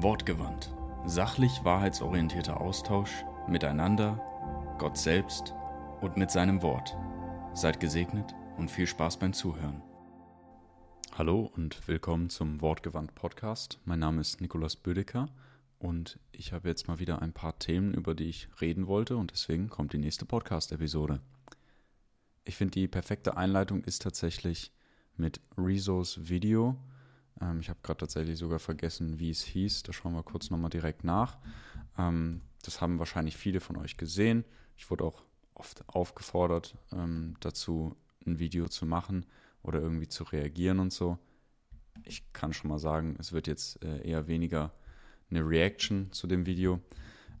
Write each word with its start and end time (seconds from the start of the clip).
Wortgewandt. 0.00 0.72
Sachlich 1.06 1.64
wahrheitsorientierter 1.64 2.60
Austausch 2.60 3.24
miteinander, 3.48 4.76
Gott 4.78 4.96
selbst 4.96 5.54
und 6.00 6.16
mit 6.16 6.30
seinem 6.30 6.62
Wort. 6.62 6.96
Seid 7.52 7.80
gesegnet 7.80 8.32
und 8.58 8.70
viel 8.70 8.86
Spaß 8.86 9.18
beim 9.18 9.32
Zuhören. 9.32 9.82
Hallo 11.16 11.50
und 11.52 11.88
willkommen 11.88 12.30
zum 12.30 12.60
Wortgewandt 12.60 13.16
Podcast. 13.16 13.80
Mein 13.86 13.98
Name 13.98 14.20
ist 14.20 14.40
Nikolaus 14.40 14.76
Bödecker 14.76 15.30
und 15.80 16.20
ich 16.30 16.52
habe 16.52 16.68
jetzt 16.68 16.86
mal 16.86 17.00
wieder 17.00 17.20
ein 17.20 17.32
paar 17.32 17.58
Themen, 17.58 17.92
über 17.92 18.14
die 18.14 18.28
ich 18.28 18.48
reden 18.60 18.86
wollte 18.86 19.16
und 19.16 19.32
deswegen 19.32 19.68
kommt 19.68 19.94
die 19.94 19.98
nächste 19.98 20.26
Podcast-Episode. 20.26 21.20
Ich 22.44 22.54
finde, 22.54 22.70
die 22.70 22.86
perfekte 22.86 23.36
Einleitung 23.36 23.82
ist 23.82 24.02
tatsächlich 24.02 24.70
mit 25.16 25.40
Rezos 25.56 26.28
Video 26.28 26.76
ähm, 27.40 27.60
ich 27.60 27.68
habe 27.68 27.80
gerade 27.82 27.98
tatsächlich 27.98 28.38
sogar 28.38 28.58
vergessen, 28.58 29.18
wie 29.18 29.30
es 29.30 29.42
hieß. 29.42 29.82
Da 29.84 29.92
schauen 29.92 30.14
wir 30.14 30.22
kurz 30.22 30.50
nochmal 30.50 30.70
direkt 30.70 31.04
nach. 31.04 31.38
Ähm, 31.96 32.42
das 32.62 32.80
haben 32.80 32.98
wahrscheinlich 32.98 33.36
viele 33.36 33.60
von 33.60 33.76
euch 33.76 33.96
gesehen. 33.96 34.44
Ich 34.76 34.90
wurde 34.90 35.04
auch 35.04 35.22
oft 35.54 35.88
aufgefordert, 35.88 36.76
ähm, 36.92 37.34
dazu 37.40 37.96
ein 38.26 38.38
Video 38.38 38.68
zu 38.68 38.86
machen 38.86 39.26
oder 39.62 39.80
irgendwie 39.80 40.08
zu 40.08 40.24
reagieren 40.24 40.78
und 40.78 40.92
so. 40.92 41.18
Ich 42.04 42.32
kann 42.32 42.52
schon 42.52 42.70
mal 42.70 42.78
sagen, 42.78 43.16
es 43.18 43.32
wird 43.32 43.46
jetzt 43.46 43.82
äh, 43.84 44.06
eher 44.06 44.28
weniger 44.28 44.72
eine 45.30 45.46
Reaction 45.46 46.12
zu 46.12 46.26
dem 46.26 46.46
Video. 46.46 46.80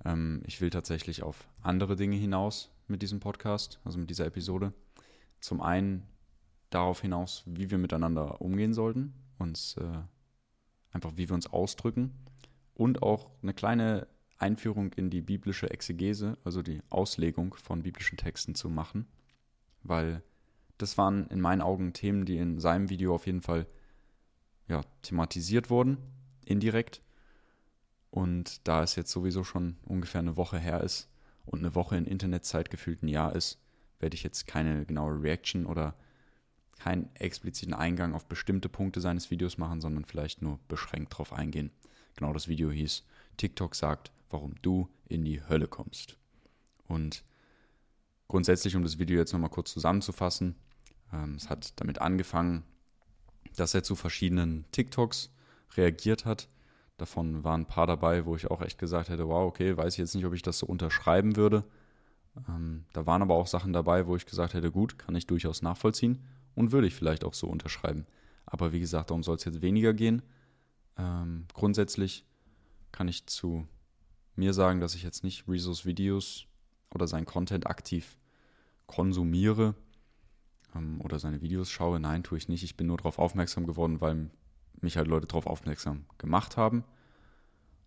Ähm, 0.04 0.42
ich 0.46 0.60
will 0.60 0.70
tatsächlich 0.70 1.22
auf 1.22 1.48
andere 1.62 1.96
Dinge 1.96 2.16
hinaus 2.16 2.70
mit 2.86 3.02
diesem 3.02 3.20
Podcast, 3.20 3.80
also 3.84 3.98
mit 3.98 4.10
dieser 4.10 4.26
Episode. 4.26 4.72
Zum 5.40 5.60
einen 5.60 6.02
darauf 6.70 7.00
hinaus, 7.00 7.44
wie 7.46 7.70
wir 7.70 7.78
miteinander 7.78 8.40
umgehen 8.40 8.74
sollten, 8.74 9.14
uns 9.38 9.76
äh, 9.76 10.02
einfach, 10.92 11.12
wie 11.16 11.28
wir 11.28 11.34
uns 11.34 11.46
ausdrücken 11.46 12.12
und 12.74 13.02
auch 13.02 13.30
eine 13.42 13.54
kleine 13.54 14.06
Einführung 14.38 14.92
in 14.92 15.10
die 15.10 15.20
biblische 15.20 15.70
Exegese, 15.70 16.38
also 16.44 16.62
die 16.62 16.80
Auslegung 16.90 17.54
von 17.54 17.82
biblischen 17.82 18.16
Texten 18.16 18.54
zu 18.54 18.68
machen, 18.68 19.06
weil 19.82 20.22
das 20.78 20.96
waren 20.96 21.26
in 21.28 21.40
meinen 21.40 21.60
Augen 21.60 21.92
Themen, 21.92 22.24
die 22.24 22.38
in 22.38 22.60
seinem 22.60 22.88
Video 22.88 23.14
auf 23.14 23.26
jeden 23.26 23.42
Fall 23.42 23.66
ja, 24.68 24.82
thematisiert 25.02 25.70
wurden, 25.70 25.98
indirekt. 26.44 27.02
Und 28.10 28.66
da 28.66 28.82
es 28.82 28.94
jetzt 28.94 29.10
sowieso 29.10 29.44
schon 29.44 29.76
ungefähr 29.84 30.20
eine 30.20 30.36
Woche 30.36 30.58
her 30.58 30.82
ist 30.82 31.08
und 31.44 31.58
eine 31.58 31.74
Woche 31.74 31.96
in 31.96 32.06
Internetzeit 32.06 32.70
gefühlt 32.70 33.02
ein 33.02 33.08
Jahr 33.08 33.34
ist, 33.34 33.58
werde 33.98 34.14
ich 34.14 34.22
jetzt 34.22 34.46
keine 34.46 34.86
genaue 34.86 35.20
Reaction 35.20 35.66
oder 35.66 35.96
keinen 36.78 37.14
expliziten 37.14 37.74
Eingang 37.74 38.14
auf 38.14 38.26
bestimmte 38.26 38.68
Punkte 38.68 39.00
seines 39.00 39.30
Videos 39.30 39.58
machen, 39.58 39.80
sondern 39.80 40.04
vielleicht 40.04 40.42
nur 40.42 40.58
beschränkt 40.68 41.12
darauf 41.12 41.32
eingehen. 41.32 41.70
Genau 42.16 42.32
das 42.32 42.48
Video 42.48 42.70
hieß 42.70 43.04
TikTok 43.36 43.74
sagt, 43.74 44.12
warum 44.30 44.54
du 44.62 44.88
in 45.08 45.24
die 45.24 45.42
Hölle 45.42 45.68
kommst. 45.68 46.16
Und 46.86 47.24
grundsätzlich, 48.28 48.76
um 48.76 48.82
das 48.82 48.98
Video 48.98 49.18
jetzt 49.18 49.32
nochmal 49.32 49.50
kurz 49.50 49.72
zusammenzufassen, 49.72 50.54
ähm, 51.12 51.34
es 51.34 51.50
hat 51.50 51.72
damit 51.80 52.00
angefangen, 52.00 52.64
dass 53.56 53.74
er 53.74 53.82
zu 53.82 53.96
verschiedenen 53.96 54.64
TikToks 54.72 55.30
reagiert 55.76 56.24
hat. 56.24 56.48
Davon 56.96 57.44
waren 57.44 57.62
ein 57.62 57.66
paar 57.66 57.86
dabei, 57.86 58.24
wo 58.26 58.36
ich 58.36 58.50
auch 58.50 58.62
echt 58.62 58.78
gesagt 58.78 59.08
hätte, 59.08 59.28
wow, 59.28 59.48
okay, 59.48 59.76
weiß 59.76 59.94
ich 59.94 59.98
jetzt 59.98 60.14
nicht, 60.14 60.26
ob 60.26 60.34
ich 60.34 60.42
das 60.42 60.58
so 60.58 60.66
unterschreiben 60.66 61.36
würde. 61.36 61.64
Ähm, 62.48 62.84
da 62.92 63.06
waren 63.06 63.22
aber 63.22 63.34
auch 63.34 63.46
Sachen 63.46 63.72
dabei, 63.72 64.06
wo 64.06 64.16
ich 64.16 64.26
gesagt 64.26 64.54
hätte, 64.54 64.70
gut, 64.70 64.98
kann 64.98 65.14
ich 65.14 65.26
durchaus 65.26 65.62
nachvollziehen 65.62 66.18
und 66.58 66.72
würde 66.72 66.88
ich 66.88 66.94
vielleicht 66.94 67.24
auch 67.24 67.34
so 67.34 67.46
unterschreiben. 67.46 68.04
Aber 68.44 68.72
wie 68.72 68.80
gesagt, 68.80 69.10
darum 69.10 69.22
soll 69.22 69.36
es 69.36 69.44
jetzt 69.44 69.62
weniger 69.62 69.94
gehen. 69.94 70.22
Ähm, 70.96 71.46
grundsätzlich 71.54 72.24
kann 72.90 73.06
ich 73.06 73.26
zu 73.26 73.68
mir 74.34 74.52
sagen, 74.52 74.80
dass 74.80 74.96
ich 74.96 75.04
jetzt 75.04 75.22
nicht 75.22 75.48
Rezos 75.48 75.86
Videos 75.86 76.46
oder 76.92 77.06
sein 77.06 77.26
Content 77.26 77.68
aktiv 77.68 78.18
konsumiere 78.86 79.76
ähm, 80.74 81.00
oder 81.00 81.20
seine 81.20 81.42
Videos 81.42 81.70
schaue. 81.70 82.00
Nein, 82.00 82.24
tue 82.24 82.38
ich 82.38 82.48
nicht. 82.48 82.64
Ich 82.64 82.76
bin 82.76 82.88
nur 82.88 82.96
darauf 82.96 83.20
aufmerksam 83.20 83.64
geworden, 83.64 84.00
weil 84.00 84.28
mich 84.80 84.96
halt 84.96 85.06
Leute 85.06 85.28
darauf 85.28 85.46
aufmerksam 85.46 86.06
gemacht 86.18 86.56
haben. 86.56 86.82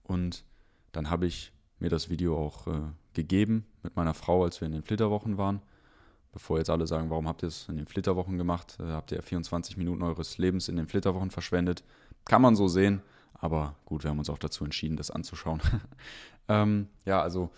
Und 0.03 0.46
dann 0.94 1.09
habe 1.09 1.25
ich 1.25 1.51
mir 1.79 1.90
das 1.90 2.09
Video 2.09 2.38
auch 2.38 2.67
äh, 2.67 2.81
gegeben 3.13 3.66
mit 3.84 3.97
meiner 3.97 4.13
Frau, 4.13 4.46
als 4.46 4.62
wir 4.62 4.67
in 4.67 4.72
den 4.72 4.84
Flitterwochen 4.84 5.38
waren 5.38 5.62
bevor 6.31 6.58
jetzt 6.58 6.69
alle 6.69 6.88
sagen, 6.88 7.09
warum 7.09 7.28
habt 7.28 7.44
ihr 7.44 7.47
es 7.47 7.68
in 7.68 7.78
den 7.78 7.88
Flitterwochen 7.88 8.38
gemacht? 8.38 8.78
Äh, 8.80 8.88
habt 8.92 9.12
ihr 9.12 9.22
24 9.22 9.78
Minuten 9.78 10.02
eures 10.03 10.38
Lebens 10.38 10.68
in 10.68 10.75
den 10.75 10.88
Flitterwochen 10.88 11.31
verschwendet? 11.31 11.84
Kann 12.25 12.42
man 12.42 12.56
so 12.56 12.68
sehen, 12.68 13.02
aber 13.34 13.75
gut, 13.86 14.03
wir 14.03 14.09
haben 14.09 14.19
uns 14.19 14.30
auch 14.30 14.38
dazu 14.38 14.64
entschieden, 14.64 14.97
das 14.97 15.12
anzuschauen. 15.12 15.62
ähm, 16.47 16.88
ja, 17.06 17.22
also 17.22 17.52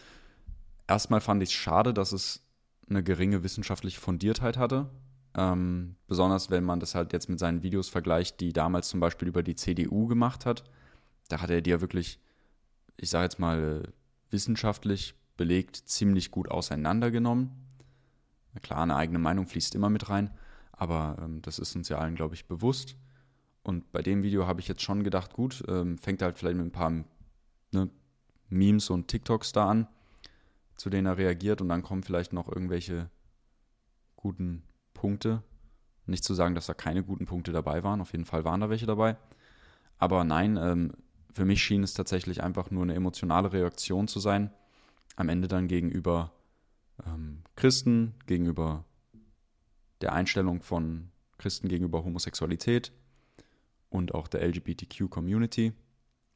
erstmal 0.88 1.22
fand 1.22 1.44
ich 1.44 1.50
es 1.50 1.53
schade, 1.53 1.94
dass 1.94 2.12
es 2.12 2.41
eine 2.89 3.03
geringe 3.03 3.44
wissenschaftliche 3.44 4.00
Fundiertheit 4.00 4.57
hatte. 4.57 4.89
Ähm, 5.35 5.95
besonders 6.07 6.51
wenn 6.51 6.63
man 6.63 6.79
das 6.79 6.94
halt 6.94 7.12
jetzt 7.12 7.29
mit 7.29 7.39
seinen 7.39 7.63
Videos 7.63 7.89
vergleicht, 7.89 8.39
die 8.39 8.53
damals 8.53 8.89
zum 8.89 9.00
Beispiel 9.00 9.28
über 9.28 9.41
die 9.41 9.56
CDU 9.56 10.07
gemacht 10.07 10.45
hat. 10.45 10.63
Da 11.28 11.41
hat 11.41 11.50
er 11.50 11.62
die 11.62 11.72
ja 11.72 11.81
wirklich, 11.81 12.19
ich 12.97 13.09
sage 13.09 13.23
jetzt 13.23 13.39
mal, 13.39 13.91
wissenschaftlich 14.29 15.16
belegt 15.38 15.75
ziemlich 15.75 16.29
gut 16.29 16.50
auseinandergenommen 16.50 17.62
Klar, 18.61 18.83
eine 18.83 18.95
eigene 18.95 19.19
Meinung 19.19 19.47
fließt 19.47 19.75
immer 19.75 19.89
mit 19.89 20.09
rein, 20.09 20.29
aber 20.71 21.17
ähm, 21.21 21.41
das 21.41 21.59
ist 21.59 21.75
uns 21.75 21.89
ja 21.89 21.97
allen, 21.97 22.15
glaube 22.15 22.35
ich, 22.35 22.47
bewusst. 22.47 22.95
Und 23.63 23.91
bei 23.91 24.01
dem 24.01 24.23
Video 24.23 24.45
habe 24.45 24.59
ich 24.59 24.67
jetzt 24.67 24.81
schon 24.81 25.03
gedacht, 25.03 25.33
gut, 25.33 25.63
ähm, 25.67 25.97
fängt 25.97 26.21
halt 26.21 26.37
vielleicht 26.37 26.57
mit 26.57 26.65
ein 26.65 26.71
paar 26.71 26.91
ne, 27.71 27.89
Memes 28.49 28.89
und 28.89 29.07
TikToks 29.07 29.53
da 29.53 29.69
an, 29.69 29.87
zu 30.75 30.89
denen 30.89 31.07
er 31.07 31.17
reagiert 31.17 31.61
und 31.61 31.69
dann 31.69 31.81
kommen 31.81 32.03
vielleicht 32.03 32.33
noch 32.33 32.47
irgendwelche 32.47 33.09
guten 34.15 34.63
Punkte. 34.93 35.41
Nicht 36.05 36.23
zu 36.23 36.33
sagen, 36.33 36.55
dass 36.55 36.65
da 36.65 36.73
keine 36.73 37.03
guten 37.03 37.25
Punkte 37.25 37.53
dabei 37.53 37.83
waren, 37.83 38.01
auf 38.01 38.11
jeden 38.11 38.25
Fall 38.25 38.43
waren 38.43 38.59
da 38.59 38.69
welche 38.69 38.85
dabei. 38.85 39.17
Aber 39.97 40.23
nein, 40.25 40.57
ähm, 40.57 40.91
für 41.31 41.45
mich 41.45 41.63
schien 41.63 41.83
es 41.83 41.93
tatsächlich 41.93 42.43
einfach 42.43 42.69
nur 42.69 42.83
eine 42.83 42.93
emotionale 42.93 43.53
Reaktion 43.53 44.07
zu 44.07 44.19
sein, 44.19 44.51
am 45.15 45.29
Ende 45.29 45.47
dann 45.47 45.67
gegenüber 45.67 46.31
ähm, 47.05 47.43
Christen, 47.55 48.15
gegenüber 48.25 48.85
der 50.01 50.13
Einstellung 50.13 50.61
von 50.61 51.09
Christen 51.37 51.67
gegenüber 51.67 52.03
Homosexualität 52.03 52.91
und 53.89 54.13
auch 54.13 54.27
der 54.27 54.41
LGBTQ-Community, 54.47 55.73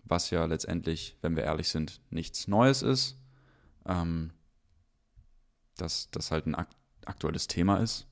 was 0.04 0.30
ja 0.30 0.46
letztendlich, 0.46 1.18
wenn 1.22 1.36
wir 1.36 1.44
ehrlich 1.44 1.70
sind, 1.70 2.02
nichts 2.10 2.48
Neues 2.48 2.82
ist. 2.82 3.18
Ähm, 3.86 4.32
dass 5.78 6.10
das 6.12 6.32
halt 6.32 6.46
ein 6.48 6.56
aktuelles 7.06 7.48
Thema 7.48 7.78
ist. 7.78 8.08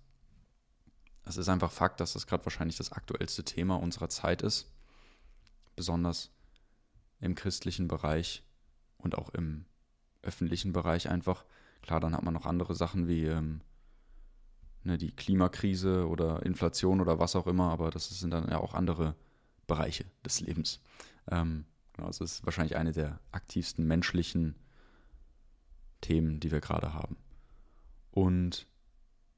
Es 1.25 1.37
ist 1.37 1.49
einfach 1.49 1.71
Fakt, 1.71 1.99
dass 1.99 2.13
das 2.13 2.27
gerade 2.27 2.45
wahrscheinlich 2.45 2.77
das 2.77 2.91
aktuellste 2.91 3.43
Thema 3.43 3.75
unserer 3.75 4.09
Zeit 4.09 4.43
ist, 4.43 4.71
besonders 5.75 6.31
im 7.19 7.35
christlichen 7.35 7.87
Bereich 7.87 8.43
und 8.97 9.17
auch 9.17 9.29
im 9.29 9.65
öffentlichen 10.21 10.71
Bereich 10.71 11.09
einfach, 11.09 11.45
Klar, 11.85 11.99
dann 11.99 12.15
hat 12.15 12.23
man 12.23 12.33
noch 12.33 12.47
andere 12.47 12.73
Sachen 12.73 13.07
wie 13.07 13.25
ähm, 13.25 13.61
ne, 14.83 14.97
die 14.97 15.11
Klimakrise 15.11 16.07
oder 16.07 16.43
Inflation 16.43 16.99
oder 16.99 17.19
was 17.19 17.35
auch 17.35 17.45
immer, 17.45 17.69
aber 17.69 17.91
das 17.91 18.09
sind 18.09 18.31
dann 18.31 18.49
ja 18.49 18.57
auch 18.57 18.73
andere 18.73 19.15
Bereiche 19.67 20.05
des 20.25 20.41
Lebens. 20.41 20.79
Ähm, 21.29 21.65
genau, 21.93 22.09
es 22.09 22.21
ist 22.21 22.43
wahrscheinlich 22.43 22.75
eine 22.75 22.91
der 22.91 23.19
aktivsten 23.31 23.85
menschlichen 23.85 24.55
Themen, 26.01 26.39
die 26.39 26.51
wir 26.51 26.59
gerade 26.59 26.93
haben. 26.93 27.17
Und 28.09 28.65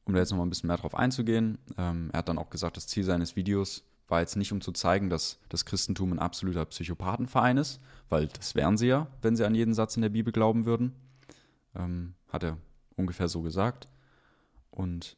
um 0.06 0.14
da 0.14 0.20
jetzt 0.20 0.32
nochmal 0.32 0.46
ein 0.46 0.50
bisschen 0.50 0.68
mehr 0.68 0.78
drauf 0.78 0.96
einzugehen, 0.96 1.58
ähm, 1.78 2.10
er 2.14 2.20
hat 2.20 2.30
dann 2.30 2.38
auch 2.38 2.50
gesagt, 2.50 2.78
das 2.78 2.88
Ziel 2.88 3.04
seines 3.04 3.36
Videos 3.36 3.84
war 4.08 4.22
jetzt 4.22 4.38
nicht, 4.38 4.54
um 4.54 4.62
zu 4.62 4.72
zeigen, 4.72 5.10
dass 5.10 5.40
das 5.50 5.66
Christentum 5.66 6.14
ein 6.14 6.20
absoluter 6.20 6.64
Psychopathenverein 6.64 7.58
ist, 7.58 7.82
weil 8.08 8.28
das 8.28 8.56
wären 8.56 8.78
sie 8.78 8.88
ja, 8.88 9.08
wenn 9.22 9.36
sie 9.36 9.46
an 9.46 9.54
jeden 9.54 9.74
Satz 9.74 9.98
in 9.98 10.02
der 10.02 10.10
Bibel 10.10 10.32
glauben 10.32 10.66
würden. 10.66 10.94
Ähm, 11.76 12.14
hat 12.30 12.44
er 12.44 12.58
ungefähr 12.96 13.28
so 13.28 13.42
gesagt. 13.42 13.88
Und 14.72 15.18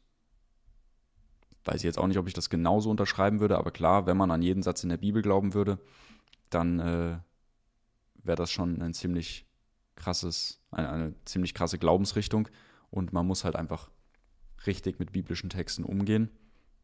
weiß 1.66 1.78
ich 1.78 1.84
jetzt 1.84 2.00
auch 2.00 2.08
nicht, 2.08 2.18
ob 2.18 2.28
ich 2.28 2.34
das 2.34 2.50
genauso 2.50 2.90
unterschreiben 2.90 3.40
würde, 3.40 3.58
aber 3.58 3.72
klar, 3.72 4.06
wenn 4.06 4.18
man 4.18 4.32
an 4.32 4.42
jeden 4.42 4.64
Satz 4.64 4.84
in 4.84 4.90
der 4.90 4.98
Bibel 4.98 5.22
glauben 5.22 5.54
würde, 5.54 5.80
dann 6.50 6.80
äh, 6.80 7.20
wäre 8.24 8.36
das 8.38 8.52
schon 8.52 8.82
ein 8.82 8.94
ziemlich 8.94 9.46
krasses, 9.96 10.62
eine, 10.72 10.90
eine 10.90 11.14
ziemlich 11.26 11.54
krasse 11.54 11.78
Glaubensrichtung 11.78 12.48
und 12.90 13.14
man 13.14 13.28
muss 13.28 13.44
halt 13.44 13.56
einfach 13.56 13.92
richtig 14.66 15.00
mit 15.00 15.12
biblischen 15.12 15.50
Texten 15.50 15.84
umgehen. 15.84 16.30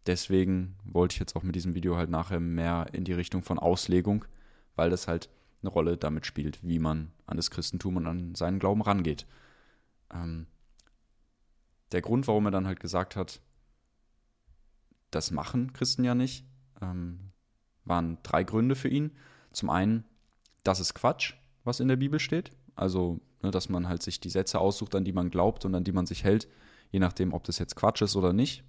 Deswegen 0.06 0.76
wollte 0.84 1.14
ich 1.14 1.20
jetzt 1.20 1.36
auch 1.36 1.44
mit 1.44 1.56
diesem 1.56 1.74
Video 1.74 1.98
halt 1.98 2.10
nachher 2.10 2.40
mehr 2.40 2.88
in 2.94 3.06
die 3.06 3.14
Richtung 3.14 3.42
von 3.42 3.58
Auslegung, 3.58 4.26
weil 4.76 4.90
das 4.90 5.08
halt 5.08 5.30
eine 5.62 5.72
Rolle 5.72 5.98
damit 5.98 6.26
spielt, 6.26 6.64
wie 6.64 6.80
man 6.80 7.12
an 7.26 7.38
das 7.38 7.50
Christentum 7.50 7.98
und 7.98 8.06
an 8.06 8.36
seinen 8.36 8.60
Glauben 8.60 8.82
rangeht. 8.82 9.26
Ähm, 10.14 10.48
der 11.92 12.02
Grund, 12.02 12.28
warum 12.28 12.46
er 12.46 12.52
dann 12.52 12.68
halt 12.68 12.80
gesagt 12.80 13.16
hat, 13.16 13.42
das 15.12 15.32
machen 15.32 15.74
Christen 15.74 16.04
ja 16.04 16.16
nicht, 16.16 16.46
ähm, 16.82 17.32
waren 17.86 18.18
drei 18.24 18.44
Gründe 18.44 18.76
für 18.76 18.90
ihn. 18.90 19.12
Zum 19.52 19.70
einen 19.70 20.04
das 20.66 20.80
ist 20.80 20.96
Quatsch, 20.96 21.36
was 21.64 21.80
in 21.80 21.88
der 21.88 21.96
Bibel 21.96 22.20
steht. 22.20 22.52
Also, 22.76 23.22
ne, 23.42 23.52
dass 23.52 23.70
man 23.70 23.88
halt 23.88 24.04
sich 24.04 24.20
die 24.20 24.30
Sätze 24.30 24.60
aussucht, 24.60 24.96
an 24.96 25.06
die 25.06 25.14
man 25.14 25.30
glaubt 25.30 25.64
und 25.64 25.74
an 25.76 25.86
die 25.86 25.94
man 25.94 26.06
sich 26.06 26.24
hält, 26.24 26.50
je 26.92 27.00
nachdem, 27.00 27.34
ob 27.34 27.44
das 27.46 27.60
jetzt 27.60 27.76
Quatsch 27.76 28.02
ist 28.02 28.16
oder 28.16 28.34
nicht. 28.34 28.64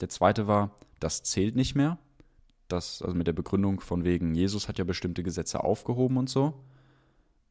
Der 0.00 0.08
zweite 0.08 0.46
war, 0.46 0.74
das 1.00 1.22
zählt 1.22 1.56
nicht 1.56 1.74
mehr. 1.74 1.98
Das, 2.68 3.02
also 3.02 3.14
mit 3.14 3.26
der 3.26 3.32
Begründung 3.32 3.80
von 3.80 4.04
wegen, 4.04 4.34
Jesus 4.34 4.68
hat 4.68 4.78
ja 4.78 4.84
bestimmte 4.84 5.22
Gesetze 5.22 5.62
aufgehoben 5.62 6.16
und 6.16 6.30
so. 6.30 6.64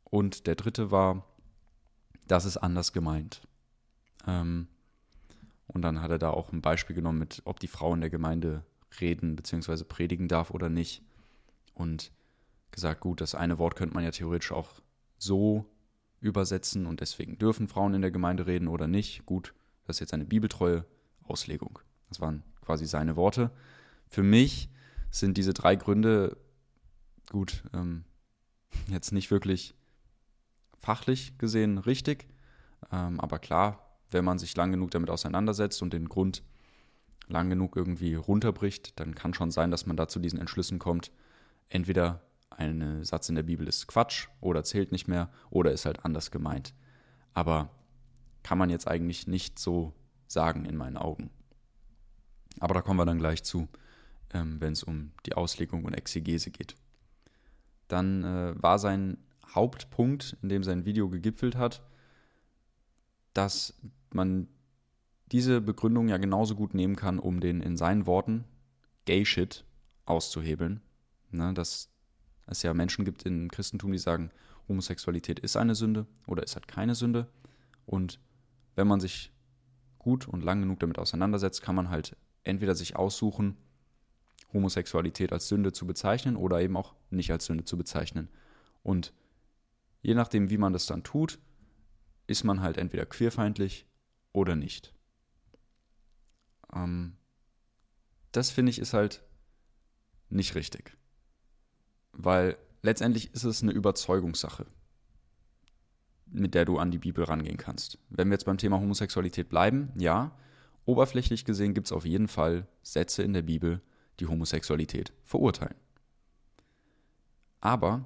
Und 0.06 0.48
der 0.48 0.56
dritte 0.56 0.90
war, 0.90 1.26
das 2.32 2.46
ist 2.46 2.56
anders 2.56 2.94
gemeint. 2.94 3.42
Ähm, 4.26 4.70
und 5.68 5.82
dann 5.82 6.02
hat 6.02 6.12
er 6.12 6.18
da 6.18 6.30
auch 6.30 6.54
ein 6.54 6.62
Beispiel 6.62 6.96
genommen 6.96 7.20
mit, 7.20 7.42
ob 7.44 7.60
die 7.60 7.68
Frau 7.68 7.94
in 7.94 8.00
der 8.00 8.10
Gemeinde 8.10 8.64
reden 9.02 9.36
bzw. 9.36 9.84
predigen 9.84 10.30
darf 10.30 10.52
oder 10.52 10.70
nicht. 10.70 11.04
Und 11.74 12.14
gesagt, 12.72 13.02
gut, 13.02 13.20
das 13.20 13.36
eine 13.36 13.58
Wort 13.58 13.76
könnte 13.76 13.94
man 13.94 14.06
ja 14.06 14.12
theoretisch 14.12 14.54
auch 14.54 14.82
so 15.18 15.66
übersetzen 16.22 16.86
und 16.86 17.02
deswegen 17.02 17.38
dürfen 17.38 17.68
Frauen 17.68 17.96
in 17.96 18.02
der 18.02 18.12
Gemeinde 18.12 18.48
reden 18.48 18.70
oder 18.70 18.88
nicht. 18.88 19.26
Gut, 19.26 19.54
das 19.86 19.98
ist 19.98 20.00
jetzt 20.00 20.14
eine 20.14 20.26
bibeltreue 20.26 20.86
Auslegung. 21.24 21.80
Das 22.08 22.22
waren 22.22 22.44
quasi 22.62 22.86
seine 22.86 23.18
Worte. 23.18 23.52
Für 24.08 24.24
mich 24.24 24.70
sind 25.10 25.38
diese 25.38 25.54
drei 25.54 25.76
Gründe 25.76 26.38
gut, 27.30 27.64
ähm, 27.74 28.06
jetzt 28.88 29.12
nicht 29.12 29.32
wirklich 29.32 29.76
fachlich 30.82 31.38
gesehen 31.38 31.78
richtig, 31.78 32.28
ähm, 32.92 33.20
aber 33.20 33.40
klar, 33.40 33.88
wenn 34.10 34.26
man 34.26 34.40
sich 34.40 34.56
lang 34.56 34.72
genug 34.72 34.92
damit 34.92 35.10
auseinandersetzt 35.10 35.82
und 35.82 35.94
den 35.94 36.10
Grund 36.10 36.44
lang 37.28 37.50
genug 37.50 37.76
irgendwie 37.76 38.16
runterbricht, 38.16 39.00
dann 39.00 39.16
kann 39.16 39.34
schon 39.34 39.52
sein, 39.52 39.72
dass 39.72 39.86
man 39.86 39.96
da 39.96 40.08
zu 40.08 40.20
diesen 40.20 40.40
Entschlüssen 40.40 40.80
kommt. 40.80 41.12
Entweder 41.70 42.22
ein 42.50 43.04
Satz 43.04 43.30
in 43.30 43.36
der 43.36 43.44
Bibel 43.44 43.68
ist 43.68 43.88
Quatsch 43.88 44.28
oder 44.42 44.64
zählt 44.64 44.92
nicht 44.92 45.08
mehr 45.08 45.30
oder 45.50 45.72
ist 45.72 45.86
halt 45.86 46.04
anders 46.04 46.32
gemeint. 46.32 46.74
Aber 47.34 47.70
kann 48.44 48.58
man 48.58 48.70
jetzt 48.70 48.88
eigentlich 48.88 49.28
nicht 49.28 49.60
so 49.60 49.94
sagen 50.28 50.66
in 50.66 50.76
meinen 50.76 50.98
Augen. 50.98 51.30
Aber 52.60 52.74
da 52.74 52.82
kommen 52.82 53.00
wir 53.00 53.06
dann 53.06 53.20
gleich 53.20 53.44
zu, 53.44 53.70
ähm, 54.34 54.60
wenn 54.60 54.74
es 54.74 54.84
um 54.84 55.12
die 55.26 55.36
Auslegung 55.36 55.86
und 55.86 55.94
Exegese 55.94 56.52
geht. 56.52 56.76
Dann 57.88 58.24
äh, 58.24 58.62
war 58.62 58.80
sein 58.80 59.18
Hauptpunkt, 59.54 60.38
in 60.42 60.50
dem 60.50 60.64
sein 60.64 60.86
Video 60.86 61.10
gegipfelt 61.10 61.56
hat, 61.56 61.82
dass 63.34 63.74
man 64.12 64.48
diese 65.32 65.62
Begründung 65.62 66.10
ja 66.10 66.18
genauso 66.18 66.56
gut 66.56 66.74
nehmen 66.74 66.96
kann, 66.96 67.20
um 67.20 67.40
den 67.40 67.62
in 67.62 67.78
seinen 67.78 68.06
Worten 68.06 68.44
Gay 69.06 69.26
Shit 69.26 69.66
auszuhebeln. 70.06 70.82
Ne, 71.32 71.54
dass 71.54 71.90
es 72.48 72.64
ja 72.64 72.74
Menschen 72.74 73.06
gibt 73.06 73.24
im 73.24 73.50
Christentum, 73.50 73.94
die 73.94 73.98
sagen, 73.98 74.32
Homosexualität 74.68 75.40
ist 75.40 75.56
eine 75.56 75.76
Sünde 75.76 76.06
oder 76.28 76.44
ist 76.44 76.56
halt 76.56 76.68
keine 76.68 76.96
Sünde. 76.96 77.28
Und 77.86 78.20
wenn 78.76 78.88
man 78.88 79.00
sich 79.00 79.32
gut 79.98 80.28
und 80.28 80.44
lang 80.44 80.62
genug 80.62 80.80
damit 80.80 81.00
auseinandersetzt, 81.00 81.62
kann 81.62 81.76
man 81.76 81.90
halt 81.90 82.18
entweder 82.44 82.76
sich 82.76 82.96
aussuchen, 82.96 83.58
Homosexualität 84.54 85.32
als 85.32 85.48
Sünde 85.48 85.72
zu 85.72 85.88
bezeichnen 85.88 86.36
oder 86.36 86.60
eben 86.60 86.76
auch 86.76 86.94
nicht 87.10 87.32
als 87.32 87.46
Sünde 87.46 87.64
zu 87.64 87.78
bezeichnen. 87.78 88.28
Und 88.84 89.14
je 90.02 90.14
nachdem, 90.14 90.50
wie 90.50 90.58
man 90.58 90.74
das 90.74 90.86
dann 90.86 91.04
tut, 91.04 91.40
ist 92.28 92.44
man 92.44 92.62
halt 92.62 92.78
entweder 92.78 93.06
queerfeindlich 93.06 93.86
oder 94.32 94.56
nicht. 94.56 94.94
Ähm, 96.74 97.18
das 98.32 98.50
finde 98.50 98.70
ich 98.70 98.80
ist 98.80 98.94
halt 98.94 99.24
nicht 100.30 100.56
richtig. 100.56 100.98
Weil 102.14 102.58
letztendlich 102.82 103.34
ist 103.34 103.44
es 103.44 103.62
eine 103.62 103.72
Überzeugungssache, 103.72 104.66
mit 106.28 106.54
der 106.56 106.66
du 106.66 106.78
an 106.78 106.92
die 106.92 107.00
Bibel 107.00 107.24
rangehen 107.24 107.58
kannst. 107.58 107.98
Wenn 108.10 108.30
wir 108.30 108.36
jetzt 108.36 108.46
beim 108.46 108.58
Thema 108.58 108.80
Homosexualität 108.80 109.50
bleiben, 109.50 109.92
ja, 109.96 110.38
oberflächlich 110.86 111.46
gesehen 111.46 111.74
gibt 111.74 111.88
es 111.88 111.92
auf 111.92 112.06
jeden 112.06 112.28
Fall 112.28 112.68
Sätze 112.82 113.24
in 113.24 113.34
der 113.34 113.42
Bibel, 113.42 113.82
die 114.20 114.28
Homosexualität 114.28 115.14
verurteilen. 115.24 115.76
Aber 117.60 118.06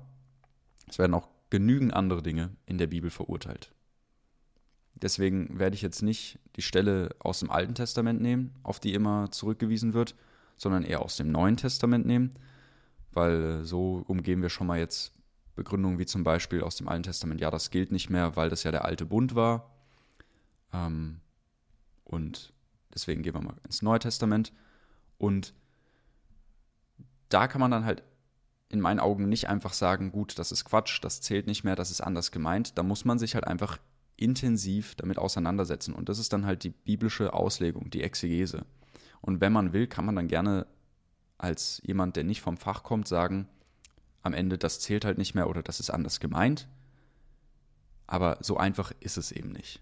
es 0.87 0.97
werden 0.99 1.13
auch 1.13 1.29
genügend 1.49 1.93
andere 1.93 2.21
Dinge 2.21 2.55
in 2.65 2.77
der 2.77 2.87
Bibel 2.87 3.09
verurteilt. 3.09 3.71
Deswegen 4.95 5.59
werde 5.59 5.75
ich 5.75 5.81
jetzt 5.81 6.01
nicht 6.01 6.39
die 6.55 6.61
Stelle 6.61 7.09
aus 7.19 7.39
dem 7.39 7.51
Alten 7.51 7.75
Testament 7.75 8.21
nehmen, 8.21 8.53
auf 8.63 8.79
die 8.79 8.93
immer 8.93 9.29
zurückgewiesen 9.31 9.93
wird, 9.93 10.15
sondern 10.57 10.83
eher 10.83 11.01
aus 11.01 11.17
dem 11.17 11.31
Neuen 11.31 11.57
Testament 11.57 12.05
nehmen, 12.05 12.33
weil 13.11 13.65
so 13.65 14.03
umgehen 14.07 14.41
wir 14.41 14.49
schon 14.49 14.67
mal 14.67 14.79
jetzt 14.79 15.13
Begründungen 15.55 15.99
wie 15.99 16.05
zum 16.05 16.23
Beispiel 16.23 16.61
aus 16.61 16.75
dem 16.75 16.87
Alten 16.87 17.03
Testament, 17.03 17.41
ja, 17.41 17.51
das 17.51 17.71
gilt 17.71 17.91
nicht 17.91 18.09
mehr, 18.09 18.35
weil 18.35 18.49
das 18.49 18.63
ja 18.63 18.71
der 18.71 18.85
alte 18.85 19.05
Bund 19.05 19.35
war. 19.35 19.69
Ähm, 20.73 21.19
und 22.03 22.53
deswegen 22.93 23.21
gehen 23.23 23.33
wir 23.33 23.41
mal 23.41 23.55
ins 23.65 23.81
Neue 23.81 23.99
Testament. 23.99 24.53
Und 25.17 25.53
da 27.29 27.47
kann 27.47 27.61
man 27.61 27.71
dann 27.71 27.85
halt 27.85 28.03
in 28.69 28.81
meinen 28.81 28.99
Augen 28.99 29.29
nicht 29.29 29.47
einfach 29.47 29.73
sagen, 29.73 30.11
gut, 30.11 30.39
das 30.39 30.51
ist 30.51 30.65
Quatsch, 30.65 30.99
das 31.03 31.21
zählt 31.21 31.47
nicht 31.47 31.63
mehr, 31.63 31.75
das 31.75 31.91
ist 31.91 32.01
anders 32.01 32.31
gemeint. 32.31 32.77
Da 32.77 32.83
muss 32.83 33.05
man 33.05 33.19
sich 33.19 33.35
halt 33.35 33.45
einfach 33.45 33.79
intensiv 34.17 34.95
damit 34.95 35.17
auseinandersetzen. 35.17 35.93
Und 35.93 36.09
das 36.09 36.19
ist 36.19 36.33
dann 36.33 36.45
halt 36.45 36.63
die 36.63 36.69
biblische 36.69 37.33
Auslegung, 37.33 37.89
die 37.89 38.03
Exegese. 38.03 38.65
Und 39.21 39.41
wenn 39.41 39.53
man 39.53 39.73
will, 39.73 39.87
kann 39.87 40.05
man 40.05 40.15
dann 40.15 40.27
gerne 40.27 40.67
als 41.37 41.81
jemand, 41.85 42.15
der 42.15 42.23
nicht 42.23 42.41
vom 42.41 42.57
Fach 42.57 42.83
kommt, 42.83 43.07
sagen, 43.07 43.47
am 44.21 44.33
Ende, 44.33 44.57
das 44.57 44.79
zählt 44.79 45.05
halt 45.05 45.17
nicht 45.17 45.35
mehr 45.35 45.49
oder 45.49 45.61
das 45.61 45.79
ist 45.79 45.89
anders 45.89 46.19
gemeint. 46.19 46.67
Aber 48.07 48.37
so 48.41 48.57
einfach 48.57 48.91
ist 48.99 49.17
es 49.17 49.31
eben 49.31 49.51
nicht. 49.51 49.81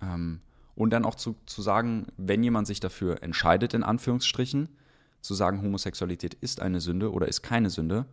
Ähm, 0.00 0.40
und 0.74 0.90
dann 0.90 1.04
auch 1.04 1.14
zu, 1.14 1.36
zu 1.46 1.62
sagen, 1.62 2.06
wenn 2.16 2.42
jemand 2.42 2.66
sich 2.66 2.80
dafür 2.80 3.22
entscheidet, 3.22 3.74
in 3.74 3.82
Anführungsstrichen, 3.82 4.68
zu 5.24 5.34
sagen, 5.34 5.62
Homosexualität 5.62 6.34
ist 6.34 6.60
eine 6.60 6.80
Sünde 6.80 7.10
oder 7.10 7.26
ist 7.26 7.42
keine 7.42 7.70
Sünde, 7.70 8.04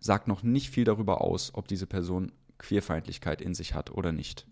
sagt 0.00 0.26
noch 0.26 0.42
nicht 0.42 0.70
viel 0.70 0.84
darüber 0.84 1.20
aus, 1.20 1.54
ob 1.54 1.68
diese 1.68 1.86
Person 1.86 2.32
Queerfeindlichkeit 2.58 3.40
in 3.40 3.54
sich 3.54 3.74
hat 3.74 3.92
oder 3.92 4.10
nicht. 4.10 4.46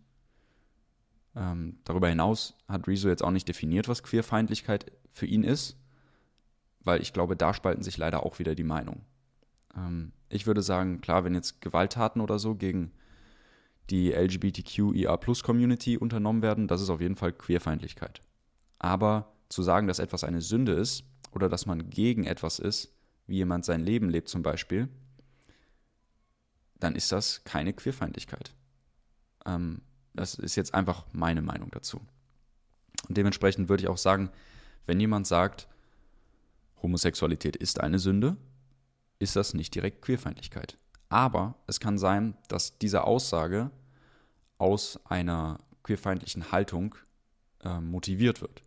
Ähm, 1.35 1.79
darüber 1.85 2.09
hinaus 2.09 2.57
hat 2.69 2.87
Rezo 2.87 3.09
jetzt 3.09 3.25
auch 3.25 3.33
nicht 3.33 3.49
definiert, 3.49 3.89
was 3.89 4.05
Queerfeindlichkeit 4.05 4.93
für 5.11 5.27
ihn 5.27 5.43
ist, 5.43 5.77
weil 6.83 7.03
ich 7.03 7.13
glaube, 7.13 7.37
da 7.37 7.53
spalten 7.53 7.83
sich 7.83 7.99
leider 7.99 8.25
auch 8.25 8.39
wieder 8.39 8.55
die 8.55 8.65
Meinungen. 8.65 9.05
Ähm, 9.77 10.13
ich 10.29 10.47
würde 10.47 10.63
sagen, 10.63 11.01
klar, 11.01 11.25
wenn 11.25 11.35
jetzt 11.35 11.61
Gewalttaten 11.61 12.21
oder 12.21 12.39
so 12.39 12.55
gegen 12.55 12.93
die 13.91 14.13
LGBTQIA-Plus-Community 14.13 15.99
unternommen 15.99 16.43
werden, 16.43 16.69
das 16.69 16.81
ist 16.81 16.91
auf 16.91 17.01
jeden 17.01 17.17
Fall 17.17 17.33
Queerfeindlichkeit. 17.33 18.21
Aber 18.79 19.33
zu 19.49 19.63
sagen, 19.63 19.89
dass 19.89 19.99
etwas 19.99 20.23
eine 20.23 20.41
Sünde 20.43 20.73
ist 20.73 21.10
oder 21.33 21.49
dass 21.49 21.67
man 21.67 21.91
gegen 21.91 22.25
etwas 22.25 22.59
ist, 22.59 22.93
wie 23.27 23.37
jemand 23.37 23.65
sein 23.65 23.83
Leben 23.83 24.11
lebt 24.11 24.29
zum 24.29 24.43
Beispiel, 24.43 24.89
dann 26.79 26.97
ist 26.97 27.13
das 27.13 27.45
keine 27.45 27.73
Queerfeindlichkeit. 27.73 28.55
Ähm, 29.47 29.83
das 30.15 30.35
ist 30.35 30.57
jetzt 30.57 30.75
einfach 30.75 31.07
meine 31.13 31.43
Meinung 31.43 31.71
dazu. 31.71 32.01
Und 33.09 33.17
dementsprechend 33.17 33.69
würde 33.69 33.83
ich 33.85 33.89
auch 33.89 33.99
sagen, 33.99 34.31
wenn 34.87 34.99
jemand 34.99 35.27
sagt, 35.27 35.69
Homosexualität 36.83 37.57
ist 37.57 37.81
eine 37.81 37.99
Sünde, 37.99 38.37
ist 39.19 39.37
das 39.37 39.55
nicht 39.55 39.75
direkt 39.75 40.03
Queerfeindlichkeit. 40.03 40.79
Aber 41.09 41.57
es 41.67 41.81
kann 41.81 41.99
sein, 41.99 42.37
dass 42.49 42.79
diese 42.79 43.05
Aussage 43.05 43.71
aus 44.59 44.99
einer 45.05 45.59
queerfeindlichen 45.83 46.53
Haltung 46.53 46.95
äh, 47.63 47.81
motiviert 47.81 48.41
wird. 48.41 48.63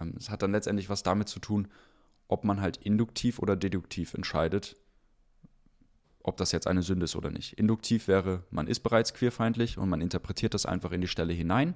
Ähm, 0.00 0.14
es 0.16 0.30
hat 0.30 0.42
dann 0.42 0.52
letztendlich 0.52 0.88
was 0.88 1.02
damit 1.02 1.28
zu 1.28 1.38
tun, 1.40 1.68
ob 2.28 2.44
man 2.44 2.60
halt 2.60 2.76
induktiv 2.76 3.38
oder 3.38 3.56
deduktiv 3.56 4.14
entscheidet, 4.14 4.76
ob 6.22 6.36
das 6.36 6.52
jetzt 6.52 6.66
eine 6.66 6.82
Sünde 6.82 7.04
ist 7.04 7.16
oder 7.16 7.30
nicht. 7.30 7.54
Induktiv 7.58 8.08
wäre, 8.08 8.44
man 8.50 8.66
ist 8.66 8.80
bereits 8.80 9.14
queerfeindlich 9.14 9.78
und 9.78 9.88
man 9.88 10.00
interpretiert 10.00 10.54
das 10.54 10.66
einfach 10.66 10.92
in 10.92 11.00
die 11.00 11.08
Stelle 11.08 11.32
hinein, 11.32 11.74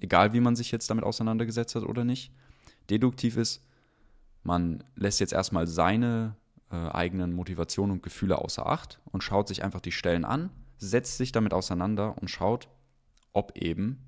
egal 0.00 0.32
wie 0.32 0.40
man 0.40 0.56
sich 0.56 0.70
jetzt 0.70 0.88
damit 0.88 1.04
auseinandergesetzt 1.04 1.74
hat 1.74 1.82
oder 1.82 2.04
nicht. 2.04 2.32
Deduktiv 2.88 3.36
ist, 3.36 3.64
man 4.42 4.84
lässt 4.94 5.20
jetzt 5.20 5.32
erstmal 5.32 5.66
seine 5.66 6.36
äh, 6.70 6.76
eigenen 6.76 7.32
Motivationen 7.32 7.96
und 7.96 8.02
Gefühle 8.02 8.38
außer 8.38 8.66
Acht 8.66 9.00
und 9.04 9.22
schaut 9.22 9.48
sich 9.48 9.64
einfach 9.64 9.80
die 9.80 9.92
Stellen 9.92 10.24
an, 10.24 10.50
setzt 10.78 11.18
sich 11.18 11.32
damit 11.32 11.52
auseinander 11.52 12.16
und 12.20 12.28
schaut, 12.28 12.68
ob 13.32 13.56
eben 13.58 14.02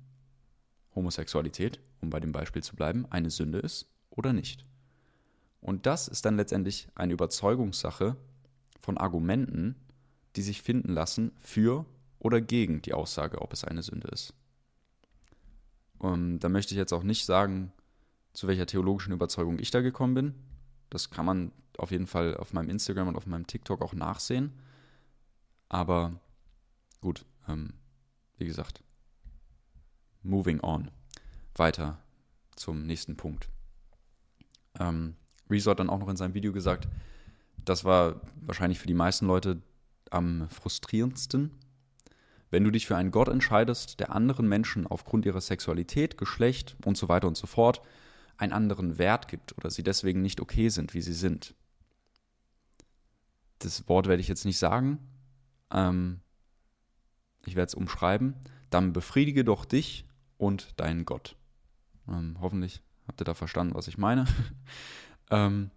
Homosexualität, 0.99 1.79
um 2.01 2.09
bei 2.09 2.19
dem 2.19 2.31
Beispiel 2.31 2.63
zu 2.63 2.75
bleiben, 2.75 3.05
eine 3.09 3.29
Sünde 3.29 3.59
ist 3.59 3.89
oder 4.11 4.33
nicht. 4.33 4.65
Und 5.61 5.85
das 5.85 6.07
ist 6.07 6.25
dann 6.25 6.37
letztendlich 6.37 6.87
eine 6.95 7.13
Überzeugungssache, 7.13 8.15
von 8.89 8.97
Argumenten, 8.97 9.75
die 10.35 10.41
sich 10.41 10.61
finden 10.61 10.93
lassen 10.93 11.31
für 11.39 11.85
oder 12.17 12.41
gegen 12.41 12.81
die 12.81 12.93
Aussage, 12.93 13.41
ob 13.41 13.53
es 13.53 13.63
eine 13.63 13.83
Sünde 13.83 14.07
ist. 14.07 14.33
Und 15.97 16.39
da 16.39 16.49
möchte 16.49 16.73
ich 16.73 16.77
jetzt 16.77 16.93
auch 16.93 17.03
nicht 17.03 17.25
sagen, 17.25 17.71
zu 18.33 18.47
welcher 18.47 18.65
theologischen 18.65 19.13
Überzeugung 19.13 19.59
ich 19.59 19.71
da 19.71 19.81
gekommen 19.81 20.13
bin. 20.13 20.35
Das 20.89 21.09
kann 21.09 21.25
man 21.25 21.51
auf 21.77 21.91
jeden 21.91 22.07
Fall 22.07 22.37
auf 22.37 22.53
meinem 22.53 22.69
Instagram 22.69 23.09
und 23.09 23.15
auf 23.15 23.25
meinem 23.25 23.47
TikTok 23.47 23.81
auch 23.81 23.93
nachsehen. 23.93 24.53
Aber 25.67 26.19
gut, 27.01 27.25
ähm, 27.47 27.73
wie 28.37 28.45
gesagt, 28.45 28.81
moving 30.23 30.59
on. 30.61 30.91
Weiter 31.55 31.99
zum 32.55 32.85
nächsten 32.85 33.15
Punkt. 33.15 33.49
Ähm, 34.79 35.15
Rezo 35.49 35.71
hat 35.71 35.79
dann 35.79 35.89
auch 35.89 35.99
noch 35.99 36.09
in 36.09 36.17
seinem 36.17 36.33
Video 36.33 36.53
gesagt, 36.53 36.87
das 37.65 37.83
war 37.83 38.21
wahrscheinlich 38.41 38.79
für 38.79 38.87
die 38.87 38.93
meisten 38.93 39.25
Leute 39.25 39.61
am 40.11 40.49
frustrierendsten, 40.49 41.51
wenn 42.51 42.63
du 42.63 42.71
dich 42.71 42.87
für 42.87 42.97
einen 42.97 43.11
Gott 43.11 43.27
entscheidest, 43.27 43.99
der 43.99 44.13
anderen 44.13 44.47
Menschen 44.47 44.87
aufgrund 44.87 45.25
ihrer 45.25 45.41
Sexualität, 45.41 46.17
Geschlecht 46.17 46.75
und 46.83 46.97
so 46.97 47.09
weiter 47.09 47.27
und 47.27 47.37
so 47.37 47.47
fort 47.47 47.81
einen 48.37 48.53
anderen 48.53 48.97
Wert 48.97 49.27
gibt 49.27 49.57
oder 49.57 49.69
sie 49.69 49.83
deswegen 49.83 50.21
nicht 50.21 50.41
okay 50.41 50.69
sind, 50.69 50.93
wie 50.93 51.01
sie 51.01 51.13
sind. 51.13 51.53
Das 53.59 53.87
Wort 53.89 54.07
werde 54.07 54.21
ich 54.21 54.29
jetzt 54.29 54.45
nicht 54.45 54.57
sagen. 54.57 54.99
Ähm, 55.71 56.21
ich 57.45 57.55
werde 57.55 57.67
es 57.67 57.75
umschreiben. 57.75 58.35
Dann 58.69 58.93
befriedige 58.93 59.43
doch 59.43 59.65
dich 59.65 60.05
und 60.39 60.79
deinen 60.79 61.05
Gott. 61.05 61.35
Ähm, 62.07 62.37
hoffentlich 62.41 62.81
habt 63.07 63.21
ihr 63.21 63.25
da 63.25 63.35
verstanden, 63.35 63.75
was 63.75 63.87
ich 63.87 63.99
meine. 63.99 64.25
ähm, 65.29 65.69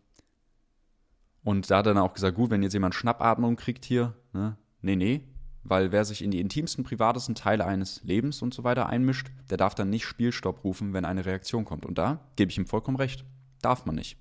und 1.44 1.70
da 1.70 1.78
hat 1.78 1.86
er 1.86 1.94
dann 1.94 2.02
auch 2.02 2.14
gesagt, 2.14 2.36
gut, 2.36 2.50
wenn 2.50 2.62
jetzt 2.62 2.72
jemand 2.72 2.94
Schnappatmung 2.94 3.56
kriegt 3.56 3.84
hier, 3.84 4.14
ne, 4.32 4.56
nee, 4.80 4.96
nee, 4.96 5.20
weil 5.64 5.92
wer 5.92 6.04
sich 6.04 6.22
in 6.22 6.30
die 6.30 6.40
intimsten, 6.40 6.84
privatesten 6.84 7.34
Teile 7.34 7.66
eines 7.66 8.02
Lebens 8.04 8.40
und 8.42 8.54
so 8.54 8.64
weiter 8.64 8.88
einmischt, 8.88 9.30
der 9.50 9.58
darf 9.58 9.74
dann 9.74 9.90
nicht 9.90 10.06
Spielstopp 10.06 10.64
rufen, 10.64 10.92
wenn 10.92 11.04
eine 11.04 11.26
Reaktion 11.26 11.64
kommt. 11.64 11.84
Und 11.84 11.98
da 11.98 12.20
gebe 12.36 12.50
ich 12.50 12.58
ihm 12.58 12.66
vollkommen 12.66 12.96
recht. 12.96 13.24
Darf 13.60 13.84
man 13.84 13.96
nicht. 13.96 14.16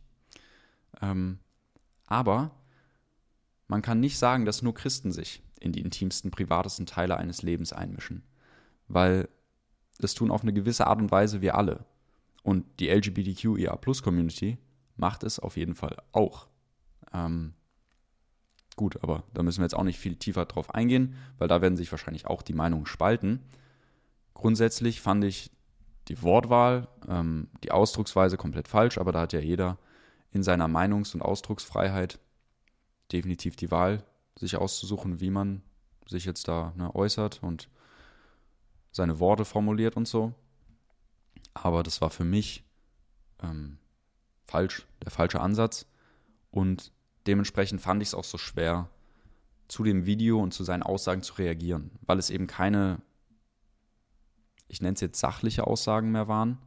Ähm, 1.02 1.40
aber 2.06 2.52
man 3.68 3.82
kann 3.82 4.00
nicht 4.00 4.18
sagen, 4.18 4.46
dass 4.46 4.62
nur 4.62 4.74
Christen 4.74 5.12
sich 5.12 5.42
in 5.60 5.72
die 5.72 5.82
intimsten, 5.82 6.30
privatesten 6.30 6.86
Teile 6.86 7.18
eines 7.18 7.42
Lebens 7.42 7.74
einmischen. 7.74 8.24
Weil 8.88 9.30
das 10.00 10.14
tun 10.14 10.32
auf 10.32 10.42
eine 10.42 10.54
gewisse 10.54 10.88
Art 10.88 11.00
und 11.00 11.12
Weise 11.12 11.42
wir 11.42 11.56
alle. 11.56 11.86
Und 12.44 12.66
die 12.80 12.90
LGBTQIA-Plus-Community 12.90 14.58
macht 14.96 15.24
es 15.24 15.40
auf 15.40 15.58
jeden 15.58 15.76
Fall 15.76 15.98
auch. 16.12 16.48
Ähm, 17.14 17.54
Gut, 18.82 19.04
aber 19.04 19.24
da 19.34 19.44
müssen 19.44 19.60
wir 19.60 19.66
jetzt 19.66 19.76
auch 19.76 19.84
nicht 19.84 20.00
viel 20.00 20.16
tiefer 20.16 20.46
drauf 20.46 20.74
eingehen, 20.74 21.16
weil 21.38 21.48
da 21.48 21.62
werden 21.62 21.78
sich 21.78 21.92
wahrscheinlich 21.92 22.26
auch 22.26 22.42
die 22.42 22.54
Meinungen 22.54 22.86
spalten. 22.86 23.42
Grundsätzlich 24.34 25.02
fand 25.02 25.24
ich 25.24 25.52
die 26.08 26.22
Wortwahl, 26.24 26.88
ähm, 27.08 27.50
die 27.64 27.72
Ausdrucksweise 27.72 28.38
komplett 28.38 28.68
falsch, 28.68 28.98
aber 28.98 29.12
da 29.12 29.22
hat 29.22 29.34
ja 29.34 29.40
jeder 29.40 29.78
in 30.32 30.42
seiner 30.42 30.68
Meinungs- 30.68 31.14
und 31.14 31.22
Ausdrucksfreiheit 31.22 32.20
definitiv 33.12 33.56
die 33.56 33.72
Wahl, 33.72 34.04
sich 34.36 34.56
auszusuchen, 34.56 35.20
wie 35.20 35.30
man 35.30 35.62
sich 36.08 36.26
jetzt 36.26 36.48
da 36.48 36.74
ne, 36.78 36.96
äußert 36.96 37.44
und 37.44 37.70
seine 38.92 39.20
Worte 39.20 39.46
formuliert 39.46 39.96
und 39.96 40.08
so. 40.08 40.34
Aber 41.54 41.84
das 41.84 42.02
war 42.02 42.10
für 42.10 42.24
mich 42.24 42.64
ähm, 43.42 43.78
falsch, 44.46 44.86
der 45.04 45.12
falsche 45.12 45.40
Ansatz. 45.40 45.86
Und 46.52 46.92
dementsprechend 47.28 47.82
fand 47.82 48.02
ich 48.02 48.10
es 48.10 48.16
auch 48.16 48.24
so 48.24 48.38
schwer, 48.38 48.90
zu 49.68 49.84
dem 49.84 50.06
Video 50.06 50.40
und 50.40 50.54
zu 50.54 50.64
seinen 50.64 50.84
Aussagen 50.84 51.24
zu 51.24 51.36
reagieren, 51.36 51.92
weil 52.02 52.20
es 52.20 52.30
eben 52.30 52.46
keine, 52.46 53.02
ich 54.68 54.82
nenne 54.82 54.96
es 54.96 55.02
jetzt 55.02 55.20
sachliche 55.20 55.66
Aussagen 55.66 56.12
mehr 56.12 56.28
waren, 56.28 56.58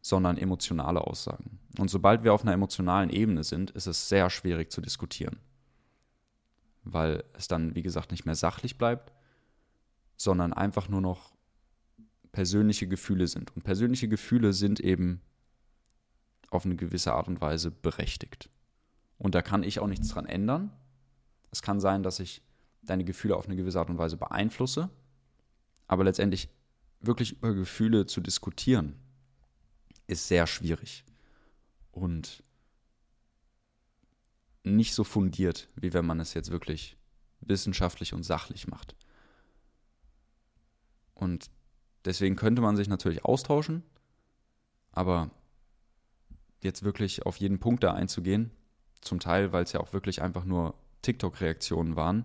sondern 0.00 0.38
emotionale 0.38 1.02
Aussagen. 1.02 1.58
Und 1.78 1.90
sobald 1.90 2.24
wir 2.24 2.32
auf 2.32 2.42
einer 2.42 2.54
emotionalen 2.54 3.10
Ebene 3.10 3.44
sind, 3.44 3.70
ist 3.72 3.86
es 3.86 4.08
sehr 4.08 4.30
schwierig 4.30 4.72
zu 4.72 4.80
diskutieren, 4.80 5.38
weil 6.82 7.24
es 7.34 7.46
dann, 7.46 7.74
wie 7.74 7.82
gesagt, 7.82 8.10
nicht 8.10 8.24
mehr 8.24 8.34
sachlich 8.34 8.78
bleibt, 8.78 9.12
sondern 10.18 10.52
einfach 10.52 10.90
nur 10.90 11.00
noch 11.00 11.32
persönliche 12.32 12.86
Gefühle 12.86 13.26
sind. 13.26 13.56
Und 13.56 13.62
persönliche 13.62 14.08
Gefühle 14.08 14.52
sind 14.52 14.80
eben 14.80 15.22
auf 16.50 16.66
eine 16.66 16.76
gewisse 16.76 17.14
Art 17.14 17.28
und 17.28 17.40
Weise 17.40 17.70
berechtigt. 17.70 18.50
Und 19.16 19.34
da 19.34 19.42
kann 19.42 19.62
ich 19.62 19.80
auch 19.80 19.86
nichts 19.86 20.08
dran 20.08 20.26
ändern. 20.26 20.72
Es 21.50 21.62
kann 21.62 21.80
sein, 21.80 22.02
dass 22.02 22.20
ich 22.20 22.42
deine 22.82 23.04
Gefühle 23.04 23.36
auf 23.36 23.46
eine 23.46 23.56
gewisse 23.56 23.78
Art 23.78 23.90
und 23.90 23.98
Weise 23.98 24.16
beeinflusse. 24.16 24.90
Aber 25.86 26.04
letztendlich 26.04 26.48
wirklich 27.00 27.32
über 27.32 27.54
Gefühle 27.54 28.06
zu 28.06 28.20
diskutieren, 28.20 28.96
ist 30.06 30.26
sehr 30.26 30.46
schwierig. 30.46 31.04
Und 31.92 32.42
nicht 34.64 34.94
so 34.94 35.04
fundiert, 35.04 35.68
wie 35.76 35.92
wenn 35.92 36.06
man 36.06 36.20
es 36.20 36.34
jetzt 36.34 36.50
wirklich 36.50 36.96
wissenschaftlich 37.40 38.14
und 38.14 38.24
sachlich 38.24 38.66
macht. 38.66 38.96
Und 41.18 41.50
deswegen 42.04 42.36
könnte 42.36 42.62
man 42.62 42.76
sich 42.76 42.88
natürlich 42.88 43.24
austauschen, 43.24 43.82
aber 44.92 45.30
jetzt 46.62 46.84
wirklich 46.84 47.26
auf 47.26 47.36
jeden 47.36 47.58
Punkt 47.58 47.82
da 47.82 47.92
einzugehen, 47.92 48.52
zum 49.00 49.20
Teil, 49.20 49.52
weil 49.52 49.64
es 49.64 49.72
ja 49.72 49.80
auch 49.80 49.92
wirklich 49.92 50.22
einfach 50.22 50.44
nur 50.44 50.74
TikTok-Reaktionen 51.02 51.96
waren 51.96 52.24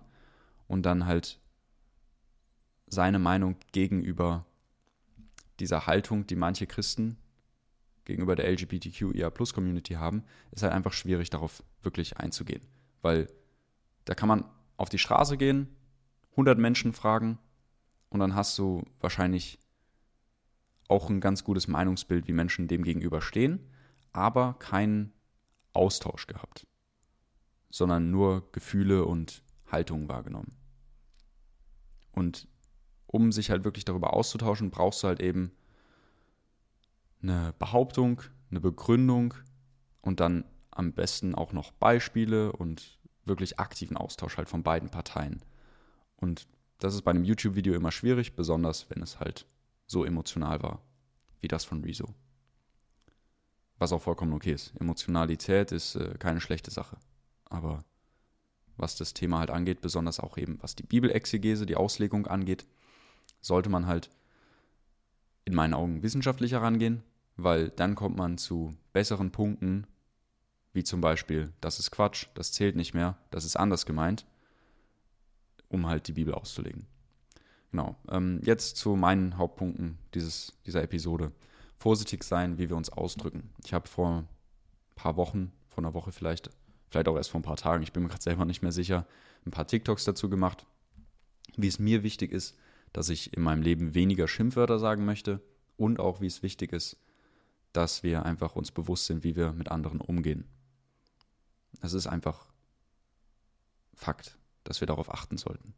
und 0.68 0.84
dann 0.84 1.06
halt 1.06 1.40
seine 2.86 3.18
Meinung 3.18 3.56
gegenüber 3.72 4.46
dieser 5.60 5.86
Haltung, 5.86 6.26
die 6.26 6.36
manche 6.36 6.66
Christen 6.66 7.16
gegenüber 8.04 8.36
der 8.36 8.48
LGBTQIA-Plus-Community 8.50 9.94
haben, 9.94 10.24
ist 10.52 10.62
halt 10.62 10.72
einfach 10.72 10.92
schwierig, 10.92 11.30
darauf 11.30 11.62
wirklich 11.82 12.18
einzugehen. 12.18 12.62
Weil 13.02 13.28
da 14.04 14.14
kann 14.14 14.28
man 14.28 14.44
auf 14.76 14.88
die 14.88 14.98
Straße 14.98 15.36
gehen, 15.36 15.68
100 16.32 16.58
Menschen 16.58 16.92
fragen 16.92 17.38
und 18.14 18.20
dann 18.20 18.36
hast 18.36 18.56
du 18.60 18.84
wahrscheinlich 19.00 19.58
auch 20.86 21.10
ein 21.10 21.20
ganz 21.20 21.42
gutes 21.42 21.66
Meinungsbild, 21.66 22.28
wie 22.28 22.32
Menschen 22.32 22.68
dem 22.68 22.84
gegenüber 22.84 23.20
stehen, 23.20 23.58
aber 24.12 24.54
keinen 24.60 25.12
Austausch 25.72 26.28
gehabt, 26.28 26.64
sondern 27.70 28.12
nur 28.12 28.52
Gefühle 28.52 29.04
und 29.04 29.42
Haltungen 29.66 30.08
wahrgenommen. 30.08 30.54
Und 32.12 32.46
um 33.08 33.32
sich 33.32 33.50
halt 33.50 33.64
wirklich 33.64 33.84
darüber 33.84 34.14
auszutauschen, 34.14 34.70
brauchst 34.70 35.02
du 35.02 35.08
halt 35.08 35.20
eben 35.20 35.50
eine 37.20 37.52
Behauptung, 37.58 38.22
eine 38.48 38.60
Begründung 38.60 39.34
und 40.02 40.20
dann 40.20 40.44
am 40.70 40.92
besten 40.92 41.34
auch 41.34 41.52
noch 41.52 41.72
Beispiele 41.72 42.52
und 42.52 42.96
wirklich 43.24 43.58
aktiven 43.58 43.96
Austausch 43.96 44.36
halt 44.36 44.48
von 44.48 44.62
beiden 44.62 44.88
Parteien. 44.88 45.42
Und 46.14 46.46
das 46.78 46.94
ist 46.94 47.02
bei 47.02 47.10
einem 47.10 47.24
YouTube-Video 47.24 47.74
immer 47.74 47.92
schwierig, 47.92 48.34
besonders 48.36 48.88
wenn 48.90 49.02
es 49.02 49.20
halt 49.20 49.46
so 49.86 50.04
emotional 50.04 50.62
war, 50.62 50.82
wie 51.40 51.48
das 51.48 51.64
von 51.64 51.82
Rezo 51.82 52.14
was 53.78 53.92
auch 53.92 54.02
vollkommen 54.02 54.32
okay 54.32 54.52
ist. 54.52 54.72
Emotionalität 54.80 55.72
ist 55.72 55.96
äh, 55.96 56.14
keine 56.18 56.40
schlechte 56.40 56.70
Sache. 56.70 56.96
Aber 57.44 57.84
was 58.76 58.96
das 58.96 59.14
Thema 59.14 59.38
halt 59.38 59.50
angeht, 59.50 59.80
besonders 59.80 60.20
auch 60.20 60.36
eben 60.38 60.58
was 60.62 60.74
die 60.74 60.82
Bibelexegese, 60.82 61.66
die 61.66 61.76
Auslegung 61.76 62.26
angeht, 62.26 62.66
sollte 63.40 63.68
man 63.68 63.86
halt 63.86 64.10
in 65.44 65.54
meinen 65.54 65.74
Augen 65.74 66.02
wissenschaftlich 66.02 66.52
herangehen, 66.52 67.02
weil 67.36 67.68
dann 67.70 67.94
kommt 67.94 68.16
man 68.16 68.38
zu 68.38 68.70
besseren 68.92 69.30
Punkten, 69.30 69.86
wie 70.72 70.82
zum 70.82 71.00
Beispiel, 71.00 71.52
das 71.60 71.78
ist 71.78 71.90
Quatsch, 71.90 72.26
das 72.34 72.52
zählt 72.52 72.74
nicht 72.74 72.94
mehr, 72.94 73.18
das 73.30 73.44
ist 73.44 73.56
anders 73.56 73.86
gemeint, 73.86 74.24
um 75.74 75.86
halt 75.86 76.06
die 76.08 76.12
Bibel 76.12 76.32
auszulegen. 76.32 76.86
Genau, 77.72 77.96
ähm, 78.08 78.40
jetzt 78.44 78.76
zu 78.76 78.94
meinen 78.94 79.36
Hauptpunkten 79.36 79.98
dieses, 80.14 80.52
dieser 80.64 80.82
Episode 80.82 81.32
vorsichtig 81.76 82.22
sein, 82.22 82.56
wie 82.56 82.70
wir 82.70 82.76
uns 82.76 82.88
ausdrücken. 82.88 83.50
Ich 83.64 83.74
habe 83.74 83.88
vor 83.88 84.18
ein 84.18 84.28
paar 84.94 85.16
Wochen, 85.16 85.52
vor 85.68 85.82
einer 85.82 85.92
Woche 85.92 86.12
vielleicht, 86.12 86.50
vielleicht 86.88 87.08
auch 87.08 87.16
erst 87.16 87.30
vor 87.30 87.40
ein 87.40 87.44
paar 87.44 87.56
Tagen, 87.56 87.82
ich 87.82 87.92
bin 87.92 88.04
mir 88.04 88.08
gerade 88.08 88.22
selber 88.22 88.44
nicht 88.44 88.62
mehr 88.62 88.70
sicher, 88.70 89.06
ein 89.44 89.50
paar 89.50 89.66
TikToks 89.66 90.04
dazu 90.04 90.30
gemacht, 90.30 90.64
wie 91.56 91.66
es 91.66 91.80
mir 91.80 92.04
wichtig 92.04 92.30
ist, 92.30 92.56
dass 92.92 93.08
ich 93.08 93.36
in 93.36 93.42
meinem 93.42 93.62
Leben 93.62 93.94
weniger 93.94 94.28
Schimpfwörter 94.28 94.78
sagen 94.78 95.04
möchte 95.04 95.40
und 95.76 95.98
auch 95.98 96.20
wie 96.20 96.28
es 96.28 96.44
wichtig 96.44 96.72
ist, 96.72 96.96
dass 97.72 98.04
wir 98.04 98.24
einfach 98.24 98.54
uns 98.54 98.70
bewusst 98.70 99.06
sind, 99.06 99.24
wie 99.24 99.34
wir 99.34 99.52
mit 99.52 99.68
anderen 99.68 100.00
umgehen. 100.00 100.44
Es 101.80 101.92
ist 101.92 102.06
einfach 102.06 102.46
Fakt, 103.96 104.38
dass 104.64 104.80
wir 104.80 104.86
darauf 104.86 105.12
achten 105.12 105.36
sollten. 105.36 105.74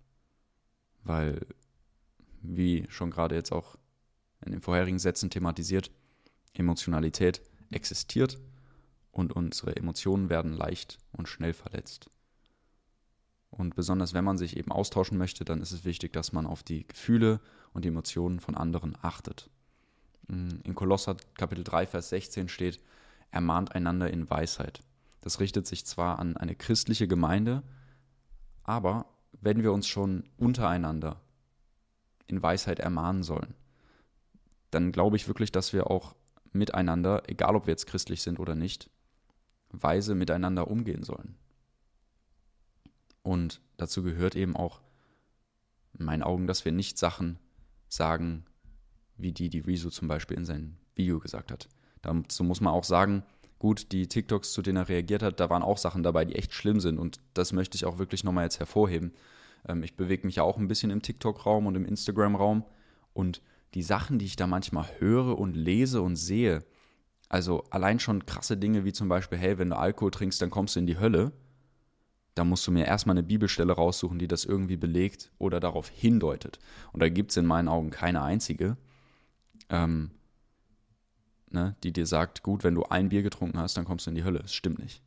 Weil, 1.03 1.47
wie 2.41 2.87
schon 2.89 3.11
gerade 3.11 3.35
jetzt 3.35 3.53
auch 3.53 3.77
in 4.45 4.53
den 4.53 4.63
vorherigen 4.63 4.99
Sätzen 4.99 5.31
thematisiert, 5.31 5.91
Emotionalität 6.55 7.43
existiert 7.71 8.39
und 9.11 9.33
unsere 9.33 9.77
Emotionen 9.77 10.31
werden 10.31 10.53
leicht 10.53 10.99
und 11.13 11.29
schnell 11.29 11.53
verletzt. 11.53 12.11
Und 13.51 13.75
besonders 13.75 14.13
wenn 14.13 14.25
man 14.25 14.39
sich 14.39 14.57
eben 14.57 14.73
austauschen 14.73 15.17
möchte, 15.17 15.45
dann 15.45 15.63
ist 15.63 15.73
es 15.73 15.85
wichtig, 15.85 16.13
dass 16.13 16.33
man 16.33 16.47
auf 16.47 16.63
die 16.63 16.87
Gefühle 16.87 17.41
und 17.73 17.85
die 17.85 17.89
Emotionen 17.89 18.41
von 18.41 18.55
anderen 18.55 18.97
achtet. 19.01 19.49
In 20.29 20.75
Kolosser 20.75 21.17
Kapitel 21.35 21.65
3, 21.65 21.87
Vers 21.87 22.09
16 22.11 22.49
steht, 22.49 22.81
ermahnt 23.31 23.75
einander 23.75 24.11
in 24.11 24.29
Weisheit. 24.29 24.81
Das 25.21 25.41
richtet 25.41 25.67
sich 25.67 25.87
zwar 25.87 26.19
an 26.19 26.37
eine 26.37 26.55
christliche 26.55 27.09
Gemeinde, 27.09 27.63
aber 28.67 29.07
wenn 29.41 29.63
wir 29.63 29.73
uns 29.73 29.87
schon 29.87 30.25
untereinander 30.37 31.21
in 32.27 32.43
Weisheit 32.43 32.81
ermahnen 32.81 33.23
sollen, 33.23 33.55
dann 34.73 34.91
glaube 34.91 35.17
ich 35.17 35.29
wirklich, 35.29 35.53
dass 35.53 35.73
wir 35.73 35.89
auch 35.89 36.17
miteinander, 36.53 37.23
egal 37.29 37.55
ob 37.55 37.67
wir 37.67 37.73
jetzt 37.73 37.87
christlich 37.87 38.23
sind 38.23 38.41
oder 38.41 38.57
nicht, 38.57 38.91
weise 39.71 40.15
miteinander 40.15 40.69
umgehen 40.69 41.05
sollen. 41.05 41.37
Und 43.23 43.61
dazu 43.77 44.03
gehört 44.03 44.35
eben 44.35 44.57
auch 44.57 44.81
in 45.99 46.05
meinen 46.05 46.23
Augen, 46.23 46.47
dass 46.47 46.65
wir 46.65 46.73
nicht 46.73 46.99
Sachen 46.99 47.39
sagen, 47.89 48.45
wie 49.17 49.33
die, 49.33 49.49
die 49.49 49.61
Rezo 49.61 49.91
zum 49.91 50.09
Beispiel 50.09 50.37
in 50.37 50.45
seinem 50.45 50.77
Video 50.95 51.21
gesagt 51.21 51.53
hat. 51.53 51.69
Dazu 52.03 52.43
muss 52.43 52.61
man 52.61 52.73
auch 52.73 52.85
sagen, 52.85 53.23
gut, 53.59 53.93
die 53.93 54.07
TikToks, 54.07 54.53
zu 54.53 54.63
denen 54.63 54.77
er 54.77 54.89
reagiert 54.89 55.23
hat, 55.23 55.41
da 55.41 55.51
waren 55.51 55.63
auch 55.63 55.79
Sachen 55.79 56.03
dabei, 56.03 56.25
die 56.25 56.35
echt 56.35 56.53
schlimm 56.53 56.81
sind. 56.81 56.99
Und 56.99 57.21
das 57.35 57.53
möchte 57.53 57.77
ich 57.77 57.85
auch 57.85 57.99
wirklich 57.99 58.25
nochmal 58.25 58.45
jetzt 58.45 58.59
hervorheben. 58.59 59.13
Ähm, 59.69 59.83
ich 59.83 59.97
bewege 59.97 60.27
mich 60.27 60.37
ja 60.37 60.43
auch 60.43 60.59
ein 60.59 60.69
bisschen 60.69 60.91
im 60.91 61.03
TikTok-Raum 61.03 61.67
und 61.67 61.75
im 61.75 61.87
Instagram-Raum. 61.87 62.65
Und 63.13 63.43
die 63.75 63.83
Sachen, 63.83 64.19
die 64.19 64.27
ich 64.27 64.37
da 64.37 64.47
manchmal 64.47 64.87
höre 64.99 65.39
und 65.39 65.57
lese 65.57 66.03
und 66.03 66.17
sehe, 66.17 66.65
also 67.29 67.65
allein 67.71 67.99
schon 67.99 68.27
krasse 68.27 68.57
Dinge 68.57 68.85
wie 68.85 68.93
zum 68.93 69.09
Beispiel, 69.09 69.39
hey, 69.39 69.59
wenn 69.59 69.71
du 69.71 69.77
Alkohol 69.77 70.11
trinkst, 70.11 70.41
dann 70.41 70.51
kommst 70.51 70.77
du 70.77 70.81
in 70.81 70.87
die 70.87 70.99
Hölle. 70.99 71.33
Da 72.35 72.45
musst 72.45 72.67
du 72.67 72.71
mir 72.71 72.85
erstmal 72.85 73.15
eine 73.15 73.23
Bibelstelle 73.23 73.73
raussuchen, 73.73 74.19
die 74.19 74.29
das 74.29 74.45
irgendwie 74.45 74.77
belegt 74.77 75.33
oder 75.39 75.59
darauf 75.59 75.89
hindeutet. 75.89 76.59
Und 76.93 77.01
da 77.01 77.09
gibt 77.09 77.31
es 77.31 77.39
in 77.39 77.47
meinen 77.47 77.69
Augen 77.69 77.91
keine 77.91 78.23
einzige, 78.23 78.77
ähm, 79.71 80.11
ne, 81.51 81.77
die 81.83 81.93
dir 81.93 82.07
sagt, 82.07 82.43
gut, 82.43 82.65
wenn 82.65 82.75
du 82.75 82.85
ein 82.85 83.09
Bier 83.09 83.23
getrunken 83.23 83.59
hast, 83.59 83.77
dann 83.77 83.85
kommst 83.85 84.07
du 84.07 84.11
in 84.11 84.17
die 84.17 84.25
Hölle. 84.25 84.41
Das 84.41 84.55
stimmt 84.55 84.79
nicht. 84.79 85.03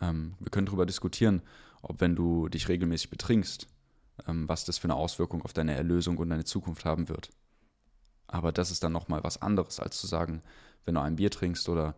Ähm, 0.00 0.34
wir 0.40 0.50
können 0.50 0.66
darüber 0.66 0.86
diskutieren, 0.86 1.42
ob 1.82 2.00
wenn 2.00 2.16
du 2.16 2.48
dich 2.48 2.68
regelmäßig 2.68 3.10
betrinkst, 3.10 3.66
ähm, 4.26 4.48
was 4.48 4.64
das 4.64 4.78
für 4.78 4.86
eine 4.86 4.96
Auswirkung 4.96 5.42
auf 5.42 5.52
deine 5.52 5.74
Erlösung 5.74 6.18
und 6.18 6.30
deine 6.30 6.44
Zukunft 6.44 6.84
haben 6.84 7.08
wird. 7.08 7.30
Aber 8.26 8.52
das 8.52 8.70
ist 8.70 8.82
dann 8.82 8.92
nochmal 8.92 9.22
was 9.22 9.42
anderes, 9.42 9.80
als 9.80 10.00
zu 10.00 10.06
sagen, 10.06 10.42
wenn 10.84 10.94
du 10.94 11.00
ein 11.00 11.16
Bier 11.16 11.30
trinkst 11.30 11.68
oder 11.68 11.94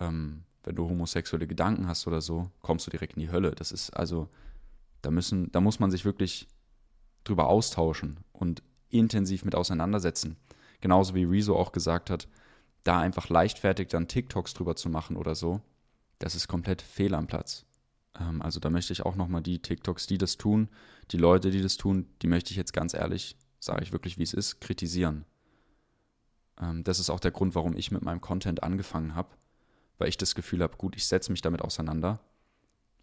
ähm, 0.00 0.44
wenn 0.62 0.76
du 0.76 0.88
homosexuelle 0.88 1.46
Gedanken 1.46 1.88
hast 1.88 2.06
oder 2.06 2.20
so, 2.20 2.50
kommst 2.62 2.86
du 2.86 2.90
direkt 2.90 3.14
in 3.14 3.20
die 3.20 3.30
Hölle. 3.30 3.52
Das 3.52 3.72
ist 3.72 3.90
also, 3.90 4.28
da 5.02 5.10
müssen, 5.10 5.52
da 5.52 5.60
muss 5.60 5.80
man 5.80 5.90
sich 5.90 6.04
wirklich 6.04 6.48
drüber 7.24 7.48
austauschen 7.48 8.18
und 8.32 8.62
intensiv 8.88 9.44
mit 9.44 9.54
auseinandersetzen. 9.54 10.36
Genauso 10.80 11.14
wie 11.14 11.24
Rezo 11.24 11.56
auch 11.56 11.72
gesagt 11.72 12.10
hat, 12.10 12.28
da 12.84 13.00
einfach 13.00 13.28
leichtfertig 13.28 13.88
dann 13.88 14.08
TikToks 14.08 14.54
drüber 14.54 14.76
zu 14.76 14.88
machen 14.88 15.16
oder 15.16 15.34
so, 15.34 15.60
das 16.18 16.34
ist 16.34 16.48
komplett 16.48 16.82
fehl 16.82 17.14
am 17.14 17.26
Platz. 17.26 17.64
Ähm, 18.18 18.42
also 18.42 18.60
da 18.60 18.70
möchte 18.70 18.92
ich 18.92 19.04
auch 19.04 19.16
nochmal 19.16 19.42
die 19.42 19.58
TikToks, 19.58 20.06
die 20.06 20.18
das 20.18 20.36
tun, 20.36 20.68
die 21.10 21.16
Leute, 21.16 21.50
die 21.50 21.62
das 21.62 21.76
tun, 21.76 22.06
die 22.22 22.28
möchte 22.28 22.50
ich 22.50 22.56
jetzt 22.56 22.72
ganz 22.72 22.94
ehrlich, 22.94 23.36
sage 23.58 23.82
ich 23.82 23.92
wirklich, 23.92 24.18
wie 24.18 24.22
es 24.22 24.34
ist, 24.34 24.60
kritisieren. 24.60 25.24
Ähm, 26.60 26.84
das 26.84 26.98
ist 26.98 27.10
auch 27.10 27.20
der 27.20 27.30
Grund, 27.30 27.54
warum 27.54 27.76
ich 27.76 27.90
mit 27.90 28.02
meinem 28.02 28.20
Content 28.20 28.62
angefangen 28.62 29.14
habe, 29.14 29.30
weil 29.98 30.08
ich 30.08 30.18
das 30.18 30.34
Gefühl 30.34 30.62
habe, 30.62 30.76
gut, 30.76 30.94
ich 30.96 31.06
setze 31.06 31.32
mich 31.32 31.40
damit 31.40 31.62
auseinander. 31.62 32.20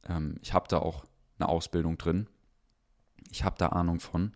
Ähm, 0.07 0.38
ich 0.41 0.53
habe 0.53 0.67
da 0.67 0.79
auch 0.79 1.05
eine 1.38 1.50
Ausbildung 1.50 1.97
drin. 1.97 2.27
Ich 3.31 3.43
habe 3.43 3.57
da 3.57 3.67
Ahnung 3.67 4.00
von 4.00 4.33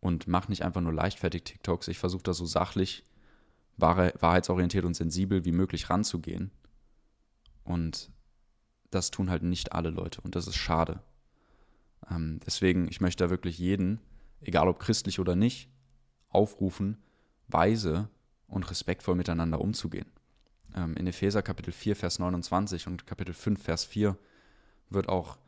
und 0.00 0.28
mache 0.28 0.50
nicht 0.50 0.64
einfach 0.64 0.80
nur 0.80 0.92
leichtfertig 0.92 1.44
TikToks. 1.44 1.88
Ich 1.88 1.98
versuche 1.98 2.22
da 2.22 2.34
so 2.34 2.44
sachlich, 2.44 3.04
wahrheitsorientiert 3.78 4.84
und 4.84 4.94
sensibel 4.94 5.44
wie 5.44 5.52
möglich 5.52 5.88
ranzugehen. 5.88 6.50
Und 7.64 8.10
das 8.90 9.10
tun 9.10 9.30
halt 9.30 9.42
nicht 9.42 9.72
alle 9.72 9.90
Leute 9.90 10.20
und 10.20 10.34
das 10.34 10.46
ist 10.46 10.56
schade. 10.56 11.02
Ähm, 12.10 12.40
deswegen, 12.44 12.88
ich 12.88 13.00
möchte 13.00 13.24
da 13.24 13.30
wirklich 13.30 13.58
jeden, 13.58 14.00
egal 14.40 14.68
ob 14.68 14.78
christlich 14.78 15.20
oder 15.20 15.36
nicht, 15.36 15.68
aufrufen, 16.28 16.98
weise 17.48 18.08
und 18.46 18.70
respektvoll 18.70 19.14
miteinander 19.14 19.60
umzugehen. 19.60 20.10
Ähm, 20.74 20.94
in 20.96 21.06
Epheser 21.06 21.42
Kapitel 21.42 21.72
4, 21.72 21.96
Vers 21.96 22.18
29 22.18 22.86
und 22.86 23.06
Kapitel 23.06 23.34
5, 23.34 23.62
Vers 23.62 23.84
4 23.84 24.16
wird 24.90 25.08
auch 25.08 25.38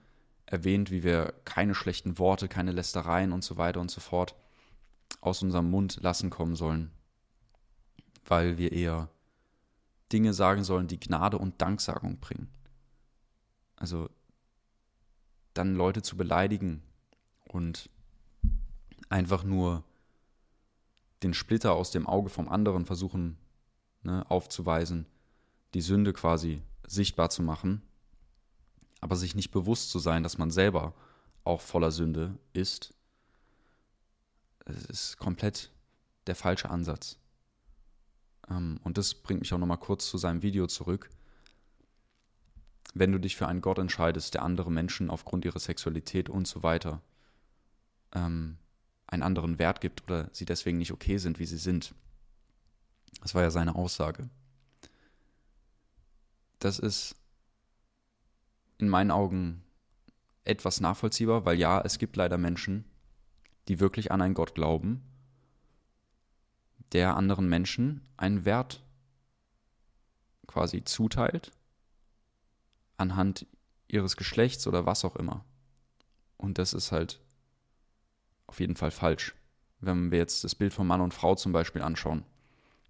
erwähnt, 0.46 0.90
wie 0.90 1.02
wir 1.02 1.34
keine 1.44 1.74
schlechten 1.74 2.18
Worte, 2.18 2.48
keine 2.48 2.72
Lästereien 2.72 3.32
und 3.32 3.44
so 3.44 3.56
weiter 3.56 3.80
und 3.80 3.90
so 3.90 4.00
fort 4.00 4.34
aus 5.20 5.42
unserem 5.42 5.70
Mund 5.70 5.98
lassen 6.02 6.30
kommen 6.30 6.56
sollen, 6.56 6.90
weil 8.24 8.58
wir 8.58 8.72
eher 8.72 9.08
Dinge 10.12 10.34
sagen 10.34 10.64
sollen, 10.64 10.88
die 10.88 11.00
Gnade 11.00 11.38
und 11.38 11.60
Danksagung 11.60 12.18
bringen. 12.18 12.48
Also 13.76 14.10
dann 15.54 15.74
Leute 15.74 16.02
zu 16.02 16.16
beleidigen 16.16 16.82
und 17.48 17.90
einfach 19.08 19.44
nur 19.44 19.84
den 21.22 21.34
Splitter 21.34 21.72
aus 21.72 21.90
dem 21.90 22.06
Auge 22.06 22.30
vom 22.30 22.48
anderen 22.48 22.86
versuchen 22.86 23.36
ne, 24.02 24.28
aufzuweisen, 24.30 25.06
die 25.74 25.80
Sünde 25.80 26.12
quasi 26.12 26.62
sichtbar 26.86 27.30
zu 27.30 27.42
machen, 27.42 27.82
aber 29.00 29.16
sich 29.16 29.34
nicht 29.34 29.50
bewusst 29.50 29.90
zu 29.90 29.98
sein, 29.98 30.22
dass 30.22 30.38
man 30.38 30.50
selber 30.50 30.94
auch 31.44 31.60
voller 31.60 31.90
Sünde 31.90 32.38
ist, 32.52 32.94
es 34.66 34.84
ist 34.84 35.16
komplett 35.16 35.70
der 36.26 36.36
falsche 36.36 36.70
Ansatz. 36.70 37.18
Ähm, 38.50 38.80
und 38.82 38.98
das 38.98 39.14
bringt 39.14 39.40
mich 39.40 39.52
auch 39.54 39.58
nochmal 39.58 39.78
kurz 39.78 40.08
zu 40.08 40.18
seinem 40.18 40.42
Video 40.42 40.66
zurück. 40.66 41.10
Wenn 42.92 43.12
du 43.12 43.18
dich 43.18 43.36
für 43.36 43.46
einen 43.46 43.60
Gott 43.60 43.78
entscheidest, 43.78 44.34
der 44.34 44.42
andere 44.42 44.70
Menschen 44.70 45.10
aufgrund 45.10 45.44
ihrer 45.44 45.60
Sexualität 45.60 46.28
und 46.28 46.48
so 46.48 46.62
weiter 46.62 47.00
ähm, 48.12 48.58
einen 49.06 49.22
anderen 49.22 49.58
Wert 49.58 49.80
gibt 49.80 50.02
oder 50.04 50.28
sie 50.32 50.44
deswegen 50.44 50.78
nicht 50.78 50.92
okay 50.92 51.18
sind, 51.18 51.38
wie 51.38 51.46
sie 51.46 51.58
sind. 51.58 51.94
Das 53.22 53.34
war 53.34 53.42
ja 53.42 53.50
seine 53.50 53.74
Aussage. 53.74 54.28
Das 56.58 56.78
ist 56.78 57.16
in 58.78 58.88
meinen 58.88 59.10
Augen 59.10 59.62
etwas 60.44 60.80
nachvollziehbar, 60.80 61.44
weil 61.44 61.58
ja, 61.58 61.80
es 61.80 61.98
gibt 61.98 62.16
leider 62.16 62.38
Menschen, 62.38 62.84
die 63.68 63.78
wirklich 63.78 64.10
an 64.10 64.22
einen 64.22 64.34
Gott 64.34 64.54
glauben, 64.54 65.02
der 66.92 67.16
anderen 67.16 67.48
Menschen 67.48 68.02
einen 68.16 68.44
Wert 68.44 68.82
quasi 70.46 70.84
zuteilt, 70.84 71.52
anhand 72.96 73.46
ihres 73.88 74.16
Geschlechts 74.16 74.66
oder 74.66 74.86
was 74.86 75.04
auch 75.04 75.16
immer. 75.16 75.44
Und 76.36 76.58
das 76.58 76.72
ist 76.72 76.92
halt 76.92 77.20
auf 78.46 78.60
jeden 78.60 78.76
Fall 78.76 78.90
falsch. 78.90 79.34
Wenn 79.80 80.10
wir 80.10 80.18
jetzt 80.18 80.44
das 80.44 80.54
Bild 80.54 80.72
von 80.72 80.86
Mann 80.86 81.00
und 81.00 81.14
Frau 81.14 81.34
zum 81.34 81.52
Beispiel 81.52 81.82
anschauen, 81.82 82.24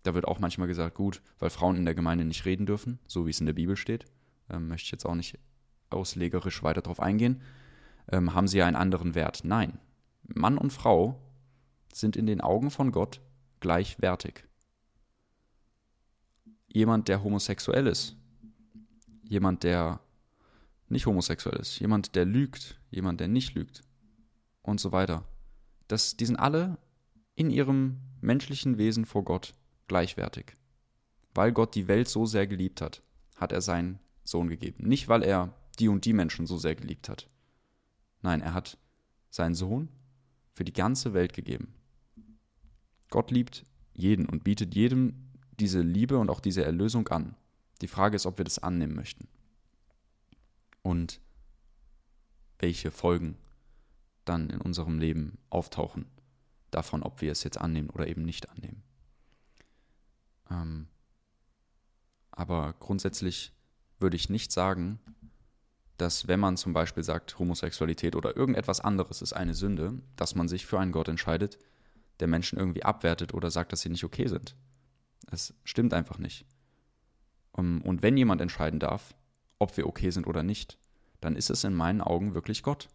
da 0.02 0.14
wird 0.14 0.26
auch 0.26 0.38
manchmal 0.38 0.68
gesagt, 0.68 0.94
gut, 0.94 1.20
weil 1.38 1.50
Frauen 1.50 1.76
in 1.76 1.84
der 1.84 1.94
Gemeinde 1.94 2.24
nicht 2.24 2.46
reden 2.46 2.66
dürfen, 2.66 2.98
so 3.06 3.26
wie 3.26 3.30
es 3.30 3.40
in 3.40 3.46
der 3.46 3.52
Bibel 3.52 3.76
steht, 3.76 4.06
ähm, 4.48 4.68
möchte 4.68 4.86
ich 4.86 4.90
jetzt 4.92 5.04
auch 5.04 5.14
nicht 5.14 5.38
auslegerisch 5.90 6.62
weiter 6.62 6.80
darauf 6.80 7.00
eingehen, 7.00 7.42
ähm, 8.10 8.34
haben 8.34 8.48
sie 8.48 8.58
ja 8.58 8.66
einen 8.66 8.76
anderen 8.76 9.14
Wert. 9.14 9.42
Nein, 9.44 9.78
Mann 10.22 10.56
und 10.56 10.72
Frau 10.72 11.20
sind 11.92 12.16
in 12.16 12.26
den 12.26 12.40
Augen 12.40 12.70
von 12.70 12.92
Gott 12.92 13.20
gleichwertig. 13.60 14.44
Jemand, 16.68 17.08
der 17.08 17.22
homosexuell 17.22 17.86
ist, 17.86 18.16
jemand, 19.24 19.62
der 19.64 20.00
nicht 20.88 21.06
homosexuell 21.06 21.58
ist, 21.58 21.78
jemand, 21.78 22.14
der 22.14 22.24
lügt, 22.24 22.80
jemand, 22.90 23.20
der 23.20 23.28
nicht 23.28 23.54
lügt 23.54 23.82
und 24.62 24.80
so 24.80 24.92
weiter 24.92 25.24
dass 25.90 26.16
die 26.16 26.26
sind 26.26 26.36
alle 26.36 26.78
in 27.34 27.50
ihrem 27.50 28.00
menschlichen 28.20 28.78
Wesen 28.78 29.06
vor 29.06 29.24
Gott 29.24 29.54
gleichwertig. 29.88 30.54
Weil 31.34 31.52
Gott 31.52 31.74
die 31.74 31.88
Welt 31.88 32.08
so 32.08 32.26
sehr 32.26 32.46
geliebt 32.46 32.80
hat, 32.80 33.02
hat 33.36 33.52
er 33.52 33.60
seinen 33.60 33.98
Sohn 34.24 34.48
gegeben. 34.48 34.86
Nicht, 34.86 35.08
weil 35.08 35.22
er 35.22 35.54
die 35.78 35.88
und 35.88 36.04
die 36.04 36.12
Menschen 36.12 36.46
so 36.46 36.58
sehr 36.58 36.74
geliebt 36.74 37.08
hat. 37.08 37.28
Nein, 38.22 38.40
er 38.40 38.54
hat 38.54 38.78
seinen 39.30 39.54
Sohn 39.54 39.88
für 40.52 40.64
die 40.64 40.72
ganze 40.72 41.14
Welt 41.14 41.32
gegeben. 41.32 41.74
Gott 43.10 43.30
liebt 43.30 43.64
jeden 43.92 44.26
und 44.26 44.44
bietet 44.44 44.74
jedem 44.74 45.30
diese 45.58 45.80
Liebe 45.80 46.18
und 46.18 46.30
auch 46.30 46.40
diese 46.40 46.64
Erlösung 46.64 47.08
an. 47.08 47.36
Die 47.82 47.88
Frage 47.88 48.16
ist, 48.16 48.26
ob 48.26 48.38
wir 48.38 48.44
das 48.44 48.58
annehmen 48.58 48.94
möchten. 48.94 49.28
Und 50.82 51.20
welche 52.58 52.90
Folgen 52.90 53.36
dann 54.24 54.48
in 54.50 54.60
unserem 54.60 54.98
Leben 54.98 55.38
auftauchen, 55.50 56.06
davon, 56.70 57.02
ob 57.02 57.20
wir 57.20 57.32
es 57.32 57.42
jetzt 57.42 57.58
annehmen 57.58 57.90
oder 57.90 58.06
eben 58.06 58.22
nicht 58.22 58.48
annehmen. 58.50 58.82
Ähm, 60.50 60.86
aber 62.30 62.74
grundsätzlich 62.78 63.52
würde 63.98 64.16
ich 64.16 64.30
nicht 64.30 64.52
sagen, 64.52 64.98
dass 65.96 66.28
wenn 66.28 66.40
man 66.40 66.56
zum 66.56 66.72
Beispiel 66.72 67.02
sagt, 67.02 67.38
Homosexualität 67.38 68.16
oder 68.16 68.36
irgendetwas 68.36 68.80
anderes 68.80 69.20
ist 69.20 69.34
eine 69.34 69.54
Sünde, 69.54 70.00
dass 70.16 70.34
man 70.34 70.48
sich 70.48 70.64
für 70.64 70.78
einen 70.78 70.92
Gott 70.92 71.08
entscheidet, 71.08 71.58
der 72.20 72.28
Menschen 72.28 72.58
irgendwie 72.58 72.84
abwertet 72.84 73.34
oder 73.34 73.50
sagt, 73.50 73.72
dass 73.72 73.80
sie 73.80 73.88
nicht 73.88 74.04
okay 74.04 74.26
sind. 74.26 74.54
Es 75.30 75.54
stimmt 75.64 75.94
einfach 75.94 76.18
nicht. 76.18 76.46
Und 77.52 78.02
wenn 78.02 78.16
jemand 78.16 78.40
entscheiden 78.40 78.80
darf, 78.80 79.14
ob 79.58 79.76
wir 79.76 79.86
okay 79.86 80.10
sind 80.10 80.26
oder 80.26 80.42
nicht, 80.42 80.78
dann 81.20 81.36
ist 81.36 81.50
es 81.50 81.64
in 81.64 81.74
meinen 81.74 82.00
Augen 82.00 82.34
wirklich 82.34 82.62
Gott. 82.62 82.88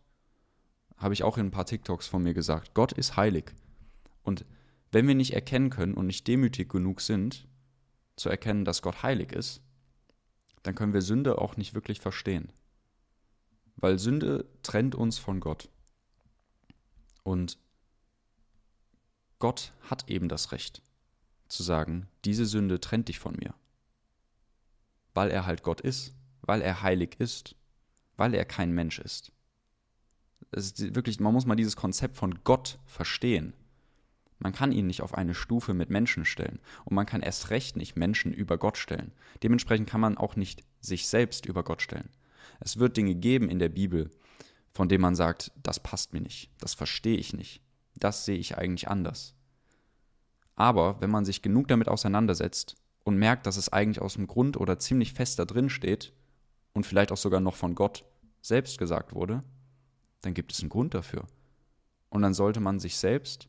habe 0.97 1.13
ich 1.13 1.23
auch 1.23 1.38
in 1.38 1.47
ein 1.47 1.51
paar 1.51 1.65
TikToks 1.65 2.07
von 2.07 2.23
mir 2.23 2.33
gesagt, 2.33 2.73
Gott 2.73 2.91
ist 2.93 3.17
heilig. 3.17 3.53
Und 4.23 4.45
wenn 4.91 5.07
wir 5.07 5.15
nicht 5.15 5.33
erkennen 5.33 5.69
können 5.69 5.93
und 5.93 6.07
nicht 6.07 6.27
demütig 6.27 6.69
genug 6.69 7.01
sind, 7.01 7.47
zu 8.15 8.29
erkennen, 8.29 8.65
dass 8.65 8.81
Gott 8.81 9.03
heilig 9.03 9.33
ist, 9.33 9.61
dann 10.63 10.73
können 10.73 10.93
wir 10.93 11.01
Sünde 11.01 11.38
auch 11.39 11.57
nicht 11.57 11.73
wirklich 11.73 11.99
verstehen. 11.99 12.51
Weil 13.75 13.99
Sünde 13.99 14.45
trennt 14.63 14.95
uns 14.95 15.17
von 15.17 15.41
Gott. 15.41 15.69
Und 17.23 17.57
Gott 19.45 19.71
hat 19.91 20.10
eben 20.10 20.27
das 20.27 20.51
Recht 20.53 20.81
zu 21.49 21.62
sagen, 21.62 22.08
diese 22.23 22.47
Sünde 22.47 22.79
trennt 22.79 23.10
dich 23.10 23.19
von 23.19 23.36
mir. 23.36 23.53
Weil 25.13 25.29
er 25.29 25.45
halt 25.45 25.62
Gott 25.62 25.81
ist, 25.81 26.15
weil 26.41 26.63
er 26.63 26.81
heilig 26.81 27.17
ist, 27.19 27.55
weil 28.17 28.34
er 28.34 28.43
kein 28.43 28.71
Mensch 28.71 28.97
ist. 28.97 29.31
Es 30.49 30.71
ist 30.71 30.95
wirklich, 30.95 31.19
man 31.19 31.31
muss 31.31 31.45
mal 31.45 31.53
dieses 31.53 31.75
Konzept 31.75 32.17
von 32.17 32.43
Gott 32.43 32.79
verstehen. 32.88 33.53
Man 34.39 34.51
kann 34.51 34.71
ihn 34.71 34.88
nicht 34.88 35.03
auf 35.03 35.13
eine 35.13 35.36
Stufe 35.36 35.75
mit 35.75 35.91
Menschen 35.91 36.25
stellen 36.25 36.60
und 36.84 36.95
man 36.95 37.05
kann 37.05 37.21
erst 37.21 37.51
recht 37.51 37.75
nicht 37.75 37.95
Menschen 37.95 38.34
über 38.34 38.58
Gott 38.58 38.79
stellen. 38.79 39.12
Dementsprechend 39.43 39.88
kann 39.88 40.01
man 40.01 40.17
auch 40.17 40.36
nicht 40.36 40.63
sich 40.81 41.08
selbst 41.08 41.45
über 41.45 41.63
Gott 41.63 41.84
stellen. 41.84 42.10
Es 42.62 42.79
wird 42.79 42.97
Dinge 42.97 43.13
geben 43.13 43.51
in 43.51 43.60
der 43.60 43.69
Bibel, 43.69 44.10
von 44.73 44.89
denen 44.89 45.03
man 45.03 45.13
sagt, 45.13 45.51
das 45.62 45.79
passt 45.79 46.13
mir 46.13 46.21
nicht, 46.21 46.49
das 46.58 46.73
verstehe 46.73 47.17
ich 47.17 47.34
nicht, 47.34 47.62
das 47.93 48.25
sehe 48.25 48.39
ich 48.39 48.58
eigentlich 48.58 48.88
anders. 48.88 49.35
Aber 50.55 51.01
wenn 51.01 51.09
man 51.09 51.25
sich 51.25 51.41
genug 51.41 51.67
damit 51.67 51.89
auseinandersetzt 51.89 52.75
und 53.03 53.17
merkt, 53.17 53.45
dass 53.45 53.57
es 53.57 53.71
eigentlich 53.71 54.01
aus 54.01 54.13
dem 54.13 54.27
Grund 54.27 54.57
oder 54.57 54.79
ziemlich 54.79 55.13
fest 55.13 55.39
da 55.39 55.45
drin 55.45 55.69
steht 55.69 56.13
und 56.73 56.85
vielleicht 56.85 57.11
auch 57.11 57.17
sogar 57.17 57.41
noch 57.41 57.55
von 57.55 57.75
Gott 57.75 58.05
selbst 58.41 58.77
gesagt 58.77 59.13
wurde, 59.13 59.43
dann 60.21 60.33
gibt 60.33 60.51
es 60.51 60.61
einen 60.61 60.69
Grund 60.69 60.93
dafür. 60.93 61.27
Und 62.09 62.21
dann 62.21 62.33
sollte 62.33 62.59
man 62.59 62.79
sich 62.79 62.97
selbst 62.97 63.47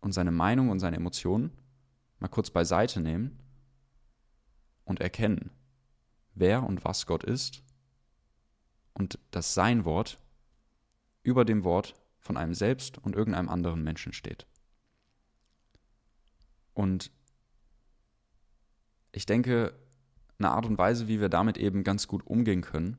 und 0.00 0.12
seine 0.12 0.30
Meinung 0.30 0.70
und 0.70 0.80
seine 0.80 0.96
Emotionen 0.96 1.52
mal 2.18 2.28
kurz 2.28 2.50
beiseite 2.50 3.00
nehmen 3.00 3.38
und 4.84 5.00
erkennen, 5.00 5.50
wer 6.34 6.62
und 6.62 6.84
was 6.84 7.06
Gott 7.06 7.24
ist 7.24 7.62
und 8.94 9.18
dass 9.30 9.54
sein 9.54 9.84
Wort 9.84 10.18
über 11.22 11.44
dem 11.44 11.64
Wort 11.64 11.94
von 12.18 12.36
einem 12.36 12.54
selbst 12.54 12.98
und 12.98 13.14
irgendeinem 13.14 13.48
anderen 13.48 13.82
Menschen 13.82 14.12
steht. 14.12 14.46
Und 16.74 17.10
ich 19.12 19.26
denke, 19.26 19.72
eine 20.38 20.50
Art 20.50 20.66
und 20.66 20.76
Weise, 20.76 21.08
wie 21.08 21.20
wir 21.20 21.28
damit 21.28 21.56
eben 21.56 21.84
ganz 21.84 22.08
gut 22.08 22.26
umgehen 22.26 22.62
können, 22.62 22.96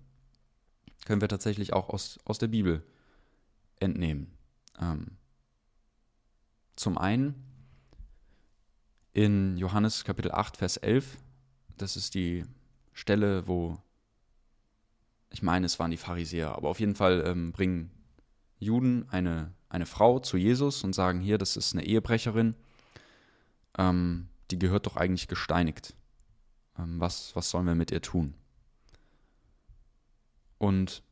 können 1.06 1.22
wir 1.22 1.28
tatsächlich 1.28 1.74
auch 1.74 1.90
aus, 1.90 2.20
aus 2.26 2.40
der 2.40 2.48
Bibel 2.48 2.84
entnehmen. 3.80 4.32
Ähm, 4.80 5.18
zum 6.76 6.98
einen 6.98 7.36
in 9.14 9.58
Johannes 9.58 10.04
Kapitel 10.04 10.32
8, 10.32 10.58
Vers 10.58 10.78
11, 10.78 11.18
das 11.78 11.96
ist 11.96 12.16
die 12.16 12.44
Stelle, 12.94 13.48
wo, 13.48 13.78
ich 15.30 15.42
meine, 15.42 15.66
es 15.66 15.80
waren 15.80 15.92
die 15.92 15.98
Pharisäer, 15.98 16.56
aber 16.56 16.70
auf 16.70 16.80
jeden 16.80 16.96
Fall 16.96 17.24
ähm, 17.26 17.52
bringen 17.52 17.92
Juden 18.58 19.08
eine, 19.10 19.54
eine 19.70 19.86
Frau 19.86 20.20
zu 20.20 20.38
Jesus 20.38 20.84
und 20.84 20.94
sagen, 20.94 21.20
hier, 21.20 21.38
das 21.38 21.56
ist 21.58 21.74
eine 21.74 21.86
Ehebrecherin, 21.86 22.56
ähm, 23.78 24.30
die 24.52 24.60
gehört 24.60 24.86
doch 24.86 24.96
eigentlich 24.96 25.28
gesteinigt. 25.28 25.96
Ähm, 26.78 27.00
was, 27.00 27.36
was 27.36 27.50
sollen 27.50 27.66
wir 27.66 27.76
mit 27.76 27.92
ihr 27.92 28.02
tun? 28.02 28.34
Und 30.58 31.04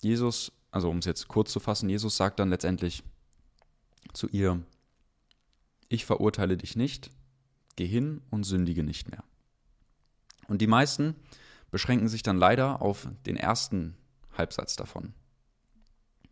Jesus, 0.00 0.52
also 0.70 0.90
um 0.90 0.98
es 0.98 1.04
jetzt 1.04 1.28
kurz 1.28 1.52
zu 1.52 1.60
fassen, 1.60 1.88
Jesus 1.88 2.16
sagt 2.16 2.40
dann 2.40 2.50
letztendlich, 2.50 3.02
zu 4.12 4.28
ihr, 4.28 4.62
ich 5.88 6.04
verurteile 6.04 6.56
dich 6.56 6.76
nicht, 6.76 7.10
geh 7.76 7.86
hin 7.86 8.20
und 8.30 8.44
sündige 8.44 8.82
nicht 8.82 9.10
mehr. 9.10 9.24
Und 10.48 10.60
die 10.60 10.66
meisten 10.66 11.14
beschränken 11.70 12.08
sich 12.08 12.22
dann 12.22 12.36
leider 12.36 12.82
auf 12.82 13.08
den 13.26 13.36
ersten 13.36 13.96
Halbsatz 14.36 14.76
davon. 14.76 15.14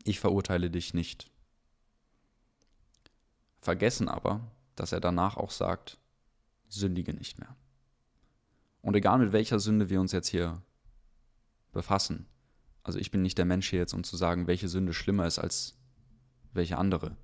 Ich 0.04 0.20
verurteile 0.20 0.70
dich 0.70 0.94
nicht. 0.94 1.29
Vergessen 3.60 4.08
aber, 4.08 4.40
dass 4.74 4.92
er 4.92 5.00
danach 5.00 5.36
auch 5.36 5.50
sagt, 5.50 5.98
sündige 6.68 7.12
nicht 7.12 7.38
mehr. 7.38 7.56
Und 8.82 8.96
egal 8.96 9.18
mit 9.18 9.32
welcher 9.32 9.60
Sünde 9.60 9.90
wir 9.90 10.00
uns 10.00 10.12
jetzt 10.12 10.28
hier 10.28 10.62
befassen, 11.72 12.26
also 12.82 12.98
ich 12.98 13.10
bin 13.10 13.22
nicht 13.22 13.36
der 13.36 13.44
Mensch 13.44 13.68
hier 13.68 13.78
jetzt, 13.78 13.92
um 13.92 14.04
zu 14.04 14.16
sagen, 14.16 14.46
welche 14.46 14.68
Sünde 14.68 14.94
schlimmer 14.94 15.26
ist 15.26 15.38
als 15.38 15.76
welche 16.52 16.78
andere. 16.78 17.16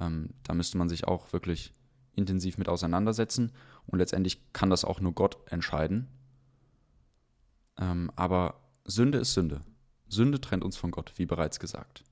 Ähm, 0.00 0.34
da 0.42 0.54
müsste 0.54 0.76
man 0.78 0.88
sich 0.88 1.06
auch 1.06 1.32
wirklich 1.32 1.72
intensiv 2.14 2.58
mit 2.58 2.68
auseinandersetzen 2.68 3.52
und 3.86 3.98
letztendlich 3.98 4.52
kann 4.52 4.70
das 4.70 4.84
auch 4.84 5.00
nur 5.00 5.12
Gott 5.12 5.38
entscheiden. 5.50 6.08
Ähm, 7.78 8.10
aber 8.16 8.60
Sünde 8.84 9.18
ist 9.18 9.34
Sünde. 9.34 9.60
Sünde 10.08 10.40
trennt 10.40 10.64
uns 10.64 10.76
von 10.76 10.90
Gott, 10.90 11.12
wie 11.16 11.26
bereits 11.26 11.60
gesagt. 11.60 12.02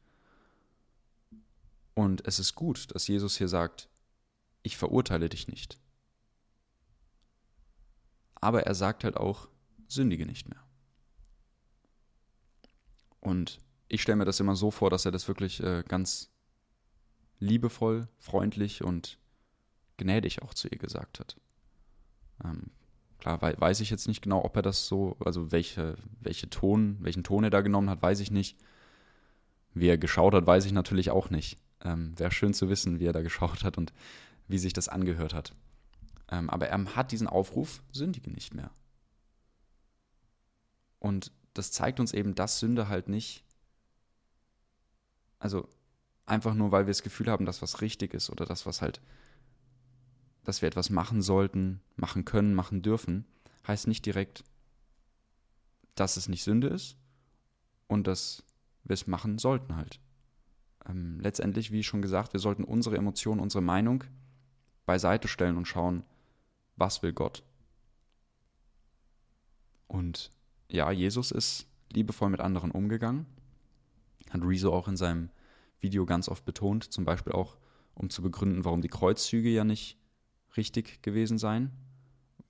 Und 1.96 2.26
es 2.26 2.38
ist 2.38 2.54
gut, 2.54 2.94
dass 2.94 3.08
Jesus 3.08 3.38
hier 3.38 3.48
sagt, 3.48 3.88
ich 4.62 4.76
verurteile 4.76 5.30
dich 5.30 5.48
nicht. 5.48 5.80
Aber 8.34 8.64
er 8.64 8.74
sagt 8.74 9.02
halt 9.02 9.16
auch, 9.16 9.48
sündige 9.88 10.26
nicht 10.26 10.46
mehr. 10.46 10.62
Und 13.20 13.58
ich 13.88 14.02
stelle 14.02 14.16
mir 14.16 14.26
das 14.26 14.40
immer 14.40 14.56
so 14.56 14.70
vor, 14.70 14.90
dass 14.90 15.06
er 15.06 15.10
das 15.10 15.26
wirklich 15.26 15.62
äh, 15.62 15.84
ganz 15.88 16.30
liebevoll, 17.38 18.08
freundlich 18.18 18.84
und 18.84 19.18
gnädig 19.96 20.42
auch 20.42 20.52
zu 20.52 20.68
ihr 20.68 20.78
gesagt 20.78 21.18
hat. 21.18 21.40
Ähm, 22.44 22.72
klar 23.18 23.40
weiß 23.40 23.80
ich 23.80 23.88
jetzt 23.88 24.06
nicht 24.06 24.20
genau, 24.20 24.44
ob 24.44 24.54
er 24.54 24.62
das 24.62 24.86
so, 24.86 25.16
also 25.24 25.50
welche, 25.50 25.96
welche 26.20 26.50
Ton, 26.50 26.98
welchen 27.00 27.24
Ton 27.24 27.44
er 27.44 27.50
da 27.50 27.62
genommen 27.62 27.88
hat, 27.88 28.02
weiß 28.02 28.20
ich 28.20 28.30
nicht. 28.30 28.58
Wie 29.72 29.88
er 29.88 29.96
geschaut 29.96 30.34
hat, 30.34 30.46
weiß 30.46 30.66
ich 30.66 30.72
natürlich 30.72 31.10
auch 31.10 31.30
nicht. 31.30 31.58
Ähm, 31.82 32.18
Wäre 32.18 32.30
schön 32.30 32.54
zu 32.54 32.68
wissen, 32.68 33.00
wie 33.00 33.06
er 33.06 33.12
da 33.12 33.22
geschaut 33.22 33.64
hat 33.64 33.78
und 33.78 33.92
wie 34.48 34.58
sich 34.58 34.72
das 34.72 34.88
angehört 34.88 35.34
hat. 35.34 35.54
Ähm, 36.28 36.50
aber 36.50 36.68
er 36.68 36.96
hat 36.96 37.12
diesen 37.12 37.26
Aufruf, 37.26 37.82
sündige 37.92 38.30
nicht 38.30 38.54
mehr. 38.54 38.70
Und 40.98 41.30
das 41.54 41.72
zeigt 41.72 42.00
uns 42.00 42.12
eben, 42.12 42.34
dass 42.34 42.58
Sünde 42.58 42.88
halt 42.88 43.08
nicht, 43.08 43.44
also 45.38 45.68
einfach 46.24 46.54
nur, 46.54 46.72
weil 46.72 46.86
wir 46.86 46.90
das 46.90 47.02
Gefühl 47.02 47.30
haben, 47.30 47.46
dass 47.46 47.62
was 47.62 47.80
richtig 47.80 48.14
ist 48.14 48.30
oder 48.30 48.44
dass 48.44 48.66
was 48.66 48.82
halt, 48.82 49.00
dass 50.44 50.62
wir 50.62 50.68
etwas 50.68 50.90
machen 50.90 51.22
sollten, 51.22 51.80
machen 51.96 52.24
können, 52.24 52.54
machen 52.54 52.82
dürfen, 52.82 53.24
heißt 53.66 53.86
nicht 53.86 54.04
direkt, 54.04 54.44
dass 55.94 56.16
es 56.16 56.28
nicht 56.28 56.44
Sünde 56.44 56.68
ist 56.68 56.96
und 57.86 58.06
dass 58.06 58.42
wir 58.84 58.94
es 58.94 59.06
machen 59.06 59.38
sollten 59.38 59.76
halt. 59.76 60.00
Ähm, 60.88 61.18
letztendlich, 61.20 61.72
wie 61.72 61.82
schon 61.82 62.02
gesagt, 62.02 62.32
wir 62.32 62.40
sollten 62.40 62.64
unsere 62.64 62.96
Emotionen, 62.96 63.40
unsere 63.40 63.62
Meinung 63.62 64.04
beiseite 64.84 65.28
stellen 65.28 65.56
und 65.56 65.66
schauen, 65.66 66.04
was 66.76 67.02
will 67.02 67.12
Gott. 67.12 67.42
Und 69.88 70.30
ja, 70.70 70.90
Jesus 70.90 71.30
ist 71.30 71.66
liebevoll 71.92 72.30
mit 72.30 72.40
anderen 72.40 72.70
umgegangen. 72.70 73.26
Hat 74.30 74.42
Rezo 74.42 74.72
auch 74.72 74.88
in 74.88 74.96
seinem 74.96 75.30
Video 75.80 76.06
ganz 76.06 76.28
oft 76.28 76.44
betont, 76.44 76.84
zum 76.84 77.04
Beispiel 77.04 77.32
auch, 77.32 77.56
um 77.94 78.10
zu 78.10 78.22
begründen, 78.22 78.64
warum 78.64 78.82
die 78.82 78.88
Kreuzzüge 78.88 79.48
ja 79.48 79.64
nicht 79.64 79.98
richtig 80.56 81.02
gewesen 81.02 81.38
seien, 81.38 81.70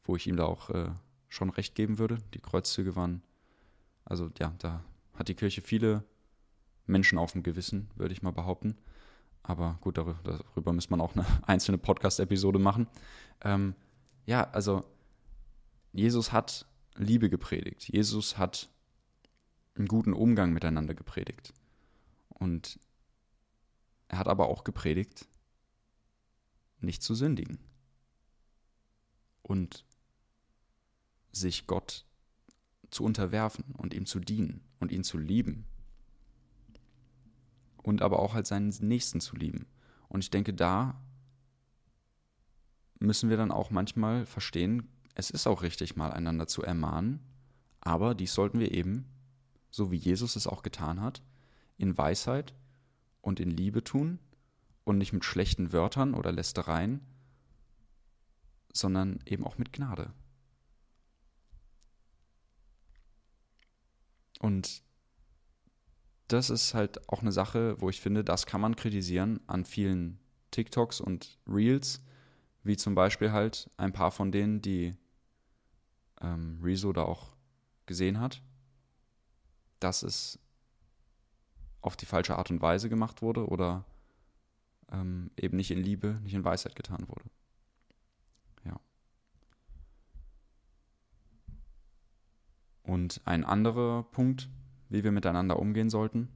wo 0.04 0.16
ich 0.16 0.26
ihm 0.26 0.36
da 0.36 0.44
auch 0.44 0.70
äh, 0.70 0.90
schon 1.28 1.50
recht 1.50 1.74
geben 1.74 1.98
würde. 1.98 2.18
Die 2.34 2.40
Kreuzzüge 2.40 2.96
waren, 2.96 3.22
also 4.04 4.30
ja, 4.38 4.54
da 4.58 4.82
hat 5.14 5.28
die 5.28 5.34
Kirche 5.34 5.60
viele 5.60 6.04
Menschen 6.86 7.18
auf 7.18 7.32
dem 7.32 7.42
Gewissen, 7.42 7.90
würde 7.96 8.12
ich 8.12 8.22
mal 8.22 8.32
behaupten. 8.32 8.76
Aber 9.42 9.78
gut, 9.80 9.98
darüber, 9.98 10.18
darüber 10.24 10.72
muss 10.72 10.90
man 10.90 11.00
auch 11.00 11.14
eine 11.14 11.26
einzelne 11.46 11.78
Podcast-Episode 11.78 12.58
machen. 12.58 12.88
Ähm, 13.42 13.74
ja, 14.24 14.50
also 14.50 14.84
Jesus 15.92 16.32
hat 16.32 16.66
Liebe 16.96 17.30
gepredigt. 17.30 17.88
Jesus 17.88 18.38
hat 18.38 18.68
einen 19.74 19.88
guten 19.88 20.12
Umgang 20.12 20.52
miteinander 20.52 20.94
gepredigt. 20.94 21.52
Und 22.28 22.78
er 24.08 24.18
hat 24.18 24.28
aber 24.28 24.48
auch 24.48 24.64
gepredigt, 24.64 25.28
nicht 26.80 27.02
zu 27.02 27.14
sündigen 27.14 27.58
und 29.42 29.84
sich 31.32 31.66
Gott 31.66 32.04
zu 32.90 33.04
unterwerfen 33.04 33.64
und 33.76 33.94
ihm 33.94 34.06
zu 34.06 34.20
dienen 34.20 34.60
und 34.78 34.92
ihn 34.92 35.04
zu 35.04 35.18
lieben 35.18 35.66
und 37.86 38.02
aber 38.02 38.18
auch 38.18 38.34
halt 38.34 38.46
seinen 38.46 38.68
Nächsten 38.80 39.20
zu 39.20 39.36
lieben. 39.36 39.66
Und 40.08 40.22
ich 40.22 40.30
denke, 40.30 40.52
da 40.52 41.00
müssen 42.98 43.30
wir 43.30 43.36
dann 43.36 43.52
auch 43.52 43.70
manchmal 43.70 44.26
verstehen, 44.26 44.88
es 45.14 45.30
ist 45.30 45.46
auch 45.46 45.62
richtig, 45.62 45.96
mal 45.96 46.12
einander 46.12 46.46
zu 46.46 46.62
ermahnen, 46.62 47.20
aber 47.80 48.14
dies 48.14 48.34
sollten 48.34 48.58
wir 48.58 48.72
eben 48.72 49.06
so 49.70 49.90
wie 49.90 49.96
Jesus 49.96 50.36
es 50.36 50.46
auch 50.46 50.62
getan 50.62 51.00
hat, 51.00 51.22
in 51.76 51.96
Weisheit 51.96 52.54
und 53.20 53.38
in 53.38 53.50
Liebe 53.50 53.84
tun 53.84 54.18
und 54.84 54.98
nicht 54.98 55.12
mit 55.12 55.24
schlechten 55.24 55.72
Wörtern 55.72 56.14
oder 56.14 56.32
Lästereien, 56.32 57.00
sondern 58.72 59.20
eben 59.26 59.44
auch 59.44 59.58
mit 59.58 59.72
Gnade. 59.72 60.12
Und 64.38 64.82
das 66.28 66.50
ist 66.50 66.74
halt 66.74 67.08
auch 67.08 67.22
eine 67.22 67.32
Sache, 67.32 67.80
wo 67.80 67.88
ich 67.88 68.00
finde, 68.00 68.24
das 68.24 68.46
kann 68.46 68.60
man 68.60 68.76
kritisieren 68.76 69.40
an 69.46 69.64
vielen 69.64 70.18
TikToks 70.50 71.00
und 71.00 71.38
Reels, 71.46 72.02
wie 72.64 72.76
zum 72.76 72.94
Beispiel 72.94 73.32
halt 73.32 73.70
ein 73.76 73.92
paar 73.92 74.10
von 74.10 74.32
denen, 74.32 74.60
die 74.60 74.96
ähm, 76.20 76.58
Rezo 76.62 76.92
da 76.92 77.02
auch 77.02 77.36
gesehen 77.86 78.20
hat, 78.20 78.42
dass 79.78 80.02
es 80.02 80.38
auf 81.80 81.96
die 81.96 82.06
falsche 82.06 82.36
Art 82.36 82.50
und 82.50 82.60
Weise 82.60 82.88
gemacht 82.88 83.22
wurde 83.22 83.46
oder 83.46 83.84
ähm, 84.90 85.30
eben 85.36 85.56
nicht 85.56 85.70
in 85.70 85.82
Liebe, 85.82 86.18
nicht 86.22 86.34
in 86.34 86.44
Weisheit 86.44 86.74
getan 86.74 87.06
wurde. 87.08 87.30
Ja. 88.64 88.80
Und 92.82 93.20
ein 93.24 93.44
anderer 93.44 94.02
Punkt, 94.04 94.48
wie 94.88 95.04
wir 95.04 95.12
miteinander 95.12 95.58
umgehen 95.58 95.90
sollten, 95.90 96.28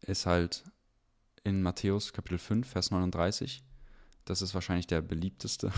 ist 0.00 0.26
halt 0.26 0.64
in 1.42 1.62
Matthäus 1.62 2.12
Kapitel 2.12 2.38
5, 2.38 2.68
Vers 2.68 2.90
39. 2.90 3.64
Das 4.24 4.42
ist 4.42 4.54
wahrscheinlich 4.54 4.86
der 4.86 5.02
beliebteste 5.02 5.70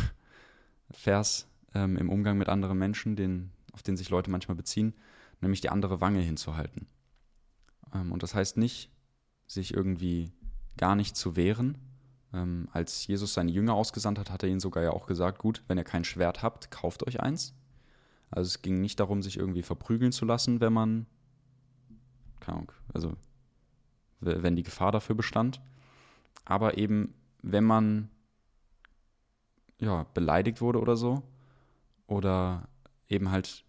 Vers 0.91 1.49
ähm, 1.75 1.97
im 1.97 2.11
Umgang 2.11 2.39
mit 2.39 2.49
anderen 2.49 2.79
Menschen, 2.79 3.17
den, 3.17 3.53
auf 3.73 3.83
den 3.83 3.97
sich 3.97 4.11
Leute 4.11 4.31
manchmal 4.31 4.57
beziehen, 4.57 4.95
nämlich 5.41 5.61
die 5.61 5.71
andere 5.71 6.01
Wange 6.01 6.21
hinzuhalten. 6.21 6.87
Ähm, 7.95 8.13
und 8.13 8.23
das 8.23 8.35
heißt 8.35 8.57
nicht, 8.57 8.91
sich 9.47 9.75
irgendwie 9.75 10.33
gar 10.77 10.95
nicht 10.95 11.17
zu 11.17 11.37
wehren. 11.37 11.79
Ähm, 12.33 12.69
als 12.73 13.07
Jesus 13.07 13.35
seine 13.35 13.51
Jünger 13.51 13.75
ausgesandt 13.75 14.19
hat, 14.19 14.31
hat 14.31 14.43
er 14.43 14.49
ihnen 14.49 14.61
sogar 14.61 14.83
ja 14.83 14.91
auch 14.91 15.07
gesagt, 15.07 15.39
gut, 15.39 15.63
wenn 15.69 15.79
ihr 15.79 15.85
kein 15.85 16.05
Schwert 16.05 16.43
habt, 16.43 16.71
kauft 16.71 17.07
euch 17.07 17.21
eins. 17.21 17.55
Also 18.31 18.49
es 18.49 18.63
ging 18.63 18.81
nicht 18.81 19.01
darum, 19.01 19.23
sich 19.23 19.39
irgendwie 19.39 19.63
verprügeln 19.63 20.13
zu 20.13 20.25
lassen, 20.25 20.61
wenn 20.61 20.73
man, 20.73 21.07
keine 22.41 22.59
Ahnung, 22.59 22.73
also 22.93 23.17
wenn 24.21 24.57
die 24.57 24.63
Gefahr 24.63 24.93
dafür 24.93 25.15
bestand. 25.15 25.61
Aber 26.45 26.79
eben, 26.79 27.15
wenn 27.43 27.65
man 27.65 28.11
ja, 29.79 30.07
beleidigt 30.15 30.61
wurde 30.61 30.81
oder 30.81 30.97
so, 30.97 31.23
oder 32.07 32.69
eben 33.09 33.31
halt 33.31 33.65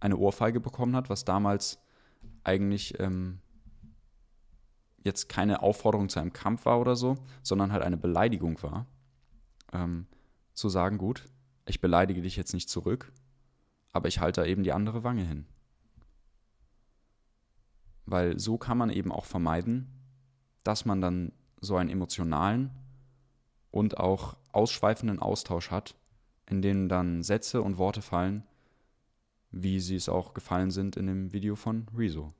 eine 0.00 0.16
Ohrfeige 0.16 0.60
bekommen 0.60 0.94
hat, 0.94 1.10
was 1.10 1.24
damals 1.24 1.80
eigentlich 2.44 2.98
ähm, 3.00 3.40
jetzt 5.04 5.28
keine 5.28 5.62
Aufforderung 5.62 6.08
zu 6.08 6.20
einem 6.20 6.32
Kampf 6.32 6.66
war 6.66 6.80
oder 6.80 6.96
so, 6.96 7.16
sondern 7.42 7.72
halt 7.72 7.82
eine 7.82 7.96
Beleidigung 7.96 8.62
war, 8.62 8.86
ähm, 9.72 10.06
zu 10.54 10.68
sagen, 10.68 10.98
gut, 10.98 11.24
ich 11.66 11.80
beleidige 11.80 12.22
dich 12.22 12.36
jetzt 12.36 12.54
nicht 12.54 12.68
zurück, 12.68 13.12
aber 13.92 14.08
ich 14.08 14.20
halte 14.20 14.42
da 14.42 14.46
eben 14.46 14.62
die 14.62 14.72
andere 14.72 15.04
Wange 15.04 15.24
hin. 15.24 15.46
Weil 18.06 18.38
so 18.38 18.58
kann 18.58 18.78
man 18.78 18.90
eben 18.90 19.12
auch 19.12 19.24
vermeiden, 19.24 19.88
dass 20.64 20.84
man 20.84 21.00
dann 21.00 21.32
so 21.60 21.76
einen 21.76 21.90
emotionalen 21.90 22.70
und 23.70 23.98
auch 23.98 24.36
ausschweifenden 24.52 25.18
Austausch 25.18 25.70
hat, 25.70 25.94
in 26.46 26.62
dem 26.62 26.88
dann 26.88 27.22
Sätze 27.22 27.62
und 27.62 27.78
Worte 27.78 28.02
fallen, 28.02 28.44
wie 29.50 29.80
sie 29.80 29.96
es 29.96 30.08
auch 30.08 30.34
gefallen 30.34 30.70
sind 30.70 30.96
in 30.96 31.06
dem 31.06 31.32
Video 31.32 31.56
von 31.56 31.86
Rezo. 31.96 32.32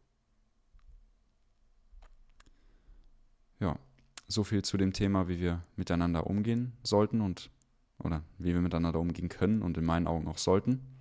Ja, 3.61 3.79
so 4.27 4.45
viel 4.45 4.63
zu 4.63 4.77
dem 4.77 4.93
Thema, 4.93 5.29
wie 5.29 5.41
wir 5.41 5.63
miteinander 5.77 6.27
umgehen 6.27 6.73
sollten 6.83 7.21
und 7.21 7.51
oder 7.99 8.23
wie 8.39 8.55
wir 8.55 8.61
miteinander 8.61 9.01
umgehen 9.01 9.29
können 9.29 9.63
und 9.63 9.77
in 9.77 9.85
meinen 9.85 10.07
Augen 10.07 10.29
auch 10.29 10.39
sollten. 10.39 10.98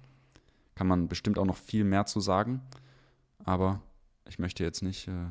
Kann 0.78 0.88
man 0.88 1.08
bestimmt 1.08 1.40
auch 1.40 1.46
noch 1.46 1.58
viel 1.58 1.84
mehr 1.84 2.06
zu 2.06 2.20
sagen, 2.20 2.62
aber 3.44 3.82
ich 4.28 4.40
möchte 4.40 4.64
jetzt 4.64 4.84
nicht 4.84 5.08
äh, 5.08 5.30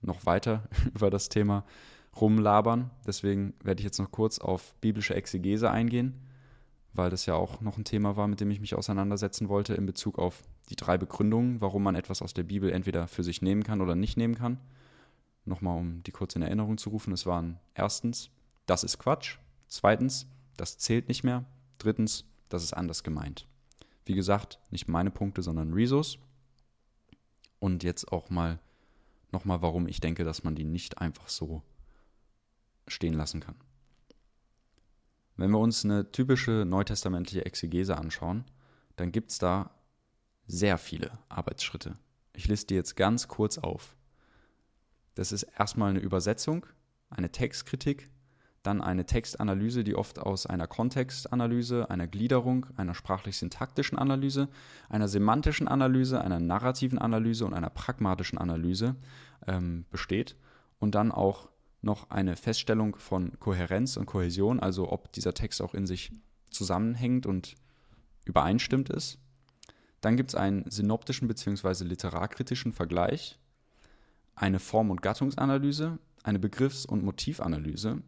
noch 0.00 0.26
weiter 0.26 0.68
über 0.94 1.10
das 1.10 1.28
Thema 1.28 1.64
rumlabern. 2.20 2.90
Deswegen 3.06 3.54
werde 3.62 3.80
ich 3.80 3.84
jetzt 3.84 3.98
noch 3.98 4.10
kurz 4.10 4.38
auf 4.38 4.74
biblische 4.80 5.14
Exegese 5.14 5.70
eingehen 5.70 6.28
weil 6.98 7.10
das 7.10 7.26
ja 7.26 7.34
auch 7.34 7.60
noch 7.60 7.78
ein 7.78 7.84
Thema 7.84 8.16
war, 8.16 8.26
mit 8.26 8.40
dem 8.40 8.50
ich 8.50 8.60
mich 8.60 8.74
auseinandersetzen 8.74 9.48
wollte 9.48 9.74
in 9.74 9.86
Bezug 9.86 10.18
auf 10.18 10.42
die 10.68 10.76
drei 10.76 10.98
Begründungen, 10.98 11.60
warum 11.60 11.82
man 11.82 11.94
etwas 11.94 12.22
aus 12.22 12.34
der 12.34 12.42
Bibel 12.42 12.70
entweder 12.70 13.06
für 13.06 13.22
sich 13.22 13.40
nehmen 13.40 13.62
kann 13.62 13.80
oder 13.80 13.94
nicht 13.94 14.16
nehmen 14.16 14.34
kann. 14.34 14.58
Nochmal, 15.44 15.78
um 15.78 16.02
die 16.02 16.10
kurz 16.10 16.34
in 16.34 16.42
Erinnerung 16.42 16.76
zu 16.76 16.90
rufen, 16.90 17.12
es 17.12 17.24
waren 17.24 17.58
erstens, 17.74 18.30
das 18.66 18.84
ist 18.84 18.98
Quatsch. 18.98 19.38
Zweitens, 19.68 20.26
das 20.56 20.76
zählt 20.76 21.08
nicht 21.08 21.24
mehr. 21.24 21.44
Drittens, 21.78 22.24
das 22.48 22.64
ist 22.64 22.74
anders 22.74 23.02
gemeint. 23.02 23.46
Wie 24.08 24.14
gesagt, 24.14 24.58
nicht 24.70 24.88
meine 24.88 25.10
Punkte, 25.10 25.42
sondern 25.42 25.74
Rezos. 25.74 26.18
Und 27.58 27.82
jetzt 27.82 28.10
auch 28.10 28.30
mal 28.30 28.58
nochmal, 29.32 29.60
warum 29.60 29.86
ich 29.86 30.00
denke, 30.00 30.24
dass 30.24 30.44
man 30.44 30.54
die 30.54 30.64
nicht 30.64 30.96
einfach 30.96 31.28
so 31.28 31.62
stehen 32.86 33.12
lassen 33.12 33.40
kann. 33.40 33.56
Wenn 35.36 35.50
wir 35.50 35.58
uns 35.58 35.84
eine 35.84 36.10
typische 36.10 36.64
neutestamentliche 36.66 37.44
Exegese 37.44 37.98
anschauen, 37.98 38.46
dann 38.96 39.12
gibt 39.12 39.30
es 39.30 39.38
da 39.38 39.70
sehr 40.46 40.78
viele 40.78 41.10
Arbeitsschritte. 41.28 41.98
Ich 42.32 42.48
liste 42.48 42.68
die 42.68 42.76
jetzt 42.76 42.96
ganz 42.96 43.28
kurz 43.28 43.58
auf. 43.58 43.94
Das 45.16 45.32
ist 45.32 45.42
erstmal 45.42 45.90
eine 45.90 46.00
Übersetzung, 46.00 46.64
eine 47.10 47.30
Textkritik, 47.30 48.08
dann 48.62 48.80
eine 48.80 49.06
Textanalyse, 49.06 49.84
die 49.84 49.94
oft 49.94 50.18
aus 50.18 50.46
einer 50.46 50.66
Kontextanalyse, 50.66 51.90
einer 51.90 52.06
Gliederung, 52.06 52.66
einer 52.76 52.94
sprachlich-syntaktischen 52.94 53.98
Analyse, 53.98 54.48
einer 54.88 55.08
semantischen 55.08 55.68
Analyse, 55.68 56.20
einer 56.20 56.40
narrativen 56.40 56.98
Analyse 56.98 57.46
und 57.46 57.54
einer 57.54 57.70
pragmatischen 57.70 58.38
Analyse 58.38 58.96
ähm, 59.46 59.84
besteht 59.90 60.36
und 60.78 60.94
dann 60.94 61.12
auch 61.12 61.48
noch 61.80 62.10
eine 62.10 62.36
Feststellung 62.36 62.96
von 62.96 63.38
Kohärenz 63.38 63.96
und 63.96 64.06
Kohäsion, 64.06 64.60
also 64.60 64.90
ob 64.90 65.12
dieser 65.12 65.34
Text 65.34 65.62
auch 65.62 65.74
in 65.74 65.86
sich 65.86 66.10
zusammenhängt 66.50 67.26
und 67.26 67.54
übereinstimmt 68.24 68.90
ist. 68.90 69.18
Dann 70.00 70.16
gibt 70.16 70.30
es 70.30 70.34
einen 70.34 70.70
synoptischen 70.70 71.28
bzw. 71.28 71.84
literarkritischen 71.84 72.72
Vergleich, 72.72 73.38
eine 74.34 74.58
Form- 74.58 74.90
und 74.90 75.02
Gattungsanalyse, 75.02 75.98
eine 76.22 76.38
Begriffs- 76.38 76.86
und 76.86 77.02
Motivanalyse. 77.04 78.02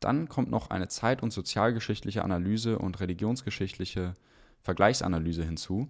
Dann 0.00 0.28
kommt 0.28 0.50
noch 0.50 0.70
eine 0.70 0.88
zeit- 0.88 1.22
und 1.22 1.32
sozialgeschichtliche 1.32 2.22
Analyse 2.22 2.78
und 2.78 3.00
religionsgeschichtliche 3.00 4.14
Vergleichsanalyse 4.60 5.44
hinzu. 5.44 5.88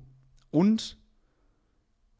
Und 0.50 0.96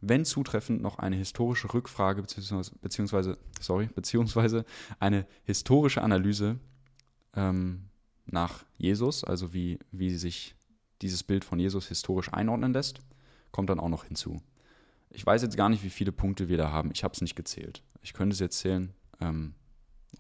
wenn 0.01 0.25
zutreffend, 0.25 0.81
noch 0.81 0.99
eine 0.99 1.17
historische 1.17 1.73
Rückfrage 1.73 2.23
beziehungsweise, 2.23 3.39
sorry, 3.61 3.87
beziehungsweise 3.95 4.65
eine 5.01 5.27
historische 5.45 6.03
Analyse 6.03 6.59
ähm, 7.35 7.89
nach 8.27 8.65
Jesus, 8.77 9.25
also 9.25 9.53
wie, 9.53 9.79
wie 9.91 10.11
sich 10.11 10.55
dieses 11.03 11.23
Bild 11.23 11.45
von 11.45 11.59
Jesus 11.59 11.89
historisch 11.89 12.33
einordnen 12.33 12.73
lässt, 12.73 13.01
kommt 13.51 13.71
dann 13.71 13.81
auch 13.81 13.89
noch 13.89 14.05
hinzu. 14.05 14.43
Ich 15.11 15.25
weiß 15.25 15.43
jetzt 15.43 15.57
gar 15.57 15.69
nicht, 15.69 15.83
wie 15.83 15.91
viele 15.91 16.13
Punkte 16.13 16.49
wir 16.49 16.59
da 16.59 16.71
haben. 16.71 16.91
Ich 16.93 17.03
habe 17.03 17.15
es 17.15 17.23
nicht 17.23 17.35
gezählt. 17.35 17.83
Ich 18.03 18.13
könnte 18.13 18.35
es 18.35 18.41
jetzt 18.41 18.59
zählen 18.59 18.93
ähm, 19.21 19.55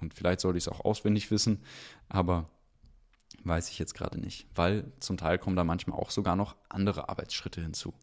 und 0.00 0.14
vielleicht 0.14 0.40
sollte 0.40 0.58
ich 0.58 0.64
es 0.64 0.68
auch 0.68 0.84
auswendig 0.84 1.30
wissen, 1.30 1.62
aber 2.08 2.48
weiß 3.44 3.70
ich 3.70 3.78
jetzt 3.78 3.94
gerade 3.94 4.18
nicht, 4.18 4.46
weil 4.54 4.92
zum 5.00 5.16
Teil 5.16 5.38
kommen 5.38 5.56
da 5.56 5.64
manchmal 5.64 5.98
auch 5.98 6.10
sogar 6.10 6.36
noch 6.36 6.56
andere 6.68 7.08
Arbeitsschritte 7.08 7.60
hinzu. 7.60 7.94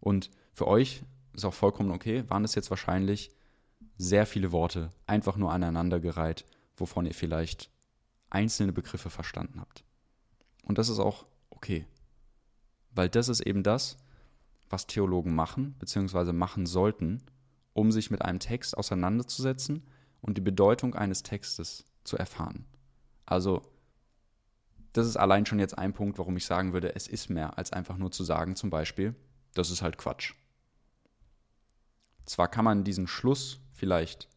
Und 0.00 0.30
für 0.52 0.66
euch 0.66 1.02
ist 1.32 1.44
auch 1.44 1.54
vollkommen 1.54 1.90
okay, 1.90 2.24
waren 2.28 2.44
es 2.44 2.54
jetzt 2.54 2.70
wahrscheinlich 2.70 3.30
sehr 3.96 4.26
viele 4.26 4.52
Worte, 4.52 4.90
einfach 5.06 5.36
nur 5.36 5.52
aneinandergereiht, 5.52 6.44
wovon 6.76 7.06
ihr 7.06 7.14
vielleicht 7.14 7.70
einzelne 8.30 8.72
Begriffe 8.72 9.10
verstanden 9.10 9.60
habt. 9.60 9.84
Und 10.64 10.78
das 10.78 10.88
ist 10.88 10.98
auch 10.98 11.26
okay, 11.50 11.86
weil 12.90 13.08
das 13.08 13.28
ist 13.28 13.40
eben 13.40 13.62
das, 13.62 13.96
was 14.68 14.86
Theologen 14.86 15.34
machen, 15.34 15.76
beziehungsweise 15.78 16.32
machen 16.32 16.66
sollten, 16.66 17.22
um 17.72 17.90
sich 17.90 18.10
mit 18.10 18.22
einem 18.22 18.38
Text 18.38 18.76
auseinanderzusetzen 18.76 19.84
und 20.20 20.36
die 20.36 20.42
Bedeutung 20.42 20.94
eines 20.94 21.22
Textes 21.22 21.84
zu 22.04 22.16
erfahren. 22.16 22.66
Also, 23.26 23.62
das 24.92 25.06
ist 25.06 25.16
allein 25.16 25.46
schon 25.46 25.58
jetzt 25.58 25.76
ein 25.76 25.92
Punkt, 25.92 26.18
warum 26.18 26.36
ich 26.36 26.46
sagen 26.46 26.72
würde, 26.72 26.94
es 26.94 27.06
ist 27.06 27.28
mehr 27.28 27.58
als 27.58 27.72
einfach 27.72 27.96
nur 27.96 28.10
zu 28.10 28.24
sagen, 28.24 28.56
zum 28.56 28.70
Beispiel, 28.70 29.14
das 29.54 29.70
ist 29.70 29.82
halt 29.82 29.98
Quatsch. 29.98 30.34
Zwar 32.24 32.48
kann 32.48 32.64
man 32.64 32.84
diesen 32.84 33.06
Schluss 33.06 33.60
vielleicht 33.72 34.28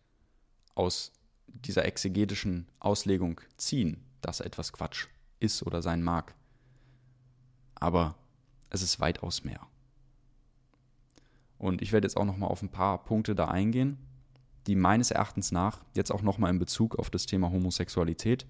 aus 0.75 1.11
dieser 1.47 1.85
exegetischen 1.85 2.67
Auslegung 2.79 3.41
ziehen, 3.57 4.05
dass 4.21 4.39
etwas 4.39 4.71
Quatsch 4.71 5.07
ist 5.39 5.63
oder 5.63 5.81
sein 5.81 6.01
mag, 6.01 6.35
aber 7.75 8.15
es 8.69 8.81
ist 8.81 8.99
weitaus 8.99 9.43
mehr. 9.43 9.67
Und 11.57 11.81
ich 11.81 11.91
werde 11.91 12.05
jetzt 12.05 12.17
auch 12.17 12.25
nochmal 12.25 12.49
auf 12.49 12.61
ein 12.61 12.71
paar 12.71 13.03
Punkte 13.03 13.35
da 13.35 13.47
eingehen, 13.47 13.97
die 14.67 14.75
meines 14.75 15.11
Erachtens 15.11 15.51
nach 15.51 15.83
jetzt 15.95 16.11
auch 16.11 16.21
nochmal 16.21 16.51
in 16.51 16.59
Bezug 16.59 16.97
auf 16.97 17.09
das 17.09 17.25
Thema 17.25 17.51
Homosexualität 17.51 18.45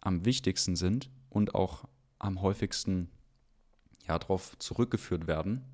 am 0.00 0.24
wichtigsten 0.24 0.76
sind 0.76 1.10
und 1.30 1.54
auch 1.54 1.88
am 2.18 2.40
häufigsten 2.42 3.10
ja, 4.06 4.18
darauf 4.18 4.58
zurückgeführt 4.58 5.26
werden. 5.26 5.64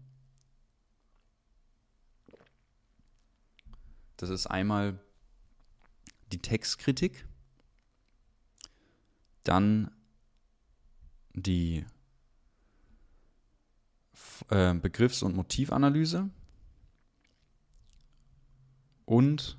Das 4.16 4.30
ist 4.30 4.46
einmal 4.46 4.98
die 6.32 6.38
Textkritik, 6.38 7.26
dann 9.42 9.90
die 11.34 11.84
äh, 14.48 14.74
Begriffs- 14.74 15.22
und 15.22 15.34
Motivanalyse 15.34 16.30
und 19.04 19.56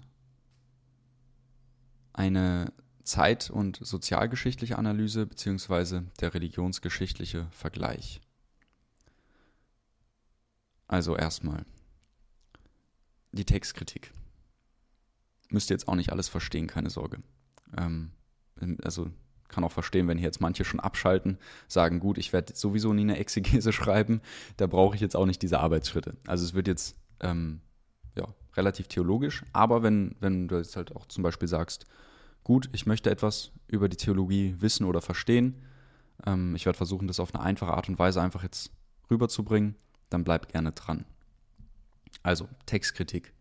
eine 2.14 2.72
zeit- 3.04 3.50
und 3.50 3.80
sozialgeschichtliche 3.82 4.78
Analyse 4.78 5.26
bzw. 5.26 6.02
der 6.20 6.34
religionsgeschichtliche 6.34 7.48
Vergleich. 7.52 8.22
Also 10.88 11.18
erstmal 11.18 11.66
die 13.32 13.46
Textkritik. 13.46 14.12
Müsst 15.50 15.70
ihr 15.70 15.76
jetzt 15.76 15.88
auch 15.88 15.96
nicht 15.96 16.12
alles 16.12 16.30
verstehen, 16.30 16.68
keine 16.68 16.90
Sorge. 16.90 17.22
Ähm, 17.78 18.12
also 18.84 19.10
kann 19.48 19.64
auch 19.64 19.72
verstehen, 19.72 20.08
wenn 20.08 20.18
hier 20.18 20.28
jetzt 20.28 20.42
manche 20.42 20.66
schon 20.66 20.80
abschalten, 20.80 21.38
sagen, 21.68 22.00
gut, 22.00 22.18
ich 22.18 22.34
werde 22.34 22.56
sowieso 22.56 22.94
nie 22.94 23.04
eine 23.04 23.18
Exegese 23.18 23.72
schreiben, 23.74 24.22
da 24.58 24.68
brauche 24.68 24.96
ich 24.96 25.02
jetzt 25.02 25.16
auch 25.16 25.26
nicht 25.26 25.42
diese 25.42 25.60
Arbeitsschritte. 25.60 26.18
Also 26.26 26.46
es 26.46 26.54
wird 26.54 26.68
jetzt 26.68 26.96
ähm, 27.20 27.62
ja, 28.16 28.28
relativ 28.56 28.88
theologisch, 28.88 29.44
aber 29.54 29.84
wenn, 29.84 30.16
wenn 30.20 30.48
du 30.48 30.58
jetzt 30.58 30.76
halt 30.76 30.96
auch 30.96 31.06
zum 31.08 31.24
Beispiel 31.24 31.48
sagst, 31.48 31.86
gut, 32.44 32.70
ich 32.74 32.86
möchte 32.86 33.10
etwas 33.10 33.52
über 33.68 33.90
die 33.90 33.98
Theologie 33.98 34.56
wissen 34.60 34.86
oder 34.86 35.02
verstehen, 35.02 35.64
ähm, 36.26 36.56
ich 36.56 36.66
werde 36.66 36.78
versuchen, 36.78 37.08
das 37.08 37.20
auf 37.20 37.34
eine 37.34 37.44
einfache 37.44 37.74
Art 37.74 37.90
und 37.90 38.00
Weise 38.00 38.22
einfach 38.22 38.44
jetzt 38.44 38.72
rüberzubringen, 39.10 39.76
dann 40.10 40.24
bleib 40.24 40.52
gerne 40.52 40.72
dran. 40.72 41.06
Also 42.22 42.48
Textkritik. 42.66 43.34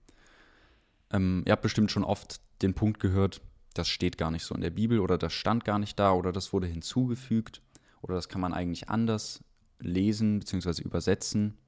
Ähm, 1.10 1.42
ihr 1.46 1.52
habt 1.52 1.62
bestimmt 1.62 1.90
schon 1.90 2.04
oft 2.04 2.40
den 2.62 2.74
Punkt 2.74 3.00
gehört, 3.00 3.42
das 3.74 3.88
steht 3.88 4.18
gar 4.18 4.30
nicht 4.30 4.44
so 4.44 4.54
in 4.54 4.60
der 4.60 4.70
Bibel 4.70 5.00
oder 5.00 5.18
das 5.18 5.32
stand 5.32 5.64
gar 5.64 5.78
nicht 5.78 5.98
da 5.98 6.12
oder 6.12 6.32
das 6.32 6.52
wurde 6.52 6.66
hinzugefügt 6.66 7.62
oder 8.00 8.14
das 8.14 8.28
kann 8.28 8.40
man 8.40 8.52
eigentlich 8.52 8.88
anders 8.88 9.42
lesen 9.78 10.38
bzw. 10.40 10.82
übersetzen. 10.82 11.58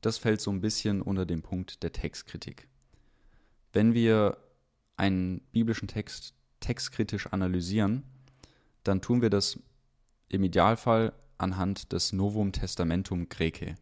Das 0.00 0.18
fällt 0.18 0.40
so 0.40 0.50
ein 0.50 0.60
bisschen 0.60 1.02
unter 1.02 1.26
den 1.26 1.42
Punkt 1.42 1.82
der 1.82 1.92
Textkritik. 1.92 2.68
Wenn 3.72 3.94
wir 3.94 4.38
einen 4.96 5.40
biblischen 5.52 5.88
Text 5.88 6.34
textkritisch 6.60 7.28
analysieren, 7.28 8.02
dann 8.84 9.00
tun 9.00 9.22
wir 9.22 9.30
das 9.30 9.58
im 10.28 10.42
Idealfall 10.42 11.12
anhand 11.36 11.92
des 11.92 12.12
Novum 12.12 12.52
Testamentum 12.52 13.28
Graece. 13.28 13.76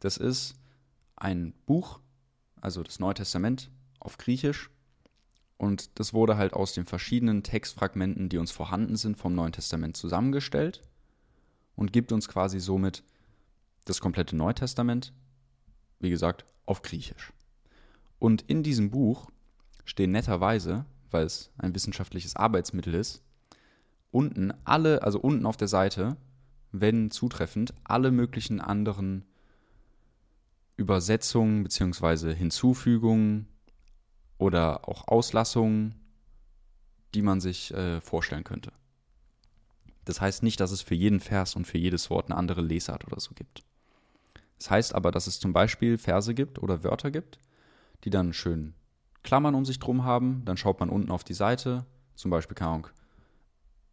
Das 0.00 0.16
ist 0.16 0.54
ein 1.16 1.54
Buch, 1.66 2.00
also 2.60 2.82
das 2.82 2.98
Neue 2.98 3.14
Testament 3.14 3.70
auf 4.00 4.18
Griechisch, 4.18 4.70
und 5.56 5.98
das 5.98 6.12
wurde 6.12 6.36
halt 6.36 6.52
aus 6.52 6.74
den 6.74 6.84
verschiedenen 6.84 7.42
Textfragmenten, 7.42 8.28
die 8.28 8.38
uns 8.38 8.50
vorhanden 8.50 8.96
sind, 8.96 9.16
vom 9.16 9.34
Neuen 9.34 9.52
Testament 9.52 9.96
zusammengestellt 9.96 10.82
und 11.76 11.92
gibt 11.92 12.12
uns 12.12 12.28
quasi 12.28 12.60
somit 12.60 13.02
das 13.84 14.00
komplette 14.00 14.36
Neue 14.36 14.54
Testament, 14.54 15.12
wie 16.04 16.10
gesagt, 16.10 16.44
auf 16.66 16.82
Griechisch. 16.82 17.32
Und 18.20 18.42
in 18.42 18.62
diesem 18.62 18.90
Buch 18.90 19.30
stehen 19.84 20.12
netterweise, 20.12 20.84
weil 21.10 21.26
es 21.26 21.50
ein 21.58 21.74
wissenschaftliches 21.74 22.36
Arbeitsmittel 22.36 22.94
ist, 22.94 23.22
unten 24.10 24.54
alle, 24.64 25.02
also 25.02 25.18
unten 25.18 25.44
auf 25.44 25.56
der 25.56 25.68
Seite, 25.68 26.16
wenn 26.70 27.10
zutreffend, 27.10 27.74
alle 27.82 28.10
möglichen 28.10 28.60
anderen 28.60 29.24
Übersetzungen 30.76 31.64
bzw. 31.64 32.34
Hinzufügungen 32.34 33.48
oder 34.38 34.88
auch 34.88 35.08
Auslassungen, 35.08 35.94
die 37.14 37.22
man 37.22 37.40
sich 37.40 37.72
äh, 37.74 38.00
vorstellen 38.00 38.44
könnte. 38.44 38.72
Das 40.04 40.20
heißt 40.20 40.42
nicht, 40.42 40.60
dass 40.60 40.70
es 40.70 40.82
für 40.82 40.94
jeden 40.94 41.20
Vers 41.20 41.56
und 41.56 41.66
für 41.66 41.78
jedes 41.78 42.10
Wort 42.10 42.26
eine 42.26 42.36
andere 42.36 42.60
Lesart 42.60 43.06
oder 43.06 43.20
so 43.20 43.34
gibt. 43.34 43.62
Das 44.58 44.70
heißt 44.70 44.94
aber, 44.94 45.10
dass 45.10 45.26
es 45.26 45.40
zum 45.40 45.52
Beispiel 45.52 45.98
Verse 45.98 46.32
gibt 46.34 46.62
oder 46.62 46.84
Wörter 46.84 47.10
gibt, 47.10 47.38
die 48.04 48.10
dann 48.10 48.32
schön 48.32 48.74
Klammern 49.22 49.54
um 49.54 49.64
sich 49.64 49.78
drum 49.78 50.04
haben. 50.04 50.42
Dann 50.44 50.56
schaut 50.56 50.80
man 50.80 50.90
unten 50.90 51.10
auf 51.10 51.24
die 51.24 51.34
Seite, 51.34 51.86
zum 52.14 52.30
Beispiel, 52.30 52.54
keine 52.54 52.70
Ahnung, 52.70 52.88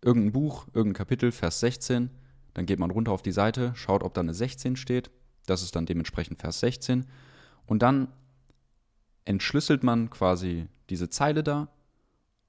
irgendein 0.01 0.33
Buch, 0.33 0.67
irgendein 0.73 0.97
Kapitel, 0.97 1.31
Vers 1.31 1.59
16. 1.61 2.11
Dann 2.53 2.65
geht 2.65 2.79
man 2.79 2.91
runter 2.91 3.11
auf 3.11 3.21
die 3.21 3.31
Seite, 3.31 3.71
schaut, 3.75 4.03
ob 4.03 4.13
da 4.13 4.21
eine 4.21 4.33
16 4.33 4.75
steht. 4.75 5.09
Das 5.45 5.63
ist 5.63 5.75
dann 5.75 5.85
dementsprechend 5.85 6.39
Vers 6.39 6.59
16. 6.59 7.05
Und 7.65 7.81
dann 7.81 8.09
entschlüsselt 9.25 9.83
man 9.83 10.09
quasi 10.09 10.67
diese 10.89 11.09
Zeile 11.09 11.43
da 11.43 11.69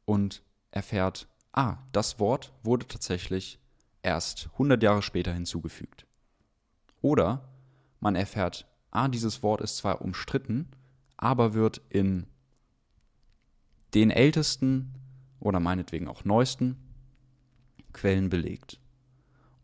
und 0.05 0.43
erfährt, 0.71 1.29
ah, 1.53 1.77
das 1.93 2.19
Wort 2.19 2.53
wurde 2.63 2.89
tatsächlich 2.89 3.61
erst 4.03 4.49
100 4.55 4.83
Jahre 4.83 5.03
später 5.03 5.33
hinzugefügt. 5.33 6.07
Oder 7.01 7.52
man 8.03 8.17
erfährt, 8.17 8.67
ah, 8.91 9.07
dieses 9.09 9.43
Wort 9.43 9.61
ist 9.61 9.77
zwar 9.77 10.03
umstritten, 10.03 10.69
aber 11.17 11.55
wird 11.55 11.81
in 11.89 12.27
den 13.95 14.11
ältesten 14.11 14.93
oder 15.39 15.61
meinetwegen 15.61 16.09
auch 16.09 16.25
neuesten 16.25 16.77
Quellen 17.93 18.29
belegt. 18.29 18.81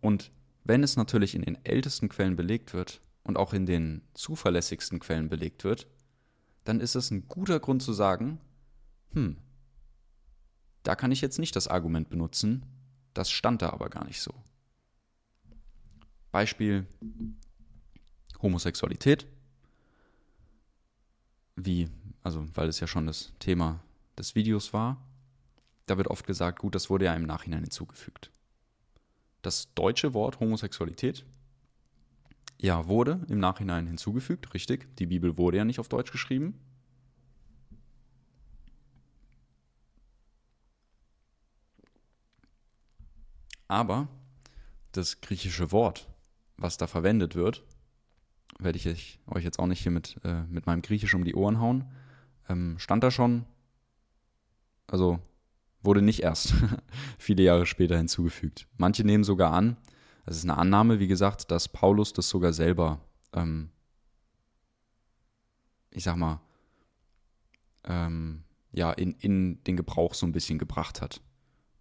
Und 0.00 0.30
wenn 0.62 0.84
es 0.84 0.96
natürlich 0.96 1.34
in 1.34 1.42
den 1.42 1.58
ältesten 1.64 2.08
Quellen 2.08 2.36
belegt 2.36 2.74
wird 2.74 3.00
und 3.24 3.36
auch 3.36 3.52
in 3.52 3.66
den 3.66 4.02
zuverlässigsten 4.14 5.00
Quellen 5.00 5.28
belegt 5.28 5.64
wird, 5.64 5.88
dann 6.62 6.78
ist 6.78 6.94
es 6.94 7.10
ein 7.10 7.26
guter 7.26 7.58
Grund 7.58 7.82
zu 7.82 7.92
sagen, 7.92 8.40
hm, 9.14 9.38
da 10.84 10.94
kann 10.94 11.10
ich 11.10 11.22
jetzt 11.22 11.40
nicht 11.40 11.56
das 11.56 11.66
Argument 11.66 12.08
benutzen, 12.08 12.64
das 13.14 13.30
stand 13.32 13.62
da 13.62 13.70
aber 13.70 13.88
gar 13.88 14.04
nicht 14.04 14.20
so. 14.20 14.32
Beispiel 16.30 16.86
Homosexualität. 18.42 19.26
Wie, 21.56 21.88
also 22.22 22.46
weil 22.54 22.68
es 22.68 22.80
ja 22.80 22.86
schon 22.86 23.06
das 23.06 23.32
Thema 23.38 23.80
des 24.16 24.34
Videos 24.34 24.72
war, 24.72 25.02
da 25.86 25.96
wird 25.96 26.08
oft 26.08 26.26
gesagt, 26.26 26.60
gut, 26.60 26.74
das 26.74 26.90
wurde 26.90 27.06
ja 27.06 27.14
im 27.14 27.24
Nachhinein 27.24 27.62
hinzugefügt. 27.62 28.30
Das 29.42 29.72
deutsche 29.74 30.14
Wort 30.14 30.40
Homosexualität 30.40 31.24
ja, 32.60 32.88
wurde 32.88 33.24
im 33.28 33.38
Nachhinein 33.38 33.86
hinzugefügt, 33.86 34.52
richtig. 34.52 34.94
Die 34.96 35.06
Bibel 35.06 35.38
wurde 35.38 35.58
ja 35.58 35.64
nicht 35.64 35.78
auf 35.78 35.88
Deutsch 35.88 36.10
geschrieben. 36.10 36.58
Aber 43.68 44.08
das 44.92 45.20
griechische 45.20 45.70
Wort, 45.70 46.08
was 46.56 46.78
da 46.78 46.86
verwendet 46.86 47.34
wird, 47.34 47.62
werde 48.58 48.78
ich 48.78 49.20
euch 49.26 49.44
jetzt 49.44 49.58
auch 49.58 49.66
nicht 49.66 49.82
hier 49.82 49.92
mit, 49.92 50.16
äh, 50.24 50.42
mit 50.44 50.66
meinem 50.66 50.82
Griechisch 50.82 51.14
um 51.14 51.24
die 51.24 51.34
Ohren 51.34 51.60
hauen, 51.60 51.84
ähm, 52.48 52.78
stand 52.78 53.04
da 53.04 53.10
schon, 53.10 53.44
also 54.86 55.20
wurde 55.82 56.02
nicht 56.02 56.22
erst 56.22 56.54
viele 57.18 57.42
Jahre 57.42 57.66
später 57.66 57.96
hinzugefügt. 57.96 58.66
Manche 58.76 59.04
nehmen 59.04 59.24
sogar 59.24 59.52
an, 59.52 59.76
es 60.26 60.36
ist 60.36 60.44
eine 60.44 60.58
Annahme, 60.58 60.98
wie 60.98 61.08
gesagt, 61.08 61.50
dass 61.50 61.68
Paulus 61.68 62.12
das 62.12 62.28
sogar 62.28 62.52
selber, 62.52 63.00
ähm, 63.32 63.70
ich 65.90 66.04
sag 66.04 66.16
mal, 66.16 66.40
ähm, 67.84 68.44
ja, 68.72 68.92
in, 68.92 69.12
in 69.12 69.64
den 69.64 69.76
Gebrauch 69.76 70.14
so 70.14 70.26
ein 70.26 70.32
bisschen 70.32 70.58
gebracht 70.58 71.00
hat. 71.00 71.22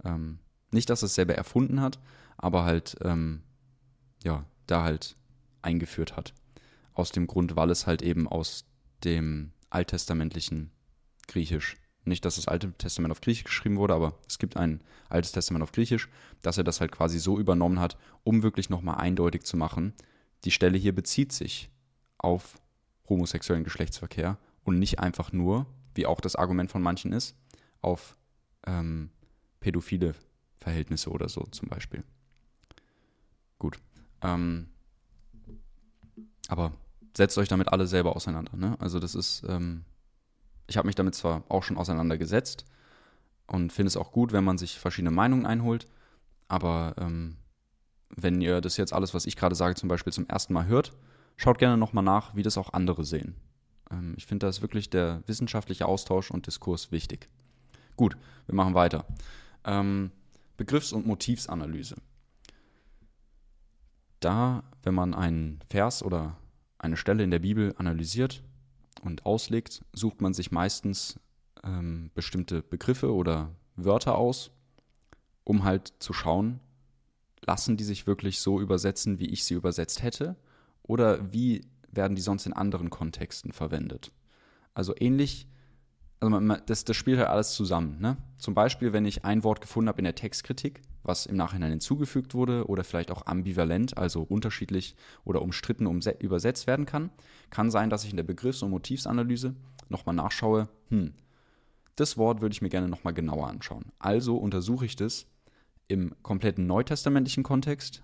Ähm, 0.03 0.39
nicht, 0.71 0.89
dass 0.89 1.03
er 1.03 1.07
es 1.07 1.15
selber 1.15 1.35
erfunden 1.35 1.81
hat, 1.81 1.99
aber 2.37 2.63
halt, 2.63 2.95
ähm, 3.01 3.41
ja, 4.23 4.45
da 4.67 4.83
halt 4.83 5.17
eingeführt 5.61 6.15
hat. 6.15 6.33
Aus 6.97 7.11
dem 7.11 7.27
Grund, 7.27 7.55
weil 7.55 7.69
es 7.69 7.85
halt 7.85 8.01
eben 8.01 8.27
aus 8.27 8.65
dem 9.03 9.51
alttestamentlichen 9.69 10.71
Griechisch 11.27 11.77
nicht, 12.05 12.25
dass 12.25 12.37
das 12.37 12.47
Alte 12.47 12.71
Testament 12.73 13.11
auf 13.11 13.21
Griechisch 13.21 13.43
geschrieben 13.43 13.77
wurde, 13.77 13.93
aber 13.93 14.17
es 14.27 14.39
gibt 14.39 14.57
ein 14.57 14.81
Altes 15.09 15.31
Testament 15.31 15.61
auf 15.61 15.71
Griechisch, 15.73 16.09
dass 16.41 16.57
er 16.57 16.63
das 16.63 16.81
halt 16.81 16.91
quasi 16.91 17.19
so 17.19 17.37
übernommen 17.37 17.79
hat, 17.79 17.97
um 18.23 18.41
wirklich 18.41 18.69
nochmal 18.71 18.95
eindeutig 18.95 19.43
zu 19.43 19.57
machen, 19.57 19.93
die 20.43 20.51
Stelle 20.51 20.77
hier 20.77 20.95
bezieht 20.95 21.31
sich 21.33 21.69
auf 22.17 22.59
homosexuellen 23.07 23.63
Geschlechtsverkehr 23.63 24.39
und 24.63 24.79
nicht 24.79 24.99
einfach 24.99 25.31
nur, 25.31 25.67
wie 25.93 26.07
auch 26.07 26.19
das 26.19 26.35
Argument 26.35 26.71
von 26.71 26.81
manchen 26.81 27.13
ist, 27.13 27.35
auf 27.81 28.17
ähm, 28.65 29.11
pädophile 29.59 30.15
Verhältnisse 30.55 31.11
oder 31.11 31.29
so 31.29 31.43
zum 31.51 31.69
Beispiel. 31.69 32.03
Gut. 33.59 33.79
Ähm, 34.21 34.69
aber 36.47 36.73
setzt 37.17 37.37
euch 37.39 37.47
damit 37.47 37.69
alle 37.69 37.87
selber 37.87 38.15
auseinander. 38.15 38.55
Ne? 38.55 38.77
Also 38.79 38.99
das 38.99 39.15
ist, 39.15 39.43
ähm, 39.49 39.83
ich 40.67 40.77
habe 40.77 40.85
mich 40.85 40.95
damit 40.95 41.15
zwar 41.15 41.43
auch 41.49 41.63
schon 41.63 41.75
auseinandergesetzt 41.75 42.63
und 43.47 43.73
finde 43.73 43.87
es 43.87 43.97
auch 43.97 44.11
gut, 44.11 44.33
wenn 44.33 44.43
man 44.43 44.59
sich 44.59 44.77
verschiedene 44.77 45.09
Meinungen 45.09 45.47
einholt, 45.47 45.87
aber 46.47 46.93
ähm, 46.99 47.37
wenn 48.15 48.39
ihr 48.39 48.61
das 48.61 48.77
jetzt 48.77 48.93
alles, 48.93 49.15
was 49.15 49.25
ich 49.25 49.35
gerade 49.35 49.55
sage, 49.55 49.73
zum 49.73 49.89
Beispiel 49.89 50.13
zum 50.13 50.27
ersten 50.27 50.53
Mal 50.53 50.67
hört, 50.67 50.93
schaut 51.37 51.57
gerne 51.57 51.75
nochmal 51.75 52.03
nach, 52.03 52.35
wie 52.35 52.43
das 52.43 52.55
auch 52.55 52.73
andere 52.73 53.03
sehen. 53.03 53.33
Ähm, 53.89 54.13
ich 54.15 54.27
finde, 54.27 54.45
da 54.45 54.49
ist 54.49 54.61
wirklich 54.61 54.91
der 54.91 55.23
wissenschaftliche 55.25 55.87
Austausch 55.87 56.29
und 56.29 56.45
Diskurs 56.45 56.91
wichtig. 56.91 57.29
Gut, 57.95 58.15
wir 58.45 58.53
machen 58.53 58.75
weiter. 58.75 59.05
Ähm, 59.63 60.11
Begriffs- 60.55 60.93
und 60.93 61.07
Motivsanalyse. 61.07 61.95
Da, 64.19 64.63
wenn 64.83 64.93
man 64.93 65.15
einen 65.15 65.61
Vers 65.67 66.03
oder 66.03 66.37
eine 66.79 66.97
Stelle 66.97 67.23
in 67.23 67.31
der 67.31 67.39
Bibel 67.39 67.73
analysiert 67.77 68.43
und 69.01 69.25
auslegt, 69.25 69.83
sucht 69.93 70.21
man 70.21 70.33
sich 70.33 70.51
meistens 70.51 71.19
ähm, 71.63 72.11
bestimmte 72.13 72.61
Begriffe 72.61 73.13
oder 73.13 73.51
Wörter 73.75 74.17
aus, 74.17 74.51
um 75.43 75.63
halt 75.63 75.93
zu 75.99 76.13
schauen, 76.13 76.59
lassen 77.41 77.77
die 77.77 77.83
sich 77.83 78.07
wirklich 78.07 78.41
so 78.41 78.59
übersetzen, 78.59 79.19
wie 79.19 79.27
ich 79.27 79.43
sie 79.45 79.53
übersetzt 79.53 80.03
hätte, 80.03 80.35
oder 80.83 81.33
wie 81.33 81.65
werden 81.89 82.15
die 82.15 82.21
sonst 82.21 82.45
in 82.45 82.53
anderen 82.53 82.89
Kontexten 82.89 83.51
verwendet. 83.51 84.11
Also 84.73 84.93
ähnlich, 84.97 85.47
also 86.19 86.39
man, 86.39 86.61
das, 86.65 86.83
das 86.83 86.95
spielt 86.95 87.19
halt 87.19 87.29
alles 87.29 87.53
zusammen. 87.53 87.99
Ne? 87.99 88.17
Zum 88.37 88.53
Beispiel, 88.53 88.93
wenn 88.93 89.05
ich 89.05 89.25
ein 89.25 89.43
Wort 89.43 89.61
gefunden 89.61 89.89
habe 89.89 89.99
in 89.99 90.05
der 90.05 90.15
Textkritik, 90.15 90.81
was 91.07 91.25
im 91.25 91.35
Nachhinein 91.35 91.71
hinzugefügt 91.71 92.33
wurde 92.33 92.67
oder 92.67 92.83
vielleicht 92.83 93.11
auch 93.11 93.25
ambivalent, 93.25 93.97
also 93.97 94.21
unterschiedlich 94.21 94.95
oder 95.23 95.41
umstritten 95.41 95.87
übersetzt 96.19 96.67
werden 96.67 96.85
kann, 96.85 97.09
kann 97.49 97.71
sein, 97.71 97.89
dass 97.89 98.03
ich 98.03 98.11
in 98.11 98.17
der 98.17 98.23
Begriffs- 98.23 98.61
und 98.61 98.71
Motivsanalyse 98.71 99.55
nochmal 99.89 100.15
nachschaue, 100.15 100.69
hm, 100.89 101.13
das 101.95 102.17
Wort 102.17 102.41
würde 102.41 102.53
ich 102.53 102.61
mir 102.61 102.69
gerne 102.69 102.87
nochmal 102.87 103.13
genauer 103.13 103.47
anschauen. 103.47 103.85
Also 103.97 104.37
untersuche 104.37 104.85
ich 104.85 104.95
das 104.95 105.25
im 105.87 106.13
kompletten 106.21 106.67
neutestamentlichen 106.67 107.43
Kontext, 107.43 108.03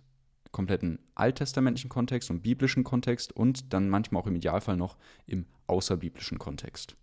kompletten 0.51 0.99
alttestamentlichen 1.15 1.89
Kontext 1.89 2.31
und 2.31 2.41
biblischen 2.41 2.83
Kontext 2.83 3.33
und 3.33 3.73
dann 3.73 3.89
manchmal 3.89 4.21
auch 4.21 4.27
im 4.27 4.35
Idealfall 4.35 4.77
noch 4.77 4.97
im 5.27 5.45
außerbiblischen 5.67 6.39
Kontext. 6.39 6.95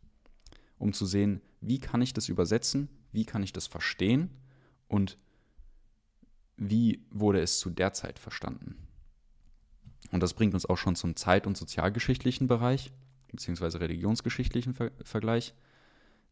Um 0.78 0.92
zu 0.92 1.06
sehen, 1.06 1.42
wie 1.60 1.78
kann 1.78 2.02
ich 2.02 2.12
das 2.12 2.28
übersetzen, 2.28 2.88
wie 3.12 3.24
kann 3.24 3.42
ich 3.42 3.52
das 3.52 3.66
verstehen 3.66 4.30
und 4.88 5.18
wie 6.60 7.02
wurde 7.10 7.40
es 7.40 7.58
zu 7.58 7.70
der 7.70 7.94
Zeit 7.94 8.18
verstanden. 8.18 8.76
Und 10.12 10.22
das 10.22 10.34
bringt 10.34 10.54
uns 10.54 10.66
auch 10.66 10.76
schon 10.76 10.94
zum 10.94 11.16
zeit- 11.16 11.46
und 11.46 11.56
sozialgeschichtlichen 11.56 12.48
Bereich, 12.48 12.92
beziehungsweise 13.30 13.80
religionsgeschichtlichen 13.80 14.74
Ver 14.74 14.90
Vergleich. 15.02 15.54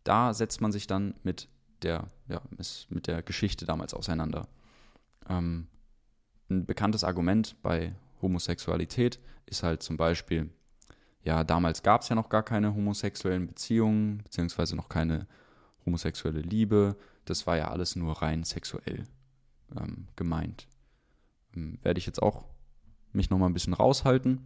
Da 0.05 0.35
setzt 0.35 0.61
man 0.61 0.71
sich 0.71 0.87
dann 0.87 1.15
mit 1.23 1.49
der, 1.83 2.09
ja, 2.29 2.43
mit 2.91 3.07
der 3.07 3.23
Geschichte 3.23 3.65
damals 3.65 3.95
auseinander. 3.95 4.49
Ähm, 5.29 5.67
ein 6.51 6.67
bekanntes 6.67 7.05
Argument 7.05 7.57
bei 7.63 7.95
Homosexualität 8.21 9.19
ist 9.47 9.63
halt 9.63 9.83
zum 9.83 9.97
Beispiel, 9.97 10.51
ja, 11.23 11.43
damals 11.43 11.83
gab 11.83 12.03
es 12.03 12.11
ja 12.11 12.17
noch 12.17 12.29
gar 12.29 12.43
keine 12.43 12.75
homosexuellen 12.75 13.47
Beziehungen, 13.47 14.19
beziehungsweise 14.19 14.77
noch 14.77 14.89
keine 14.91 15.27
homosexuelle 15.87 16.41
Liebe. 16.41 16.97
Das 17.25 17.47
war 17.47 17.57
ja 17.57 17.71
alles 17.71 17.97
nur 17.97 18.21
rein 18.21 18.45
sexuell 18.45 19.05
ähm, 19.77 20.09
gemeint. 20.17 20.69
Ähm, 21.55 21.79
werde 21.83 21.99
ich 21.99 22.07
jetzt 22.07 22.23
auch 22.23 22.45
mich 23.13 23.31
nochmal 23.31 23.49
ein 23.49 23.55
bisschen 23.55 23.75
raushalten. 23.75 24.41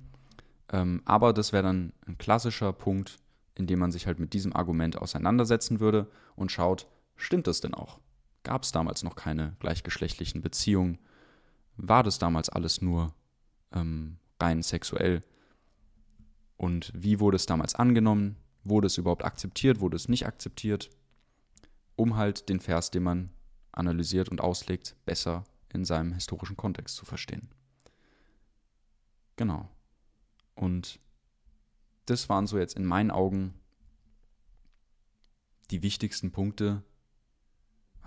Ähm, 0.71 1.03
aber 1.05 1.33
das 1.33 1.53
wäre 1.53 1.63
dann 1.63 1.93
ein 2.07 2.19
klassischer 2.19 2.73
Punkt, 2.73 3.19
in 3.55 3.67
dem 3.67 3.79
man 3.79 3.93
sich 3.93 4.07
halt 4.07 4.19
mit 4.19 4.33
diesem 4.33 4.55
Argument 4.55 4.97
auseinandersetzen 4.97 5.81
würde 5.81 6.11
und 6.37 6.51
schaut, 6.51 6.87
stimmt 7.17 7.47
das 7.47 7.61
denn 7.61 7.75
auch? 7.75 7.99
Gab 8.43 8.63
es 8.63 8.73
damals 8.73 9.03
noch 9.03 9.15
keine 9.15 9.57
gleichgeschlechtlichen 9.61 10.43
Beziehungen? 10.43 10.99
war 11.77 12.03
das 12.03 12.19
damals 12.19 12.49
alles 12.49 12.81
nur 12.81 13.15
ähm, 13.73 14.19
rein 14.41 14.63
sexuell? 14.63 15.23
Und 16.57 16.93
wie 16.95 17.21
wurde 17.21 17.37
es 17.37 17.47
damals 17.47 17.75
angenommen? 17.75 18.37
Wurde 18.65 18.87
es 18.87 18.99
überhaupt 18.99 19.25
akzeptiert? 19.25 19.81
Wurde 19.81 19.97
es 19.97 20.09
nicht 20.09 20.27
akzeptiert? 20.27 20.91
Um 21.97 22.17
halt 22.17 22.49
den 22.49 22.61
Vers, 22.61 22.91
den 22.91 23.03
man 23.03 23.31
analysiert 23.73 24.29
und 24.29 24.41
auslegt, 24.41 24.97
besser 25.05 25.45
in 25.73 25.85
seinem 25.85 26.13
historischen 26.13 26.57
Kontext 26.57 26.97
zu 26.97 27.05
verstehen. 27.05 27.49
Genau. 29.37 29.69
Und 30.55 31.01
das 32.07 32.29
waren 32.29 32.47
so 32.47 32.59
jetzt 32.59 32.77
in 32.77 32.85
meinen 32.85 33.11
Augen 33.11 33.55
die 35.71 35.83
wichtigsten 35.83 36.31
Punkte, 36.33 36.83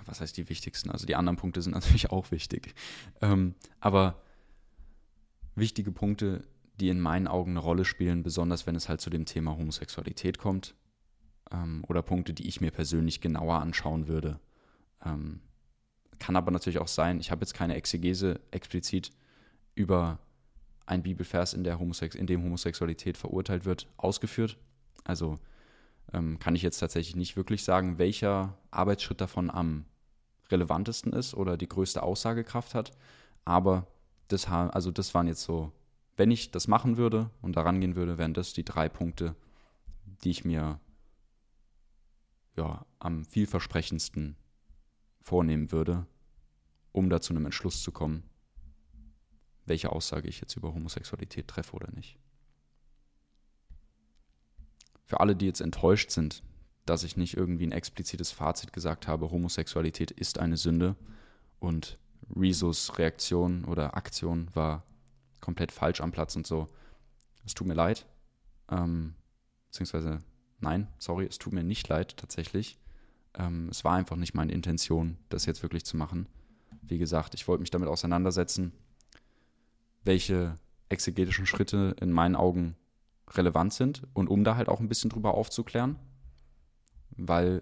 was 0.05 0.21
heißt 0.21 0.37
die 0.37 0.49
wichtigsten? 0.49 0.91
Also 0.91 1.05
die 1.05 1.15
anderen 1.15 1.37
Punkte 1.37 1.61
sind 1.61 1.71
natürlich 1.73 2.11
auch 2.11 2.31
wichtig. 2.31 2.75
Ähm, 3.21 3.55
aber 3.79 4.21
wichtige 5.55 5.91
Punkte, 5.91 6.47
die 6.79 6.89
in 6.89 6.99
meinen 6.99 7.27
Augen 7.27 7.51
eine 7.51 7.59
Rolle 7.59 7.85
spielen, 7.85 8.23
besonders 8.23 8.67
wenn 8.67 8.75
es 8.75 8.89
halt 8.89 9.01
zu 9.01 9.09
dem 9.09 9.25
Thema 9.25 9.57
Homosexualität 9.57 10.37
kommt. 10.37 10.75
Ähm, 11.51 11.83
oder 11.87 12.01
Punkte, 12.01 12.33
die 12.33 12.47
ich 12.47 12.61
mir 12.61 12.71
persönlich 12.71 13.21
genauer 13.21 13.59
anschauen 13.59 14.07
würde. 14.07 14.39
Ähm, 15.03 15.41
kann 16.19 16.35
aber 16.35 16.51
natürlich 16.51 16.79
auch 16.79 16.87
sein, 16.87 17.19
ich 17.19 17.31
habe 17.31 17.41
jetzt 17.41 17.53
keine 17.53 17.75
Exegese 17.75 18.39
explizit 18.51 19.11
über 19.75 20.19
ein 20.85 21.03
Bibelvers, 21.03 21.53
in, 21.53 21.63
der 21.63 21.79
Homosex 21.79 22.15
in 22.15 22.27
dem 22.27 22.43
Homosexualität 22.43 23.17
verurteilt 23.17 23.65
wird, 23.65 23.87
ausgeführt. 23.97 24.57
Also 25.03 25.37
ähm, 26.13 26.39
kann 26.39 26.55
ich 26.55 26.61
jetzt 26.61 26.79
tatsächlich 26.79 27.15
nicht 27.15 27.35
wirklich 27.35 27.63
sagen, 27.63 27.97
welcher 27.97 28.57
Arbeitsschritt 28.71 29.21
davon 29.21 29.49
am 29.49 29.85
relevantesten 30.51 31.11
ist 31.13 31.33
oder 31.33 31.57
die 31.57 31.67
größte 31.67 32.03
Aussagekraft 32.03 32.75
hat. 32.75 32.91
Aber 33.45 33.87
das, 34.27 34.47
also 34.47 34.91
das 34.91 35.13
waren 35.13 35.27
jetzt 35.27 35.43
so, 35.43 35.71
wenn 36.17 36.31
ich 36.31 36.51
das 36.51 36.67
machen 36.67 36.97
würde 36.97 37.29
und 37.41 37.55
daran 37.55 37.81
gehen 37.81 37.95
würde, 37.95 38.17
wären 38.17 38.33
das 38.33 38.53
die 38.53 38.63
drei 38.63 38.89
Punkte, 38.89 39.35
die 40.23 40.31
ich 40.31 40.45
mir 40.45 40.79
ja, 42.55 42.85
am 42.99 43.25
vielversprechendsten 43.25 44.35
vornehmen 45.25 45.71
würde, 45.71 46.05
um 46.91 47.09
da 47.09 47.19
zu 47.19 47.33
einem 47.33 47.45
Entschluss 47.45 47.81
zu 47.81 47.91
kommen, 47.91 48.23
welche 49.65 49.91
Aussage 49.91 50.27
ich 50.29 50.39
jetzt 50.39 50.55
über 50.55 50.73
Homosexualität 50.73 51.47
treffe 51.47 51.73
oder 51.73 51.91
nicht. 51.91 52.19
Für 55.03 55.19
alle, 55.19 55.35
die 55.35 55.47
jetzt 55.47 55.61
enttäuscht 55.61 56.11
sind, 56.11 56.43
dass 56.85 57.03
ich 57.03 57.17
nicht 57.17 57.35
irgendwie 57.35 57.65
ein 57.65 57.71
explizites 57.71 58.31
Fazit 58.31 58.71
gesagt 58.71 59.07
habe, 59.07 59.31
Homosexualität 59.31 60.11
ist 60.11 60.37
eine 60.37 60.57
Sünde 60.57 60.95
und 61.59 61.97
Rezos 62.35 62.99
Reaktion 62.99 63.65
oder 63.65 63.97
Aktion 63.97 64.49
war 64.53 64.85
komplett 65.41 65.71
falsch 65.71 66.01
am 66.01 66.11
Platz 66.11 66.35
und 66.35 66.45
so. 66.45 66.67
Es 67.45 67.55
tut 67.55 67.65
mir 67.65 67.73
leid. 67.73 68.05
Ähm, 68.69 69.15
beziehungsweise, 69.67 70.19
nein, 70.59 70.87
sorry, 70.99 71.25
es 71.25 71.39
tut 71.39 71.53
mir 71.53 71.63
nicht 71.63 71.87
leid 71.87 72.15
tatsächlich. 72.17 72.77
Ähm, 73.37 73.69
es 73.69 73.83
war 73.83 73.93
einfach 73.93 74.15
nicht 74.15 74.33
meine 74.33 74.51
Intention, 74.51 75.17
das 75.29 75.45
jetzt 75.45 75.63
wirklich 75.63 75.85
zu 75.85 75.97
machen. 75.97 76.27
Wie 76.81 76.97
gesagt, 76.97 77.33
ich 77.33 77.47
wollte 77.47 77.61
mich 77.61 77.71
damit 77.71 77.89
auseinandersetzen, 77.89 78.71
welche 80.03 80.55
exegetischen 80.89 81.45
Schritte 81.45 81.95
in 81.99 82.11
meinen 82.11 82.35
Augen 82.35 82.75
relevant 83.31 83.73
sind 83.73 84.03
und 84.13 84.29
um 84.29 84.43
da 84.43 84.55
halt 84.55 84.69
auch 84.69 84.79
ein 84.79 84.87
bisschen 84.87 85.09
drüber 85.09 85.33
aufzuklären 85.33 85.97
weil 87.17 87.61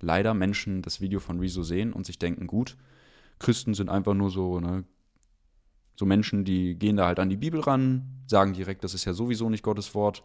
leider 0.00 0.34
Menschen 0.34 0.82
das 0.82 1.00
Video 1.00 1.20
von 1.20 1.40
Rezo 1.40 1.62
sehen 1.62 1.92
und 1.92 2.06
sich 2.06 2.18
denken, 2.18 2.46
gut, 2.46 2.76
Christen 3.38 3.74
sind 3.74 3.88
einfach 3.88 4.14
nur 4.14 4.30
so, 4.30 4.60
ne, 4.60 4.84
so 5.96 6.06
Menschen, 6.06 6.44
die 6.44 6.76
gehen 6.76 6.96
da 6.96 7.06
halt 7.06 7.18
an 7.18 7.30
die 7.30 7.36
Bibel 7.36 7.60
ran, 7.60 8.22
sagen 8.26 8.52
direkt, 8.52 8.84
das 8.84 8.94
ist 8.94 9.04
ja 9.04 9.12
sowieso 9.12 9.48
nicht 9.50 9.62
Gottes 9.62 9.94
Wort, 9.94 10.24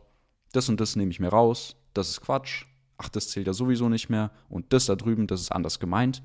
das 0.52 0.70
und 0.70 0.80
das 0.80 0.96
nehme 0.96 1.12
ich 1.12 1.20
mir 1.20 1.30
raus, 1.30 1.76
das 1.94 2.10
ist 2.10 2.22
Quatsch, 2.22 2.66
ach, 3.00 3.10
das 3.10 3.30
zählt 3.30 3.48
ja 3.48 3.54
sowieso 3.54 3.90
nicht 3.90 4.10
mehr 4.10 4.32
und 4.50 4.72
das 4.74 4.86
da 4.86 4.96
drüben, 4.96 5.26
das 5.26 5.42
ist 5.42 5.52
anders 5.52 5.80
gemeint. 5.80 6.22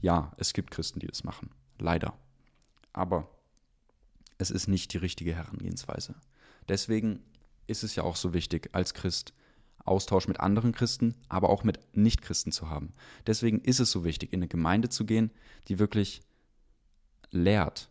Ja, 0.00 0.32
es 0.38 0.52
gibt 0.52 0.70
Christen, 0.70 1.00
die 1.00 1.06
das 1.06 1.22
machen, 1.22 1.50
leider. 1.78 2.14
Aber 2.92 3.28
es 4.38 4.50
ist 4.50 4.66
nicht 4.66 4.92
die 4.92 4.98
richtige 4.98 5.34
Herangehensweise. 5.34 6.14
Deswegen 6.68 7.20
ist 7.66 7.84
es 7.84 7.94
ja 7.94 8.02
auch 8.02 8.16
so 8.16 8.34
wichtig, 8.34 8.70
als 8.72 8.94
Christ 8.94 9.32
Austausch 9.84 10.28
mit 10.28 10.40
anderen 10.40 10.72
Christen, 10.72 11.14
aber 11.28 11.50
auch 11.50 11.62
mit 11.62 11.78
Nichtchristen 11.94 12.52
zu 12.52 12.70
haben. 12.70 12.94
Deswegen 13.26 13.60
ist 13.60 13.80
es 13.80 13.90
so 13.90 14.04
wichtig, 14.04 14.32
in 14.32 14.38
eine 14.38 14.48
Gemeinde 14.48 14.88
zu 14.88 15.04
gehen, 15.04 15.30
die 15.68 15.78
wirklich 15.78 16.22
lehrt. 17.30 17.90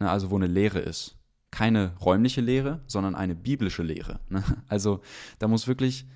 Ne, 0.00 0.10
also 0.10 0.30
wo 0.30 0.36
eine 0.36 0.46
Lehre 0.46 0.80
ist. 0.80 1.16
Keine 1.50 1.96
räumliche 1.96 2.42
Lehre, 2.42 2.82
sondern 2.86 3.14
eine 3.14 3.34
biblische 3.34 3.82
Lehre. 3.82 4.20
Ne? 4.28 4.44
Also 4.68 5.00
da 5.38 5.48
muss 5.48 5.66
wirklich 5.66 6.06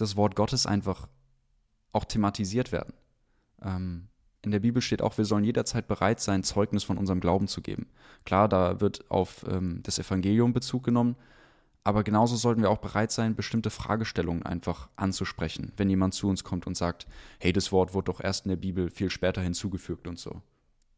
das 0.00 0.16
Wort 0.16 0.36
Gottes 0.36 0.66
einfach 0.66 1.08
auch 1.92 2.04
thematisiert 2.04 2.72
werden. 2.72 2.94
Ähm, 3.62 4.08
in 4.42 4.52
der 4.52 4.60
Bibel 4.60 4.80
steht 4.80 5.02
auch, 5.02 5.18
wir 5.18 5.24
sollen 5.24 5.44
jederzeit 5.44 5.88
bereit 5.88 6.20
sein, 6.20 6.44
Zeugnis 6.44 6.84
von 6.84 6.96
unserem 6.96 7.20
Glauben 7.20 7.48
zu 7.48 7.60
geben. 7.60 7.88
Klar, 8.24 8.48
da 8.48 8.80
wird 8.80 9.10
auf 9.10 9.44
ähm, 9.48 9.80
das 9.82 9.98
Evangelium 9.98 10.52
Bezug 10.52 10.84
genommen, 10.84 11.16
Aber 11.88 12.04
genauso 12.04 12.36
sollten 12.36 12.60
wir 12.60 12.70
auch 12.70 12.82
bereit 12.82 13.12
sein, 13.12 13.34
bestimmte 13.34 13.70
Fragestellungen 13.70 14.42
einfach 14.42 14.90
anzusprechen, 14.96 15.72
wenn 15.78 15.88
jemand 15.88 16.12
zu 16.12 16.28
uns 16.28 16.44
kommt 16.44 16.66
und 16.66 16.76
sagt, 16.76 17.06
hey, 17.38 17.50
das 17.50 17.72
Wort 17.72 17.94
wurde 17.94 18.12
doch 18.12 18.20
erst 18.20 18.44
in 18.44 18.50
der 18.50 18.56
Bibel 18.56 18.90
viel 18.90 19.08
später 19.08 19.40
hinzugefügt 19.40 20.06
und 20.06 20.18
so. 20.18 20.42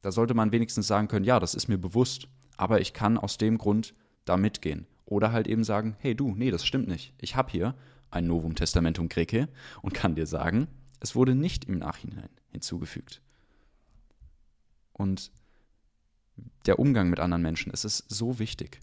Da 0.02 0.10
sollte 0.10 0.34
man 0.34 0.50
wenigstens 0.50 0.88
sagen 0.88 1.06
können, 1.06 1.24
ja, 1.24 1.38
das 1.38 1.54
ist 1.54 1.68
mir 1.68 1.78
bewusst, 1.78 2.26
aber 2.56 2.80
ich 2.80 2.92
kann 2.92 3.18
aus 3.18 3.38
dem 3.38 3.56
Grund 3.56 3.94
da 4.24 4.36
mitgehen. 4.36 4.88
Oder 5.04 5.30
halt 5.30 5.46
eben 5.46 5.62
sagen, 5.62 5.94
hey 6.00 6.16
du, 6.16 6.34
nee, 6.34 6.50
das 6.50 6.66
stimmt 6.66 6.88
nicht. 6.88 7.14
Ich 7.18 7.36
habe 7.36 7.52
hier 7.52 7.76
ein 8.10 8.26
Novum 8.26 8.54
Testamentum 8.54 9.08
Greke 9.08 9.48
und 9.82 9.94
kann 9.94 10.14
dir 10.14 10.26
sagen, 10.26 10.68
es 11.00 11.14
wurde 11.14 11.34
nicht 11.34 11.64
im 11.64 11.78
Nachhinein 11.78 12.28
hinzugefügt. 12.50 13.22
Und 14.92 15.32
der 16.66 16.78
Umgang 16.78 17.10
mit 17.10 17.20
anderen 17.20 17.42
Menschen, 17.42 17.72
es 17.72 17.84
ist 17.84 18.04
so 18.08 18.38
wichtig. 18.38 18.80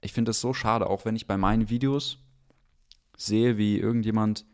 Ich 0.00 0.12
finde 0.12 0.30
es 0.30 0.40
so 0.40 0.54
schade, 0.54 0.88
auch 0.88 1.04
wenn 1.04 1.16
ich 1.16 1.26
bei 1.26 1.36
meinen 1.36 1.70
Videos 1.70 2.18
sehe, 3.16 3.56
wie 3.56 3.78
irgendjemand 3.78 4.44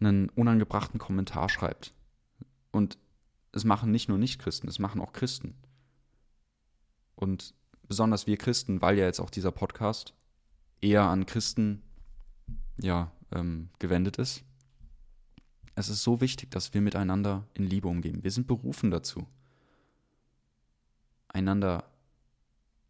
einen 0.00 0.28
unangebrachten 0.30 0.98
Kommentar 0.98 1.48
schreibt. 1.48 1.92
Und 2.70 2.98
es 3.52 3.64
machen 3.64 3.90
nicht 3.90 4.08
nur 4.08 4.18
Nichtchristen, 4.18 4.68
es 4.68 4.78
machen 4.78 5.00
auch 5.00 5.12
Christen. 5.12 5.54
Und 7.14 7.54
besonders 7.86 8.26
wir 8.26 8.36
Christen, 8.36 8.80
weil 8.80 8.98
ja 8.98 9.04
jetzt 9.04 9.20
auch 9.20 9.30
dieser 9.30 9.52
Podcast 9.52 10.14
eher 10.80 11.04
an 11.04 11.26
Christen 11.26 11.82
ja, 12.78 13.12
ähm, 13.32 13.68
gewendet 13.78 14.18
ist. 14.18 14.44
Es 15.74 15.88
ist 15.88 16.02
so 16.02 16.20
wichtig, 16.20 16.50
dass 16.50 16.74
wir 16.74 16.80
miteinander 16.80 17.46
in 17.54 17.64
Liebe 17.64 17.88
umgehen. 17.88 18.22
Wir 18.22 18.30
sind 18.30 18.46
berufen 18.46 18.90
dazu, 18.90 19.26
einander 21.28 21.84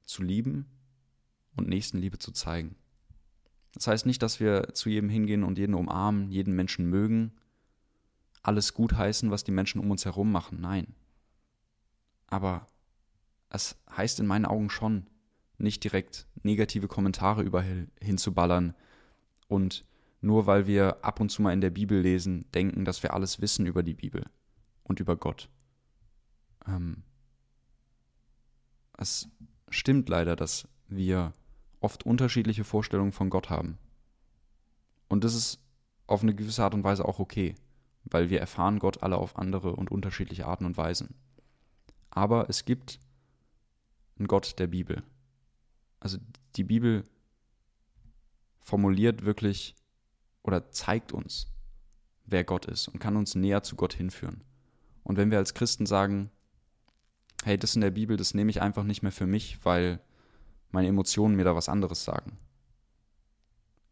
zu 0.05 0.23
lieben 0.23 0.67
und 1.57 1.69
Nächstenliebe 1.69 2.19
zu 2.19 2.33
zeigen. 2.33 2.75
Das 3.75 3.87
heißt 3.87 4.05
nicht, 4.07 4.23
dass 4.23 4.41
wir 4.41 4.75
zu 4.75 4.91
jedem 4.91 5.09
hingehen 5.09 5.45
und 5.45 5.59
jeden 5.59 5.75
umarmen, 5.75 6.31
jeden 6.31 6.55
Menschen 6.55 6.87
mögen, 6.91 7.33
alles 8.43 8.75
gut 8.75 8.95
heißen, 8.95 9.31
was 9.31 9.45
die 9.45 9.53
Menschen 9.53 9.81
um 9.81 9.91
uns 9.91 10.05
herum 10.05 10.31
machen. 10.33 10.61
Nein. 10.61 10.95
Aber 12.27 12.67
es 13.49 13.77
heißt 13.97 14.21
in 14.21 14.27
meinen 14.27 14.47
Augen 14.47 14.71
schon, 14.71 15.07
nicht 15.59 15.85
direkt 15.85 16.27
negative 16.43 16.89
Kommentare 16.89 17.43
überall 17.43 17.87
hinzuballern 18.01 18.75
und 19.53 19.85
nur 20.23 20.47
weil 20.47 20.67
wir 20.67 21.05
ab 21.05 21.21
und 21.21 21.29
zu 21.29 21.43
mal 21.43 21.53
in 21.53 21.61
der 21.61 21.71
Bibel 21.71 22.01
lesen, 22.01 22.51
denken, 22.53 22.87
dass 22.87 23.03
wir 23.03 23.13
alles 23.13 23.43
wissen 23.43 23.67
über 23.67 23.83
die 23.83 23.93
Bibel 23.93 24.25
und 24.83 24.99
über 24.99 25.15
Gott. 25.17 25.51
Ähm, 26.67 27.03
es 28.97 29.29
stimmt 29.69 30.09
leider, 30.09 30.37
dass 30.37 30.67
wir 30.89 31.35
oft 31.81 32.07
unterschiedliche 32.07 32.65
Vorstellungen 32.65 33.13
von 33.13 33.29
Gott 33.29 33.51
haben. 33.51 33.77
Und 35.09 35.23
das 35.25 35.35
ist 35.35 35.59
auf 36.07 36.23
eine 36.23 36.35
gewisse 36.35 36.65
Art 36.65 36.73
und 36.73 36.85
Weise 36.85 37.05
auch 37.05 37.19
okay, 37.19 37.55
weil 38.05 38.31
wir 38.31 38.41
erfahren 38.41 38.79
Gott 38.79 39.03
alle 39.03 39.19
auf 39.19 39.37
andere 39.37 39.77
und 39.77 39.91
unterschiedliche 39.91 40.47
Arten 40.47 40.65
und 40.65 40.79
Weisen. 40.79 41.15
Aber 42.09 42.49
es 42.49 42.65
gibt 42.65 43.01
einen 44.19 44.29
Gott 44.29 44.59
der 44.59 44.69
Bibel. 44.69 45.03
Also 46.01 46.17
die 46.57 46.65
Bibel 46.65 47.05
formuliert 48.63 49.25
wirklich 49.25 49.75
oder 50.43 50.71
zeigt 50.71 51.13
uns, 51.13 51.49
wer 52.25 52.45
Gott 52.45 52.67
ist 52.67 52.89
und 52.89 52.99
kann 52.99 53.17
uns 53.17 53.35
näher 53.35 53.63
zu 53.63 53.77
Gott 53.77 53.95
hinführen. 53.95 54.43
Und 55.03 55.17
wenn 55.17 55.31
wir 55.31 55.39
als 55.39 55.55
Christen 55.55 55.87
sagen, 55.87 56.31
hey, 57.45 57.59
das 57.59 57.75
in 57.75 57.81
der 57.81 57.91
Bibel, 57.91 58.17
das 58.17 58.35
nehme 58.35 58.51
ich 58.51 58.63
einfach 58.63 58.85
nicht 58.85 59.03
mehr 59.03 59.13
für 59.13 59.27
mich, 59.27 59.59
weil 59.65 60.01
meine 60.71 60.89
Emotionen 60.89 61.37
mir 61.37 61.45
da 61.45 61.55
was 61.55 61.69
anderes 61.69 62.05
sagen, 62.05 62.39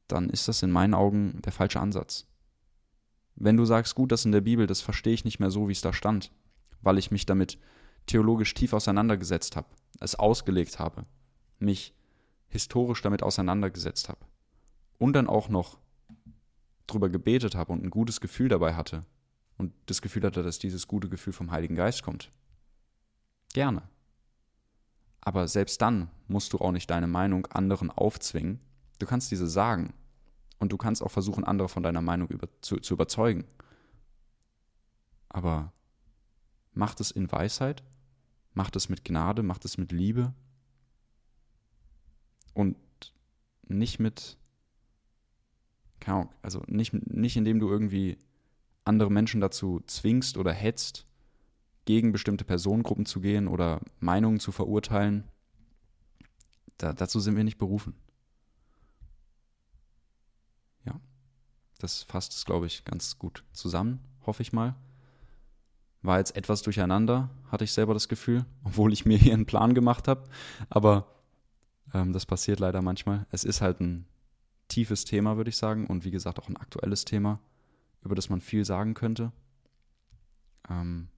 dann 0.08 0.30
ist 0.30 0.48
das 0.48 0.62
in 0.62 0.70
meinen 0.70 0.94
Augen 0.94 1.40
der 1.42 1.52
falsche 1.52 1.80
Ansatz. 1.80 2.26
Wenn 3.36 3.56
du 3.56 3.64
sagst, 3.64 3.94
gut, 3.94 4.12
das 4.12 4.24
in 4.24 4.32
der 4.32 4.40
Bibel, 4.40 4.66
das 4.66 4.80
verstehe 4.80 5.14
ich 5.14 5.24
nicht 5.24 5.40
mehr 5.40 5.50
so, 5.50 5.68
wie 5.68 5.72
es 5.72 5.80
da 5.80 5.92
stand, 5.92 6.30
weil 6.80 6.98
ich 6.98 7.10
mich 7.10 7.26
damit 7.26 7.58
theologisch 8.06 8.54
tief 8.54 8.72
auseinandergesetzt 8.72 9.56
habe, 9.56 9.68
es 10.00 10.14
ausgelegt 10.14 10.78
habe, 10.78 11.04
mich 11.58 11.94
historisch 12.48 13.02
damit 13.02 13.22
auseinandergesetzt 13.22 14.08
habe 14.08 14.20
und 15.00 15.14
dann 15.14 15.26
auch 15.26 15.48
noch 15.48 15.78
drüber 16.86 17.08
gebetet 17.08 17.56
habe 17.56 17.72
und 17.72 17.82
ein 17.82 17.90
gutes 17.90 18.20
Gefühl 18.20 18.48
dabei 18.48 18.74
hatte 18.74 19.04
und 19.56 19.72
das 19.86 20.02
Gefühl 20.02 20.22
hatte, 20.24 20.42
dass 20.42 20.58
dieses 20.58 20.86
gute 20.86 21.08
Gefühl 21.08 21.32
vom 21.32 21.50
Heiligen 21.50 21.74
Geist 21.74 22.02
kommt. 22.02 22.30
Gerne. 23.52 23.82
Aber 25.22 25.48
selbst 25.48 25.80
dann 25.80 26.10
musst 26.28 26.52
du 26.52 26.58
auch 26.58 26.70
nicht 26.70 26.90
deine 26.90 27.06
Meinung 27.06 27.46
anderen 27.46 27.90
aufzwingen. 27.90 28.60
Du 28.98 29.06
kannst 29.06 29.30
diese 29.30 29.48
sagen. 29.48 29.94
Und 30.58 30.70
du 30.72 30.76
kannst 30.76 31.02
auch 31.02 31.10
versuchen, 31.10 31.44
andere 31.44 31.70
von 31.70 31.82
deiner 31.82 32.02
Meinung 32.02 32.28
über, 32.28 32.48
zu, 32.60 32.76
zu 32.76 32.92
überzeugen. 32.92 33.46
Aber 35.30 35.72
macht 36.74 37.00
es 37.00 37.10
in 37.10 37.32
Weisheit, 37.32 37.82
macht 38.52 38.76
es 38.76 38.90
mit 38.90 39.04
Gnade, 39.04 39.42
macht 39.42 39.64
es 39.64 39.78
mit 39.78 39.92
Liebe 39.92 40.34
und 42.52 42.76
nicht 43.66 43.98
mit, 43.98 44.36
keine 46.00 46.18
Ahnung, 46.18 46.32
also 46.42 46.62
nicht, 46.66 46.92
nicht 46.92 47.36
indem 47.36 47.60
du 47.60 47.68
irgendwie 47.68 48.18
andere 48.84 49.10
Menschen 49.10 49.40
dazu 49.40 49.80
zwingst 49.86 50.36
oder 50.36 50.52
hetzt, 50.52 51.06
gegen 51.84 52.12
bestimmte 52.12 52.44
Personengruppen 52.44 53.06
zu 53.06 53.20
gehen 53.20 53.48
oder 53.48 53.80
Meinungen 53.98 54.40
zu 54.40 54.52
verurteilen. 54.52 55.24
Da, 56.78 56.92
dazu 56.92 57.20
sind 57.20 57.36
wir 57.36 57.44
nicht 57.44 57.58
berufen. 57.58 57.94
Ja, 60.84 61.00
das 61.78 62.02
fasst 62.04 62.32
es, 62.32 62.44
glaube 62.44 62.66
ich, 62.66 62.84
ganz 62.84 63.18
gut 63.18 63.44
zusammen, 63.52 64.00
hoffe 64.26 64.42
ich 64.42 64.52
mal. 64.52 64.76
War 66.02 66.18
jetzt 66.18 66.36
etwas 66.36 66.62
durcheinander, 66.62 67.28
hatte 67.50 67.64
ich 67.64 67.72
selber 67.72 67.92
das 67.92 68.08
Gefühl, 68.08 68.46
obwohl 68.64 68.92
ich 68.92 69.04
mir 69.04 69.18
hier 69.18 69.34
einen 69.34 69.46
Plan 69.46 69.74
gemacht 69.74 70.08
habe. 70.08 70.28
Aber 70.68 71.06
ähm, 71.92 72.12
das 72.12 72.24
passiert 72.24 72.60
leider 72.60 72.82
manchmal. 72.82 73.26
Es 73.30 73.44
ist 73.44 73.60
halt 73.60 73.80
ein 73.80 74.06
tiefes 74.70 75.04
Thema, 75.04 75.36
würde 75.36 75.50
ich 75.50 75.56
sagen, 75.56 75.86
und 75.86 76.04
wie 76.04 76.10
gesagt 76.10 76.38
auch 76.38 76.48
ein 76.48 76.56
aktuelles 76.56 77.04
Thema, 77.04 77.40
über 78.02 78.14
das 78.14 78.30
man 78.30 78.40
viel 78.40 78.64
sagen 78.64 78.94
könnte. 78.94 79.32
Ähm, 80.68 81.08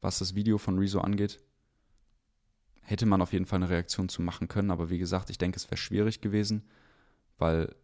was 0.00 0.18
das 0.18 0.34
Video 0.34 0.58
von 0.58 0.78
Rezo 0.78 1.00
angeht, 1.00 1.40
hätte 2.82 3.06
man 3.06 3.22
auf 3.22 3.32
jeden 3.32 3.46
Fall 3.46 3.58
eine 3.58 3.70
Reaktion 3.70 4.08
zu 4.08 4.22
machen 4.22 4.48
können. 4.48 4.70
Aber 4.70 4.90
wie 4.90 4.98
gesagt, 4.98 5.30
ich 5.30 5.38
denke, 5.38 5.56
es 5.56 5.66
wäre 5.66 5.76
schwierig 5.76 6.20
gewesen, 6.20 6.68
weil 7.38 7.74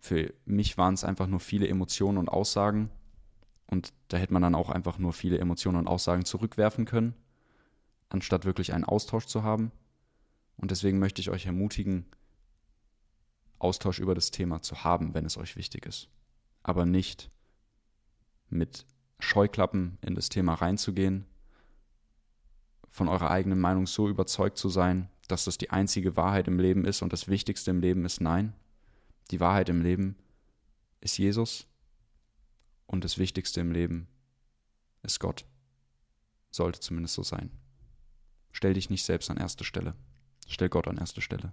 für 0.00 0.32
mich 0.44 0.78
waren 0.78 0.94
es 0.94 1.04
einfach 1.04 1.26
nur 1.26 1.40
viele 1.40 1.68
Emotionen 1.68 2.18
und 2.18 2.28
Aussagen. 2.28 2.90
Und 3.66 3.92
da 4.08 4.16
hätte 4.16 4.32
man 4.32 4.42
dann 4.42 4.54
auch 4.54 4.70
einfach 4.70 4.98
nur 4.98 5.12
viele 5.12 5.38
Emotionen 5.38 5.78
und 5.78 5.88
Aussagen 5.88 6.24
zurückwerfen 6.24 6.84
können, 6.84 7.14
anstatt 8.08 8.44
wirklich 8.44 8.72
einen 8.72 8.84
Austausch 8.84 9.26
zu 9.26 9.42
haben. 9.42 9.70
Und 10.56 10.70
deswegen 10.70 10.98
möchte 10.98 11.20
ich 11.20 11.30
euch 11.30 11.46
ermutigen, 11.46 12.06
Austausch 13.58 13.98
über 13.98 14.14
das 14.14 14.30
Thema 14.30 14.62
zu 14.62 14.84
haben, 14.84 15.14
wenn 15.14 15.24
es 15.24 15.36
euch 15.36 15.56
wichtig 15.56 15.86
ist. 15.86 16.08
Aber 16.62 16.86
nicht 16.86 17.30
mit 18.50 18.86
Scheuklappen 19.18 19.98
in 20.00 20.14
das 20.14 20.28
Thema 20.28 20.54
reinzugehen, 20.54 21.26
von 22.88 23.08
eurer 23.08 23.30
eigenen 23.30 23.60
Meinung 23.60 23.86
so 23.86 24.08
überzeugt 24.08 24.58
zu 24.58 24.68
sein, 24.68 25.08
dass 25.28 25.44
das 25.44 25.58
die 25.58 25.70
einzige 25.70 26.16
Wahrheit 26.16 26.48
im 26.48 26.58
Leben 26.58 26.84
ist 26.84 27.02
und 27.02 27.12
das 27.12 27.28
Wichtigste 27.28 27.70
im 27.70 27.80
Leben 27.80 28.04
ist 28.04 28.20
Nein. 28.20 28.54
Die 29.30 29.40
Wahrheit 29.40 29.68
im 29.68 29.82
Leben 29.82 30.16
ist 31.00 31.18
Jesus 31.18 31.66
und 32.86 33.04
das 33.04 33.18
Wichtigste 33.18 33.60
im 33.60 33.72
Leben 33.72 34.08
ist 35.02 35.20
Gott. 35.20 35.44
Sollte 36.50 36.80
zumindest 36.80 37.14
so 37.14 37.22
sein. 37.22 37.50
Stell 38.52 38.74
dich 38.74 38.88
nicht 38.88 39.04
selbst 39.04 39.30
an 39.30 39.36
erste 39.36 39.64
Stelle. 39.64 39.94
Stell 40.48 40.70
Gott 40.70 40.88
an 40.88 40.96
erste 40.96 41.20
Stelle. 41.20 41.52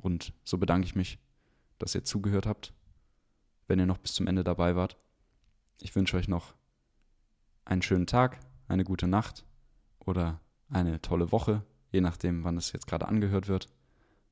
Und 0.00 0.32
so 0.44 0.56
bedanke 0.56 0.86
ich 0.86 0.96
mich, 0.96 1.18
dass 1.78 1.94
ihr 1.94 2.04
zugehört 2.04 2.46
habt, 2.46 2.72
wenn 3.66 3.78
ihr 3.78 3.86
noch 3.86 3.98
bis 3.98 4.14
zum 4.14 4.26
Ende 4.26 4.44
dabei 4.44 4.74
wart. 4.74 4.96
Ich 5.80 5.94
wünsche 5.94 6.16
euch 6.16 6.26
noch 6.26 6.54
einen 7.64 7.82
schönen 7.82 8.06
Tag, 8.06 8.40
eine 8.66 8.84
gute 8.84 9.06
Nacht 9.06 9.44
oder 9.98 10.40
eine 10.70 11.02
tolle 11.02 11.32
Woche, 11.32 11.64
je 11.92 12.00
nachdem, 12.00 12.44
wann 12.44 12.56
es 12.56 12.72
jetzt 12.72 12.86
gerade 12.86 13.08
angehört 13.08 13.48
wird. 13.48 13.68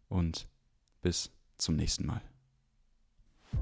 Und 0.08 0.48
bis 1.02 1.30
zum 1.58 1.76
nächsten 1.76 2.06
Mal. 2.06 2.22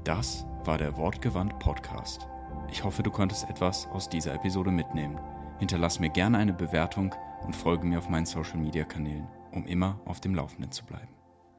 Das 0.03 0.45
war 0.63 0.77
der 0.77 0.95
Wortgewandt 0.95 1.59
Podcast. 1.59 2.25
Ich 2.71 2.83
hoffe, 2.83 3.03
du 3.03 3.11
konntest 3.11 3.49
etwas 3.49 3.85
aus 3.87 4.09
dieser 4.09 4.33
Episode 4.33 4.71
mitnehmen. 4.71 5.19
Hinterlass 5.59 5.99
mir 5.99 6.09
gerne 6.09 6.37
eine 6.37 6.53
Bewertung 6.53 7.13
und 7.43 7.55
folge 7.55 7.85
mir 7.85 7.99
auf 7.99 8.09
meinen 8.09 8.25
Social 8.25 8.57
Media 8.57 8.85
Kanälen, 8.85 9.27
um 9.51 9.65
immer 9.65 9.99
auf 10.05 10.21
dem 10.21 10.35
Laufenden 10.35 10.71
zu 10.71 10.85
bleiben. 10.85 11.16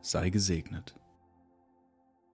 Sei 0.09 0.31
gesegnet. 0.31 0.95